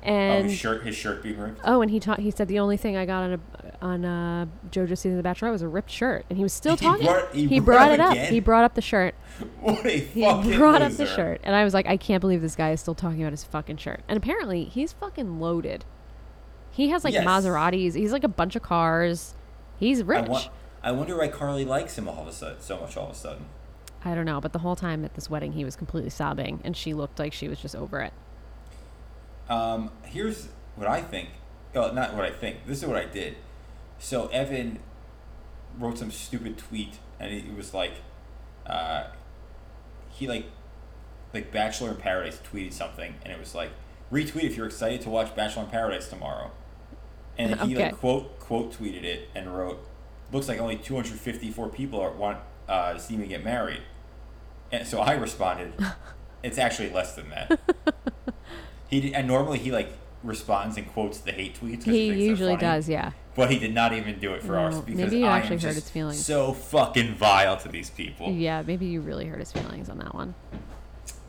And 0.03 0.45
oh, 0.45 0.49
his 0.49 0.57
shirt, 0.57 0.83
his 0.85 0.95
shirt 0.95 1.21
being 1.23 1.37
ripped. 1.37 1.59
Oh, 1.63 1.81
and 1.81 1.91
he 1.91 1.99
taught. 1.99 2.19
He 2.19 2.31
said 2.31 2.47
the 2.47 2.59
only 2.59 2.77
thing 2.77 2.95
I 2.97 3.05
got 3.05 3.23
on 3.23 3.33
a 3.33 3.39
on 3.85 4.03
uh, 4.05 4.45
JoJo 4.71 4.89
season 4.97 5.17
of 5.17 5.23
The 5.23 5.29
Bachelorette 5.29 5.51
was 5.51 5.61
a 5.61 5.67
ripped 5.67 5.89
shirt, 5.91 6.25
and 6.29 6.37
he 6.37 6.43
was 6.43 6.51
still 6.53 6.75
He 6.75 6.85
talking. 6.85 7.05
brought- 7.05 7.33
he 7.33 7.59
brought, 7.59 7.65
brought 7.77 7.91
it 7.91 7.99
up. 7.99 8.11
again? 8.11 8.33
He 8.33 8.39
brought 8.41 8.63
up 8.65 8.75
the 8.75 8.81
shirt. 8.81 9.15
What 9.61 9.85
a 9.85 9.89
He 9.99 10.21
fucking 10.23 10.57
brought 10.57 10.81
up 10.81 10.91
the 10.93 11.05
shirt, 11.05 11.39
and 11.43 11.55
I 11.55 11.63
was 11.63 11.73
like, 11.73 11.87
I 11.87 11.95
can't 11.97 12.19
believe 12.21 12.41
this 12.41 12.55
guy 12.57 12.71
is 12.71 12.81
still 12.81 12.95
talking 12.95 13.21
about 13.21 13.31
his 13.31 13.43
fucking 13.45 13.77
shirt. 13.77 14.01
And 14.09 14.17
apparently, 14.17 14.65
he's 14.65 14.91
fucking 14.93 15.39
loaded. 15.39 15.85
He 16.71 16.89
has 16.89 17.03
like 17.03 17.13
Yes. 17.13 17.25
Maseratis. 17.25 17.95
He's 17.95 18.11
like 18.11 18.23
a 18.23 18.29
bunch 18.29 18.55
of 18.55 18.61
cars. 18.63 19.33
He's 19.77 20.01
I, 20.01 20.03
rich. 20.03 20.27
wa- 20.27 20.43
I 20.83 20.91
wonder 20.91 21.17
why 21.17 21.27
Carly 21.29 21.63
likes 21.65 21.97
him 21.97 22.07
all 22.09 22.21
of 22.21 22.27
a 22.27 22.33
sudden, 22.33 22.59
so 22.61 22.79
much 22.79 22.95
all 22.97 23.05
of 23.05 23.11
a 23.11 23.15
sudden. 23.15 23.45
I 24.03 24.13
don't 24.15 24.25
know, 24.25 24.39
but 24.41 24.53
the 24.53 24.59
whole 24.59 24.75
time 24.75 25.03
at 25.05 25.13
this 25.15 25.29
wedding, 25.29 25.53
he 25.53 25.63
was 25.65 25.75
completely 25.75 26.09
sobbing, 26.09 26.59
and 26.63 26.75
she 26.75 26.93
looked 26.93 27.19
like 27.19 27.31
she 27.33 27.47
was 27.49 27.59
just 27.61 27.75
over 27.75 28.01
it. 28.01 28.13
Um, 29.49 29.91
here's 30.03 30.49
what 30.75 30.87
I 30.87 31.01
think. 31.01 31.29
Oh, 31.75 31.91
not 31.91 32.15
what 32.15 32.25
I 32.25 32.31
think. 32.31 32.65
This 32.65 32.79
is 32.81 32.85
what 32.85 32.97
I 32.97 33.05
did. 33.05 33.35
So 33.99 34.27
Evan 34.27 34.79
wrote 35.77 35.97
some 35.97 36.11
stupid 36.11 36.57
tweet, 36.57 36.95
and 37.19 37.31
it 37.33 37.53
was 37.55 37.73
like, 37.73 37.93
uh, 38.65 39.05
he 40.09 40.27
like, 40.27 40.45
like 41.33 41.51
Bachelor 41.51 41.89
in 41.91 41.97
Paradise 41.97 42.39
tweeted 42.51 42.73
something, 42.73 43.15
and 43.23 43.33
it 43.33 43.39
was 43.39 43.53
like, 43.55 43.71
retweet 44.11 44.43
if 44.43 44.57
you're 44.57 44.65
excited 44.65 45.01
to 45.01 45.09
watch 45.09 45.35
Bachelor 45.35 45.63
in 45.63 45.69
Paradise 45.69 46.07
tomorrow. 46.09 46.51
And 47.37 47.59
he 47.61 47.75
Okay. 47.75 47.85
like 47.85 47.97
quote 47.99 48.39
quote 48.39 48.73
tweeted 48.73 49.03
it 49.03 49.29
and 49.35 49.55
wrote, 49.55 49.85
looks 50.31 50.47
like 50.47 50.59
only 50.59 50.75
254 50.75 51.69
people 51.69 52.01
are 52.01 52.11
want 52.11 52.39
uh, 52.67 52.93
to 52.93 52.99
see 52.99 53.15
me 53.15 53.27
get 53.27 53.43
married. 53.43 53.81
And 54.71 54.85
so 54.87 54.99
I 54.99 55.13
responded, 55.13 55.73
it's 56.43 56.57
actually 56.57 56.89
less 56.89 57.15
than 57.15 57.29
that. 57.29 57.59
He 58.89 59.13
and 59.13 59.27
normally 59.27 59.59
he 59.59 59.71
like 59.71 59.91
responds 60.23 60.77
and 60.77 60.87
quotes 60.91 61.19
the 61.19 61.31
hate 61.31 61.59
tweets. 61.59 61.83
He 61.83 62.11
usually 62.25 62.57
does, 62.57 62.89
yeah. 62.89 63.11
But 63.35 63.51
he 63.51 63.59
did 63.59 63.73
not 63.73 63.93
even 63.93 64.19
do 64.19 64.33
it 64.33 64.43
for 64.43 64.57
ours 64.57 64.75
No, 64.75 64.81
because 64.81 64.99
maybe 64.99 65.19
you 65.19 65.25
I 65.25 65.37
actually 65.37 65.55
am 65.57 65.61
hurt 65.61 65.67
just 65.69 65.75
his 65.83 65.89
feelings. 65.89 66.25
so 66.25 66.51
fucking 66.53 67.13
vile 67.15 67.55
to 67.57 67.69
these 67.69 67.89
people. 67.89 68.31
Yeah, 68.31 68.61
maybe 68.63 68.85
you 68.87 68.99
really 68.99 69.25
hurt 69.27 69.39
his 69.39 69.51
feelings 69.51 69.87
on 69.89 69.97
that 69.99 70.13
one. 70.13 70.35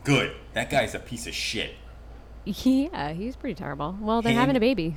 Good. 0.03 0.35
That 0.55 0.70
guy's 0.70 0.94
a 0.94 0.99
piece 0.99 1.27
of 1.29 1.35
shit. 1.35 1.75
Yeah, 2.44 3.12
he's 3.12 3.37
pretty 3.37 3.55
terrible. 3.55 3.96
Well, 4.01 4.23
they're 4.23 4.33
Him- 4.33 4.38
having 4.40 4.57
a 4.57 4.61
baby. 4.61 4.96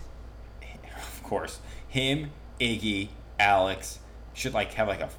Of 0.96 1.22
course, 1.24 1.60
him, 1.88 2.32
Iggy, 2.60 3.10
Alex 3.40 4.00
should 4.34 4.54
like 4.54 4.74
have 4.74 4.88
like 4.88 5.02
a 5.02 5.10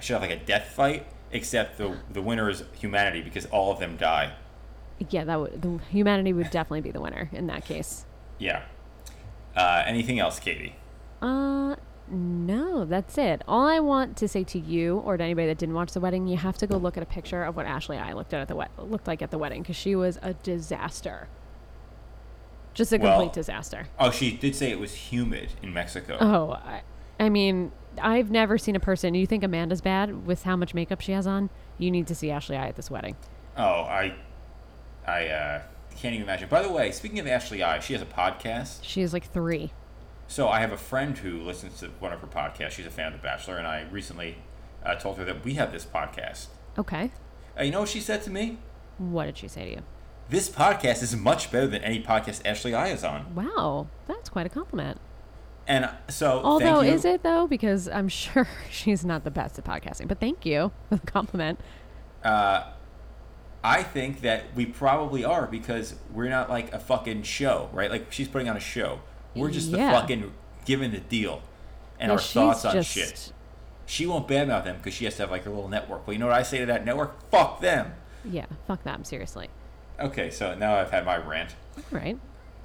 should 0.00 0.14
have 0.14 0.22
like 0.22 0.30
a 0.30 0.44
death 0.44 0.68
fight. 0.74 1.06
Except 1.32 1.78
the 1.78 1.96
the 2.12 2.20
winner 2.22 2.50
is 2.50 2.64
humanity 2.78 3.22
because 3.22 3.46
all 3.46 3.72
of 3.72 3.78
them 3.80 3.96
die. 3.96 4.32
Yeah, 5.08 5.24
that 5.24 5.40
would 5.40 5.62
the 5.62 5.78
humanity 5.90 6.32
would 6.32 6.50
definitely 6.50 6.82
be 6.82 6.90
the 6.90 7.00
winner 7.00 7.30
in 7.32 7.46
that 7.46 7.64
case. 7.64 8.04
Yeah. 8.38 8.62
Uh, 9.56 9.82
anything 9.86 10.18
else, 10.18 10.38
Katie? 10.38 10.76
Uh, 11.22 11.76
no, 12.10 12.84
that's 12.84 13.16
it. 13.18 13.42
All 13.48 13.66
I 13.66 13.80
want 13.80 14.16
to 14.18 14.28
say 14.28 14.44
to 14.44 14.58
you 14.58 14.98
or 14.98 15.16
to 15.16 15.22
anybody 15.24 15.46
that 15.48 15.58
didn't 15.58 15.74
watch 15.74 15.92
the 15.92 16.00
wedding, 16.00 16.26
you 16.26 16.36
have 16.36 16.56
to 16.58 16.66
go 16.66 16.76
look 16.76 16.96
at 16.96 17.02
a 17.02 17.06
picture 17.06 17.42
of 17.44 17.56
what 17.56 17.66
Ashley 17.66 17.96
I 17.98 18.12
looked 18.12 18.34
at 18.34 18.40
at 18.40 18.48
the 18.48 18.56
wed- 18.56 18.70
looked 18.78 19.06
like 19.06 19.22
at 19.22 19.30
the 19.30 19.38
wedding 19.38 19.62
because 19.62 19.76
she 19.76 19.94
was 19.96 20.18
a 20.22 20.34
disaster. 20.34 21.28
Just 22.74 22.92
a 22.92 22.98
Well- 22.98 23.18
complete 23.18 23.32
disaster. 23.34 23.86
Oh, 23.98 24.10
she 24.10 24.36
did 24.36 24.54
say 24.54 24.70
it 24.70 24.78
was 24.78 24.92
humid 24.94 25.50
in 25.62 25.72
Mexico. 25.72 26.16
Oh, 26.20 26.52
I, 26.52 26.82
I 27.18 27.28
mean, 27.28 27.72
I've 28.00 28.30
never 28.30 28.58
seen 28.58 28.76
a 28.76 28.80
person. 28.80 29.14
You 29.14 29.26
think 29.26 29.42
Amanda's 29.42 29.80
bad 29.80 30.26
with 30.26 30.44
how 30.44 30.56
much 30.56 30.72
makeup 30.74 31.00
she 31.00 31.12
has 31.12 31.26
on? 31.26 31.50
You 31.78 31.90
need 31.90 32.06
to 32.06 32.14
see 32.14 32.30
Ashley 32.30 32.56
I 32.56 32.68
at 32.68 32.76
this 32.76 32.90
wedding. 32.90 33.16
Oh, 33.56 33.62
I, 33.82 34.14
I 35.06 35.26
uh, 35.28 35.62
can't 35.96 36.14
even 36.14 36.24
imagine. 36.24 36.48
By 36.48 36.62
the 36.62 36.72
way, 36.72 36.92
speaking 36.92 37.18
of 37.18 37.26
Ashley 37.26 37.62
I, 37.62 37.80
she 37.80 37.92
has 37.92 38.02
a 38.02 38.06
podcast. 38.06 38.78
She 38.82 39.00
has 39.00 39.12
like 39.12 39.30
three. 39.32 39.72
So 40.26 40.48
I 40.48 40.60
have 40.60 40.72
a 40.72 40.76
friend 40.76 41.18
who 41.18 41.40
listens 41.40 41.80
to 41.80 41.88
one 41.98 42.12
of 42.12 42.20
her 42.20 42.26
podcasts. 42.26 42.70
She's 42.70 42.86
a 42.86 42.90
fan 42.90 43.08
of 43.08 43.12
The 43.14 43.18
Bachelor, 43.18 43.56
and 43.58 43.66
I 43.66 43.86
recently 43.90 44.36
uh, 44.84 44.94
told 44.94 45.18
her 45.18 45.24
that 45.24 45.44
we 45.44 45.54
have 45.54 45.72
this 45.72 45.84
podcast. 45.84 46.46
Okay. 46.78 47.10
Uh, 47.58 47.64
you 47.64 47.72
know 47.72 47.80
what 47.80 47.88
she 47.88 48.00
said 48.00 48.22
to 48.22 48.30
me? 48.30 48.58
What 48.98 49.26
did 49.26 49.38
she 49.38 49.48
say 49.48 49.64
to 49.64 49.70
you? 49.72 49.82
This 50.28 50.48
podcast 50.48 51.02
is 51.02 51.16
much 51.16 51.50
better 51.50 51.66
than 51.66 51.82
any 51.82 52.00
podcast 52.02 52.42
Ashley 52.44 52.74
I 52.74 52.88
is 52.88 53.02
on. 53.02 53.34
Wow, 53.34 53.88
that's 54.06 54.28
quite 54.28 54.46
a 54.46 54.48
compliment. 54.48 55.00
And 55.66 55.86
uh, 55.86 55.92
so, 56.08 56.40
Although, 56.44 56.76
thank 56.76 56.86
you. 56.86 56.92
is 56.94 57.04
it 57.04 57.22
though? 57.22 57.48
Because 57.48 57.88
I'm 57.88 58.08
sure 58.22 58.48
she's 58.70 59.04
not 59.04 59.24
the 59.24 59.30
best 59.30 59.58
at 59.58 59.64
podcasting. 59.64 60.06
But 60.06 60.20
thank 60.20 60.46
you 60.46 60.70
for 60.88 60.96
the 60.96 61.06
compliment. 61.06 61.58
Uh, 62.22 62.70
I 63.62 63.82
think 63.82 64.22
that 64.22 64.44
we 64.54 64.64
probably 64.66 65.24
are 65.24 65.46
because 65.46 65.94
we're 66.12 66.30
not 66.30 66.48
like 66.48 66.72
a 66.72 66.78
fucking 66.78 67.22
show, 67.24 67.68
right? 67.72 67.90
Like 67.90 68.10
she's 68.12 68.28
putting 68.28 68.48
on 68.48 68.56
a 68.56 68.60
show. 68.60 69.00
We're 69.34 69.50
just 69.50 69.68
Yeah. 69.68 69.92
the 69.92 70.00
fucking 70.00 70.32
giving 70.64 70.90
the 70.92 71.00
deal 71.00 71.42
and 71.98 72.08
Yeah, 72.08 72.14
our 72.14 72.18
thoughts 72.20 72.64
on 72.64 72.72
just- 72.74 72.90
shit. 72.90 73.32
She 73.86 74.06
won't 74.06 74.28
badmouth 74.28 74.64
them 74.64 74.76
because 74.76 74.94
she 74.94 75.04
has 75.04 75.16
to 75.16 75.22
have 75.24 75.30
like 75.30 75.44
her 75.44 75.50
little 75.50 75.68
network. 75.68 76.06
But 76.06 76.12
you 76.12 76.18
know 76.18 76.26
what 76.26 76.36
I 76.36 76.42
say 76.42 76.58
to 76.58 76.66
that 76.66 76.84
network? 76.84 77.28
Fuck 77.30 77.60
them. 77.60 77.94
Yeah, 78.24 78.46
fuck 78.66 78.82
them. 78.84 79.04
Seriously. 79.04 79.48
Okay, 79.98 80.30
so 80.30 80.54
now 80.54 80.76
I've 80.76 80.90
had 80.92 81.04
my 81.04 81.16
rant. 81.16 81.56
All 81.76 81.98
right. 81.98 82.16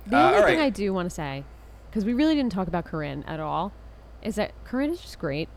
The 0.07 0.15
Uh, 0.17 0.21
only 0.31 0.41
thing 0.51 0.59
right. 0.59 0.65
I 0.65 0.69
do 0.69 0.93
want 0.93 1.07
to 1.07 1.13
say, 1.13 1.43
because 1.89 2.05
we 2.05 2.13
really 2.13 2.35
didn't 2.35 2.51
talk 2.51 2.67
about 2.67 2.85
Corinne 2.85 3.23
at 3.27 3.39
all, 3.39 3.73
is 4.21 4.35
that 4.35 4.51
Corinne 4.63 4.91
is 4.91 5.01
just 5.01 5.17
great, 5.19 5.49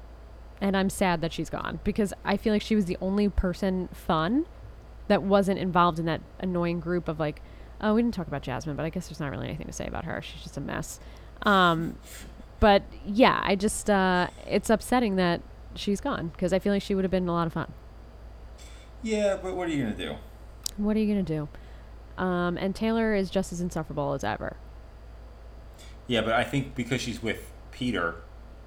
and 0.61 0.75
I'm 0.77 0.89
sad 0.91 1.21
that 1.21 1.33
she's 1.33 1.51
gone 1.51 1.81
because 1.85 2.15
I 2.25 2.37
feel 2.39 2.53
like 2.55 2.63
she 2.63 2.75
was 2.75 2.87
the 2.87 2.97
only 3.01 3.29
person 3.29 3.89
fun 3.93 4.47
that 5.09 5.23
wasn't 5.23 5.59
involved 5.59 5.99
in 5.99 6.07
that 6.07 6.21
annoying 6.39 6.81
group 6.81 7.09
of 7.09 7.19
like, 7.19 7.43
oh, 7.81 7.95
we 7.95 8.03
didn't 8.03 8.15
talk 8.15 8.27
about 8.27 8.43
Jasmine, 8.43 8.77
but 8.77 8.85
I 8.85 8.91
guess 8.91 9.09
there's 9.09 9.21
not 9.21 9.31
really 9.31 9.49
anything 9.49 9.67
to 9.67 9.73
say 9.73 9.87
about 9.87 10.05
her. 10.05 10.23
She's 10.23 10.43
just 10.43 10.57
a 10.57 10.61
mess. 10.61 11.01
Um, 11.43 11.99
but 12.61 12.83
yeah, 13.07 13.41
I 13.43 13.57
just 13.57 13.89
uh, 13.91 14.29
it's 14.47 14.71
upsetting 14.71 15.17
that 15.17 15.41
she's 15.75 16.01
gone 16.01 16.29
because 16.29 16.53
I 16.53 16.59
feel 16.59 16.73
like 16.73 16.83
she 16.83 16.95
would 16.95 17.05
have 17.05 17.11
been 17.11 17.29
a 17.29 17.33
lot 17.33 17.47
of 17.47 17.53
fun. 17.53 17.73
Yeah, 19.03 19.39
but 19.41 19.55
what 19.55 19.69
are 19.69 19.73
you 19.73 19.83
gonna 19.85 19.97
do? 19.97 20.17
What 20.77 20.97
are 20.97 21.01
you 21.01 21.07
gonna 21.07 21.23
do? 21.23 21.49
Um, 22.23 22.57
and 22.59 22.75
Taylor 22.75 23.15
is 23.15 23.31
just 23.31 23.53
as 23.53 23.61
insufferable 23.61 24.13
as 24.13 24.25
ever. 24.25 24.57
Yeah, 26.09 26.23
but 26.23 26.33
I 26.33 26.43
think 26.43 26.75
because 26.75 27.01
she's 27.01 27.23
with 27.23 27.53
Peter, 27.71 28.17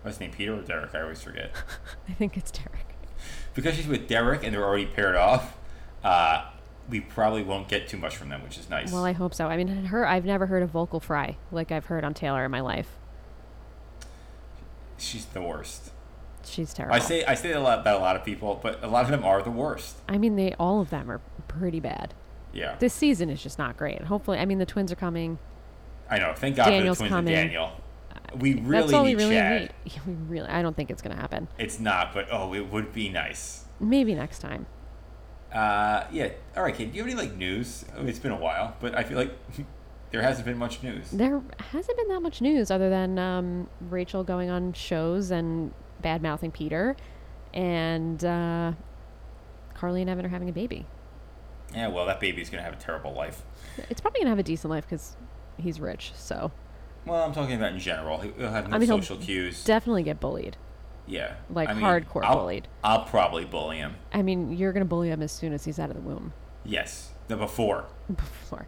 what's 0.01 0.17
his 0.17 0.21
name? 0.21 0.31
Peter 0.31 0.55
or 0.57 0.61
Derek? 0.61 0.95
I 0.95 1.01
always 1.01 1.21
forget. 1.21 1.51
I 2.09 2.13
think 2.13 2.37
it's 2.37 2.51
Derek. 2.51 2.95
because 3.53 3.75
she's 3.75 3.87
with 3.87 4.07
Derek 4.07 4.43
and 4.43 4.53
they're 4.53 4.63
already 4.63 4.85
paired 4.85 5.15
off. 5.15 5.57
Uh, 6.03 6.45
we 6.89 6.99
probably 6.99 7.43
won't 7.43 7.67
get 7.67 7.87
too 7.87 7.97
much 7.97 8.17
from 8.17 8.29
them, 8.29 8.43
which 8.43 8.57
is 8.57 8.69
nice. 8.69 8.91
Well, 8.91 9.05
I 9.05 9.13
hope 9.13 9.33
so. 9.33 9.47
I 9.47 9.57
mean, 9.57 9.67
her, 9.67 10.05
I've 10.05 10.25
never 10.25 10.47
heard 10.47 10.63
a 10.63 10.67
vocal 10.67 10.99
fry 10.99 11.37
like 11.51 11.71
I've 11.71 11.85
heard 11.85 12.03
on 12.03 12.13
Taylor 12.13 12.45
in 12.45 12.51
my 12.51 12.61
life. 12.61 12.97
She's 14.97 15.25
the 15.25 15.41
worst. 15.41 15.91
She's 16.43 16.73
terrible. 16.73 16.95
I 16.95 16.99
say 16.99 17.23
I 17.23 17.35
say 17.35 17.49
that 17.49 17.57
a 17.57 17.61
lot 17.61 17.79
about 17.79 17.99
a 17.99 18.03
lot 18.03 18.15
of 18.15 18.23
people, 18.23 18.59
but 18.61 18.83
a 18.83 18.87
lot 18.87 19.05
of 19.05 19.11
them 19.11 19.23
are 19.23 19.41
the 19.41 19.51
worst. 19.51 19.97
I 20.07 20.17
mean, 20.17 20.35
they 20.35 20.53
all 20.59 20.81
of 20.81 20.89
them 20.89 21.09
are 21.09 21.21
pretty 21.47 21.79
bad. 21.79 22.13
Yeah. 22.53 22.75
This 22.79 22.93
season 22.93 23.29
is 23.29 23.41
just 23.41 23.57
not 23.57 23.77
great. 23.77 24.01
Hopefully, 24.03 24.37
I 24.37 24.45
mean, 24.45 24.57
the 24.57 24.65
twins 24.65 24.91
are 24.91 24.95
coming. 24.95 25.39
I 26.09 26.19
know. 26.19 26.33
Thank 26.35 26.57
God 26.57 26.65
Daniel's 26.65 26.97
for 26.97 27.03
the 27.03 27.09
twins 27.09 27.19
coming. 27.19 27.33
and 27.33 27.49
Daniel. 27.49 27.71
We 28.37 28.55
really 28.55 28.81
That's 28.81 28.93
all 28.93 29.03
need 29.05 29.17
we 29.17 29.23
really 29.23 29.35
Chad. 29.35 29.73
need. 29.85 30.01
We 30.07 30.13
really. 30.13 30.49
I 30.49 30.61
don't 30.61 30.75
think 30.75 30.89
it's 30.89 31.01
gonna 31.01 31.15
happen. 31.15 31.47
It's 31.57 31.79
not, 31.79 32.13
but 32.13 32.27
oh, 32.31 32.53
it 32.53 32.71
would 32.71 32.93
be 32.93 33.09
nice. 33.09 33.65
Maybe 33.79 34.13
next 34.13 34.39
time. 34.39 34.65
Uh, 35.51 36.05
yeah. 36.11 36.29
All 36.55 36.63
right, 36.63 36.73
Kate. 36.75 36.91
Do 36.91 36.97
you 36.97 37.03
have 37.03 37.11
any 37.11 37.19
like 37.27 37.35
news? 37.37 37.85
I 37.95 37.99
mean, 37.99 38.09
it's 38.09 38.19
been 38.19 38.31
a 38.31 38.37
while, 38.37 38.75
but 38.79 38.95
I 38.95 39.03
feel 39.03 39.17
like 39.17 39.31
there 40.11 40.21
hasn't 40.21 40.45
been 40.45 40.57
much 40.57 40.81
news. 40.83 41.11
There 41.11 41.41
hasn't 41.71 41.97
been 41.97 42.07
that 42.09 42.21
much 42.21 42.41
news 42.41 42.71
other 42.71 42.89
than 42.89 43.19
um, 43.19 43.69
Rachel 43.89 44.23
going 44.23 44.49
on 44.49 44.73
shows 44.73 45.31
and 45.31 45.73
bad 46.01 46.21
mouthing 46.21 46.51
Peter, 46.51 46.95
and 47.53 48.23
uh, 48.23 48.73
Carly 49.73 50.01
and 50.01 50.09
Evan 50.09 50.25
are 50.25 50.29
having 50.29 50.49
a 50.49 50.53
baby. 50.53 50.85
Yeah. 51.73 51.87
Well, 51.89 52.05
that 52.05 52.19
baby's 52.19 52.49
gonna 52.49 52.63
have 52.63 52.73
a 52.73 52.77
terrible 52.77 53.13
life. 53.13 53.43
It's 53.89 54.01
probably 54.01 54.21
gonna 54.21 54.29
have 54.31 54.39
a 54.39 54.43
decent 54.43 54.71
life 54.71 54.85
because 54.85 55.15
he's 55.57 55.79
rich. 55.79 56.11
So 56.15 56.51
Well, 57.05 57.23
I'm 57.23 57.33
talking 57.33 57.55
about 57.55 57.73
in 57.73 57.79
general. 57.79 58.19
He- 58.19 58.31
He'll 58.37 58.51
have 58.51 58.69
no 58.69 58.75
I 58.75 58.79
mean, 58.79 58.87
social 58.87 59.17
he'll 59.17 59.25
cues. 59.25 59.63
definitely 59.65 60.03
get 60.03 60.19
bullied. 60.19 60.55
Yeah. 61.07 61.35
like 61.49 61.69
I 61.69 61.73
mean, 61.73 61.83
hardcore 61.83 62.23
I'll- 62.23 62.37
bullied. 62.37 62.67
I'll 62.83 63.03
probably 63.05 63.45
bully 63.45 63.77
him. 63.77 63.95
I 64.13 64.21
mean, 64.21 64.53
you're 64.55 64.71
gonna 64.73 64.85
bully 64.85 65.09
him 65.09 65.21
as 65.21 65.31
soon 65.31 65.53
as 65.53 65.65
he's 65.65 65.79
out 65.79 65.89
of 65.89 65.95
the 65.95 66.01
womb. 66.01 66.33
Yes. 66.63 67.11
The 67.27 67.35
before. 67.37 67.85
Before. 68.09 68.67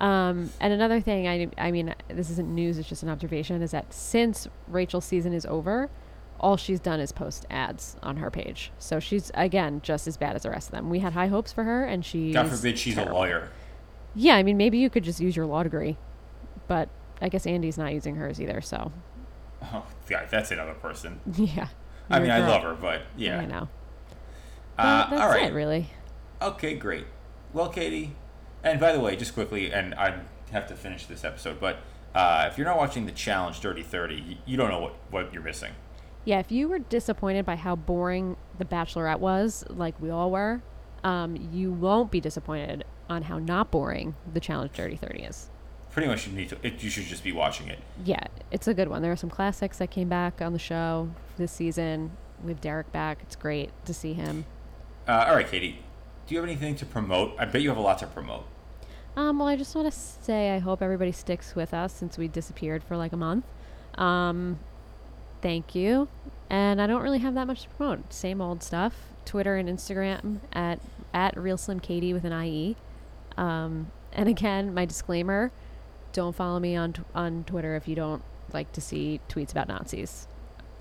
Um, 0.00 0.50
and 0.58 0.72
another 0.72 1.00
thing, 1.00 1.28
I, 1.28 1.48
I 1.58 1.70
mean, 1.70 1.94
this 2.08 2.30
isn't 2.30 2.48
news, 2.48 2.78
it's 2.78 2.88
just 2.88 3.02
an 3.02 3.10
observation, 3.10 3.60
is 3.60 3.72
that 3.72 3.92
since 3.92 4.48
Rachel's 4.66 5.04
season 5.04 5.34
is 5.34 5.44
over, 5.44 5.90
all 6.38 6.56
she's 6.56 6.80
done 6.80 6.98
is 6.98 7.12
post 7.12 7.44
ads 7.50 7.96
on 8.02 8.16
her 8.16 8.30
page. 8.30 8.72
So 8.78 8.98
she's, 9.00 9.30
again, 9.34 9.80
just 9.84 10.06
as 10.08 10.16
bad 10.16 10.34
as 10.34 10.44
the 10.44 10.50
rest 10.50 10.68
of 10.68 10.72
them. 10.72 10.88
We 10.88 11.00
had 11.00 11.12
high 11.12 11.26
hopes 11.26 11.52
for 11.52 11.64
her, 11.64 11.84
and 11.84 12.02
she. 12.04 12.32
God 12.32 12.48
forbid 12.48 12.78
she's 12.78 12.96
a 12.96 13.04
lawyer. 13.04 13.50
Yeah, 14.14 14.36
I 14.36 14.42
mean, 14.42 14.56
maybe 14.56 14.78
you 14.78 14.88
could 14.88 15.04
just 15.04 15.20
use 15.20 15.36
your 15.36 15.44
law 15.44 15.62
degree. 15.62 15.98
But 16.66 16.88
I 17.20 17.28
guess 17.28 17.44
Andi's 17.46 17.76
not 17.76 17.92
using 17.92 18.16
hers 18.16 18.40
either, 18.40 18.62
so. 18.62 18.92
Oh, 19.62 19.86
God, 20.08 20.28
that's 20.30 20.50
another 20.50 20.74
person. 20.74 21.20
Yeah. 21.36 21.68
I 22.12 22.18
mean, 22.18 22.30
I 22.32 22.40
love 22.40 22.64
her, 22.64 22.74
but 22.74 23.02
yeah. 23.16 23.38
I 23.38 23.46
know. 23.46 23.68
Uh, 24.76 25.08
that's 25.10 25.22
all 25.22 25.28
right. 25.28 25.44
it, 25.44 25.54
really. 25.54 25.90
Okay, 26.42 26.74
great. 26.74 27.06
Well, 27.52 27.68
Katie, 27.68 28.16
and 28.64 28.80
by 28.80 28.92
the 28.92 28.98
way, 28.98 29.14
just 29.14 29.32
quickly, 29.32 29.72
and 29.72 29.94
I 29.94 30.20
have 30.50 30.66
to 30.68 30.74
finish 30.74 31.06
this 31.06 31.22
episode, 31.22 31.60
but 31.60 31.78
uh, 32.14 32.48
if 32.50 32.58
you're 32.58 32.66
not 32.66 32.78
watching 32.78 33.06
the 33.06 33.12
challenge 33.12 33.60
Dirty 33.60 33.82
30, 33.84 34.14
you, 34.14 34.36
you 34.44 34.56
don't 34.56 34.70
know 34.70 34.80
what, 34.80 34.96
what 35.10 35.32
you're 35.32 35.42
missing. 35.42 35.72
Yeah, 36.24 36.40
if 36.40 36.50
you 36.50 36.68
were 36.68 36.80
disappointed 36.80 37.46
by 37.46 37.56
how 37.56 37.76
boring 37.76 38.36
The 38.58 38.64
Bachelorette 38.64 39.20
was, 39.20 39.64
like 39.68 40.00
we 40.00 40.10
all 40.10 40.30
were, 40.30 40.62
um, 41.04 41.36
you 41.52 41.72
won't 41.72 42.10
be 42.10 42.20
disappointed 42.20 42.84
on 43.08 43.22
how 43.22 43.38
not 43.38 43.70
boring 43.70 44.14
The 44.32 44.40
Challenge 44.40 44.72
Dirty 44.72 44.96
30 44.96 45.22
is. 45.22 45.50
Pretty 45.92 46.08
much, 46.08 46.26
you 46.26 46.32
need 46.32 46.48
to. 46.50 46.58
It, 46.62 46.82
you 46.82 46.90
should 46.90 47.04
just 47.04 47.24
be 47.24 47.32
watching 47.32 47.68
it. 47.68 47.80
Yeah, 48.04 48.24
it's 48.50 48.68
a 48.68 48.74
good 48.74 48.88
one. 48.88 49.02
There 49.02 49.12
are 49.12 49.16
some 49.16 49.30
classics 49.30 49.78
that 49.78 49.90
came 49.90 50.08
back 50.08 50.40
on 50.40 50.52
the 50.52 50.58
show 50.58 51.10
this 51.36 51.52
season 51.52 52.12
with 52.44 52.60
Derek 52.60 52.92
back. 52.92 53.18
It's 53.22 53.36
great 53.36 53.70
to 53.86 53.94
see 53.94 54.12
him. 54.12 54.44
Uh, 55.08 55.26
all 55.28 55.34
right, 55.34 55.48
Katie, 55.48 55.80
do 56.26 56.34
you 56.34 56.40
have 56.40 56.48
anything 56.48 56.76
to 56.76 56.86
promote? 56.86 57.34
I 57.38 57.44
bet 57.44 57.62
you 57.62 57.68
have 57.70 57.78
a 57.78 57.82
lot 57.82 57.98
to 57.98 58.06
promote. 58.06 58.44
Um, 59.16 59.40
well, 59.40 59.48
I 59.48 59.56
just 59.56 59.74
want 59.74 59.92
to 59.92 59.98
say 59.98 60.54
I 60.54 60.58
hope 60.58 60.80
everybody 60.82 61.12
sticks 61.12 61.56
with 61.56 61.74
us 61.74 61.92
since 61.92 62.16
we 62.16 62.28
disappeared 62.28 62.84
for 62.84 62.96
like 62.96 63.12
a 63.12 63.16
month. 63.16 63.44
Um, 63.96 64.60
thank 65.42 65.74
you. 65.74 66.08
And 66.48 66.80
I 66.80 66.86
don't 66.86 67.02
really 67.02 67.18
have 67.18 67.34
that 67.34 67.46
much 67.46 67.62
to 67.62 67.68
promote. 67.70 68.12
Same 68.12 68.40
old 68.40 68.62
stuff. 68.62 68.94
Twitter 69.24 69.56
and 69.56 69.68
Instagram 69.68 70.38
at 70.52 70.80
at 71.12 71.36
Real 71.36 71.58
Slim 71.58 71.80
Katie 71.80 72.12
with 72.14 72.24
an 72.24 72.32
IE. 72.32 72.76
Um, 73.36 73.90
and 74.12 74.28
again, 74.28 74.72
my 74.72 74.84
disclaimer: 74.84 75.50
don't 76.12 76.34
follow 76.34 76.58
me 76.58 76.76
on 76.76 76.92
t- 76.92 77.02
on 77.14 77.44
Twitter 77.44 77.76
if 77.76 77.86
you 77.88 77.94
don't 77.94 78.22
like 78.52 78.72
to 78.72 78.80
see 78.80 79.20
tweets 79.28 79.50
about 79.52 79.68
Nazis. 79.68 80.26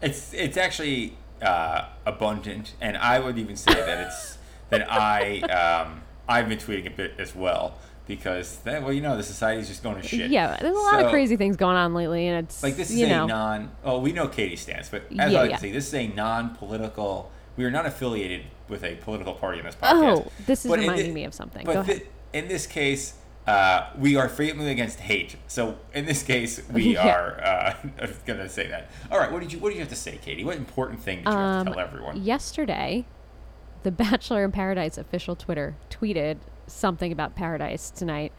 It's 0.02 0.34
it's 0.34 0.58
actually 0.58 1.18
uh, 1.42 1.86
abundant, 2.06 2.74
and 2.82 2.98
I 2.98 3.20
would 3.20 3.38
even 3.38 3.56
say 3.56 3.74
that 3.74 4.08
it's 4.08 4.38
that 4.70 4.92
I 4.92 5.40
um, 5.42 6.02
I've 6.28 6.48
been 6.50 6.58
tweeting 6.60 6.88
a 6.88 6.92
bit 6.92 7.14
as 7.20 7.36
well 7.36 7.74
because 8.08 8.58
then, 8.64 8.84
well, 8.84 8.92
you 8.92 9.02
know, 9.02 9.16
the 9.16 9.22
society's 9.24 9.68
just 9.68 9.84
going 9.84 10.02
to 10.02 10.08
shit. 10.08 10.32
Yeah, 10.32 10.58
there's 10.60 10.76
a 10.76 10.80
lot 10.80 11.00
So- 11.00 11.06
of 11.06 11.12
crazy 11.12 11.36
things 11.36 11.56
going 11.58 11.76
on 11.78 11.94
lately, 11.94 12.28
and 12.28 12.46
it's 12.46 12.64
Like 12.64 12.76
this 12.76 12.90
is 12.90 13.02
a 13.02 13.08
know 13.08 13.28
non. 13.28 13.72
Oh, 13.84 14.00
we 14.00 14.12
know 14.14 14.28
Katie's 14.28 14.62
stance, 14.62 14.90
but 14.90 15.04
as 15.12 15.32
Yeah, 15.32 15.40
I 15.40 15.42
like 15.44 15.50
yeah. 15.52 15.56
to 15.58 15.62
say, 15.62 15.72
this 15.72 15.88
is 15.88 15.94
a 15.94 16.08
non-political. 16.08 17.32
We 17.56 17.66
are 17.66 17.72
not 17.72 17.86
affiliated 17.86 18.46
with 18.68 18.84
a 18.84 18.96
political 18.96 19.34
party 19.34 19.60
in 19.60 19.66
this 19.66 19.76
podcast. 19.76 20.18
Oh, 20.26 20.32
this 20.46 20.66
is 20.66 20.72
But 20.72 20.80
reminding 20.80 21.14
me 21.14 21.24
of 21.26 21.34
something. 21.34 21.66
But 21.66 21.76
ahead. 21.78 22.04
in 22.34 22.48
this 22.48 22.66
case, 22.66 23.14
uh, 23.50 23.90
we 23.98 24.16
are 24.16 24.28
vehemently 24.28 24.72
against 24.72 25.00
hate. 25.00 25.36
So 25.48 25.78
in 25.94 26.06
this 26.06 26.24
case, 26.24 26.62
we 26.72 26.94
Yeah. 26.94 27.08
are 27.16 27.42
uh, 27.44 27.74
I'm 28.02 28.14
gonna 28.26 28.50
say 28.50 28.68
that. 28.68 28.90
All 29.12 29.20
right, 29.20 29.32
what 29.32 29.42
did 29.42 29.52
you 29.54 29.60
what 29.60 29.70
did 29.70 29.76
you 29.76 29.82
have 29.82 29.90
to 29.90 29.96
say, 29.96 30.18
Katie? 30.22 30.44
What 30.44 30.58
important 30.58 31.02
thing 31.02 31.18
did 31.24 31.28
you 31.30 31.32
have 31.38 31.60
Um, 31.62 31.66
to 31.68 31.72
tell 31.74 31.80
everyone? 31.82 32.24
Yesterday, 32.24 33.06
the 33.84 33.92
Bachelor 34.06 34.44
in 34.44 34.52
Paradise 34.52 34.98
official 34.98 35.36
Twitter 35.36 35.76
tweeted 35.90 36.38
something 36.68 37.12
about 37.12 37.36
Paradise 37.36 37.90
tonight. 37.92 38.32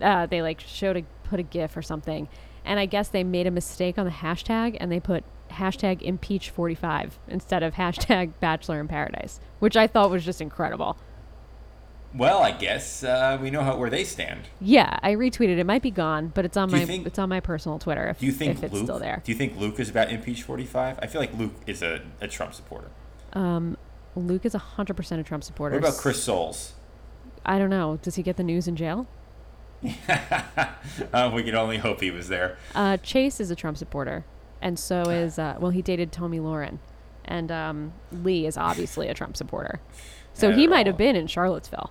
Uh, 0.00 0.26
they 0.26 0.42
like 0.42 0.60
showed 0.60 0.96
a 0.96 1.02
put 1.24 1.40
a 1.40 1.42
GIF 1.42 1.76
or 1.76 1.82
something, 1.82 2.28
and 2.64 2.78
I 2.78 2.86
guess 2.86 3.08
they 3.08 3.24
made 3.24 3.46
a 3.46 3.50
mistake 3.50 3.98
on 3.98 4.04
the 4.04 4.10
hashtag 4.12 4.76
and 4.80 4.90
they 4.92 5.00
put 5.00 5.24
hashtag 5.50 6.00
impeach 6.02 6.50
45 6.50 7.18
instead 7.28 7.62
of 7.62 7.74
hashtag 7.74 8.32
Bachelor 8.40 8.80
in 8.80 8.88
Paradise, 8.88 9.40
which 9.58 9.76
I 9.76 9.86
thought 9.86 10.10
was 10.10 10.24
just 10.24 10.40
incredible. 10.40 10.96
Well, 12.14 12.42
I 12.42 12.50
guess 12.52 13.02
uh, 13.04 13.38
we 13.40 13.50
know 13.50 13.62
how 13.62 13.76
where 13.76 13.88
they 13.88 14.04
stand. 14.04 14.42
Yeah, 14.60 14.98
I 15.02 15.14
retweeted. 15.14 15.58
It 15.58 15.64
might 15.64 15.80
be 15.82 15.90
gone, 15.90 16.28
but 16.34 16.44
it's 16.44 16.56
on 16.56 16.70
my 16.70 16.84
think- 16.84 17.06
it's 17.06 17.18
on 17.18 17.28
my 17.28 17.40
personal 17.40 17.78
Twitter. 17.78 18.08
If, 18.08 18.18
Do 18.18 18.26
you 18.26 18.32
think 18.32 18.62
it's 18.62 18.74
Luke? 18.74 18.84
still 18.84 18.98
there? 18.98 19.22
Do 19.24 19.32
you 19.32 19.38
think 19.38 19.56
Luke 19.58 19.80
is 19.80 19.88
about 19.88 20.10
impeach 20.10 20.42
forty 20.42 20.66
five? 20.66 20.98
I 21.00 21.06
feel 21.06 21.20
like 21.20 21.32
Luke 21.34 21.54
is 21.66 21.82
a, 21.82 22.02
a 22.20 22.28
Trump 22.28 22.52
supporter. 22.54 22.90
Um, 23.32 23.76
Luke 24.14 24.44
is 24.44 24.52
hundred 24.52 24.94
percent 24.94 25.20
a 25.20 25.24
Trump 25.24 25.42
supporter. 25.42 25.76
What 25.76 25.88
about 25.88 25.98
Chris 25.98 26.22
Soules? 26.22 26.74
I 27.46 27.58
don't 27.58 27.70
know. 27.70 27.98
Does 28.02 28.16
he 28.16 28.22
get 28.22 28.36
the 28.36 28.44
news 28.44 28.68
in 28.68 28.76
jail? 28.76 29.06
Uh, 31.12 31.30
we 31.34 31.42
could 31.42 31.54
only 31.54 31.78
hope 31.78 32.00
he 32.00 32.10
was 32.10 32.28
there. 32.28 32.56
Uh, 32.74 32.96
Chase 32.98 33.40
is 33.40 33.50
a 33.50 33.56
Trump 33.56 33.76
supporter, 33.76 34.24
and 34.60 34.78
so 34.78 35.02
is 35.10 35.38
uh, 35.38 35.56
well, 35.58 35.70
he 35.70 35.80
dated 35.82 36.12
Tomi 36.12 36.38
Lahren, 36.38 36.78
and 37.24 37.50
um, 37.50 37.92
Lee 38.12 38.46
is 38.46 38.56
obviously 38.56 39.08
a 39.08 39.14
Trump 39.14 39.36
supporter. 39.36 39.80
So 40.34 40.52
he 40.52 40.66
might 40.66 40.86
have 40.86 40.96
been 40.96 41.16
in 41.16 41.26
Charlottesville. 41.26 41.90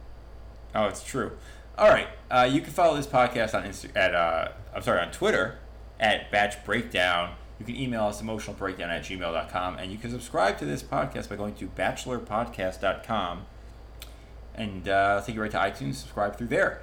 Oh, 0.74 0.86
it's 0.86 1.04
true. 1.04 1.32
All 1.78 1.90
right. 1.90 2.08
Uh, 2.30 2.50
you 2.52 2.62
can 2.62 2.72
follow 2.72 2.96
this 2.96 3.08
podcast 3.08 3.54
on 3.54 3.64
Insta- 3.64 3.96
at 3.96 4.16
uh, 4.16 4.50
I'm 4.74 4.82
sorry 4.82 5.02
on 5.02 5.12
Twitter 5.12 5.60
at 6.00 6.32
Batch 6.32 6.64
Breakdown. 6.64 7.36
You 7.60 7.66
can 7.66 7.76
email 7.76 8.06
us 8.06 8.22
emotionalbreakdown 8.22 8.90
at 8.90 9.04
gmail.com 9.04 9.78
and 9.78 9.92
you 9.92 9.98
can 9.98 10.10
subscribe 10.10 10.58
to 10.60 10.66
this 10.66 10.82
podcast 10.82 11.30
by 11.30 11.36
going 11.36 11.54
to 11.56 11.68
bachelorpodcast.com 11.68 13.46
and 14.56 14.88
uh, 14.88 15.22
take 15.26 15.36
you 15.36 15.42
right 15.42 15.52
to 15.52 15.58
iTunes. 15.58 15.96
Subscribe 15.96 16.38
through 16.38 16.48
there. 16.48 16.82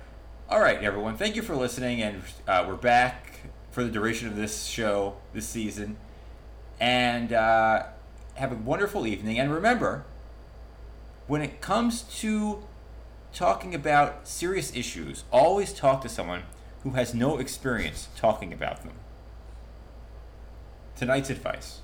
All 0.49 0.61
right, 0.61 0.83
everyone. 0.83 1.17
Thank 1.17 1.37
you 1.37 1.43
for 1.43 1.55
listening, 1.55 2.01
and 2.01 2.23
uh, 2.47 2.65
we're 2.67 2.77
back 2.77 3.41
for 3.71 3.85
the 3.85 3.91
duration 3.91 4.29
of 4.29 4.37
this 4.37 4.65
show 4.65 5.17
this 5.35 5.47
season. 5.47 5.99
And 6.81 7.33
uh, 7.33 7.85
have 8.35 8.53
a 8.53 8.55
wonderful 8.55 9.07
evening. 9.07 9.39
And 9.39 9.53
remember, 9.53 10.05
when 11.27 11.43
it 11.43 11.61
comes 11.61 12.03
to 12.21 12.63
talking 13.33 13.75
about 13.75 14.27
serious 14.27 14.75
issues, 14.75 15.25
always 15.31 15.73
talk 15.73 16.01
to 16.03 16.09
someone 16.09 16.43
who 16.83 16.91
has 16.91 17.15
no 17.15 17.39
experience 17.39 18.09
talking 18.17 18.53
about 18.53 18.83
them. 18.83 18.95
Tonight's 20.97 21.31
advice 21.31 21.81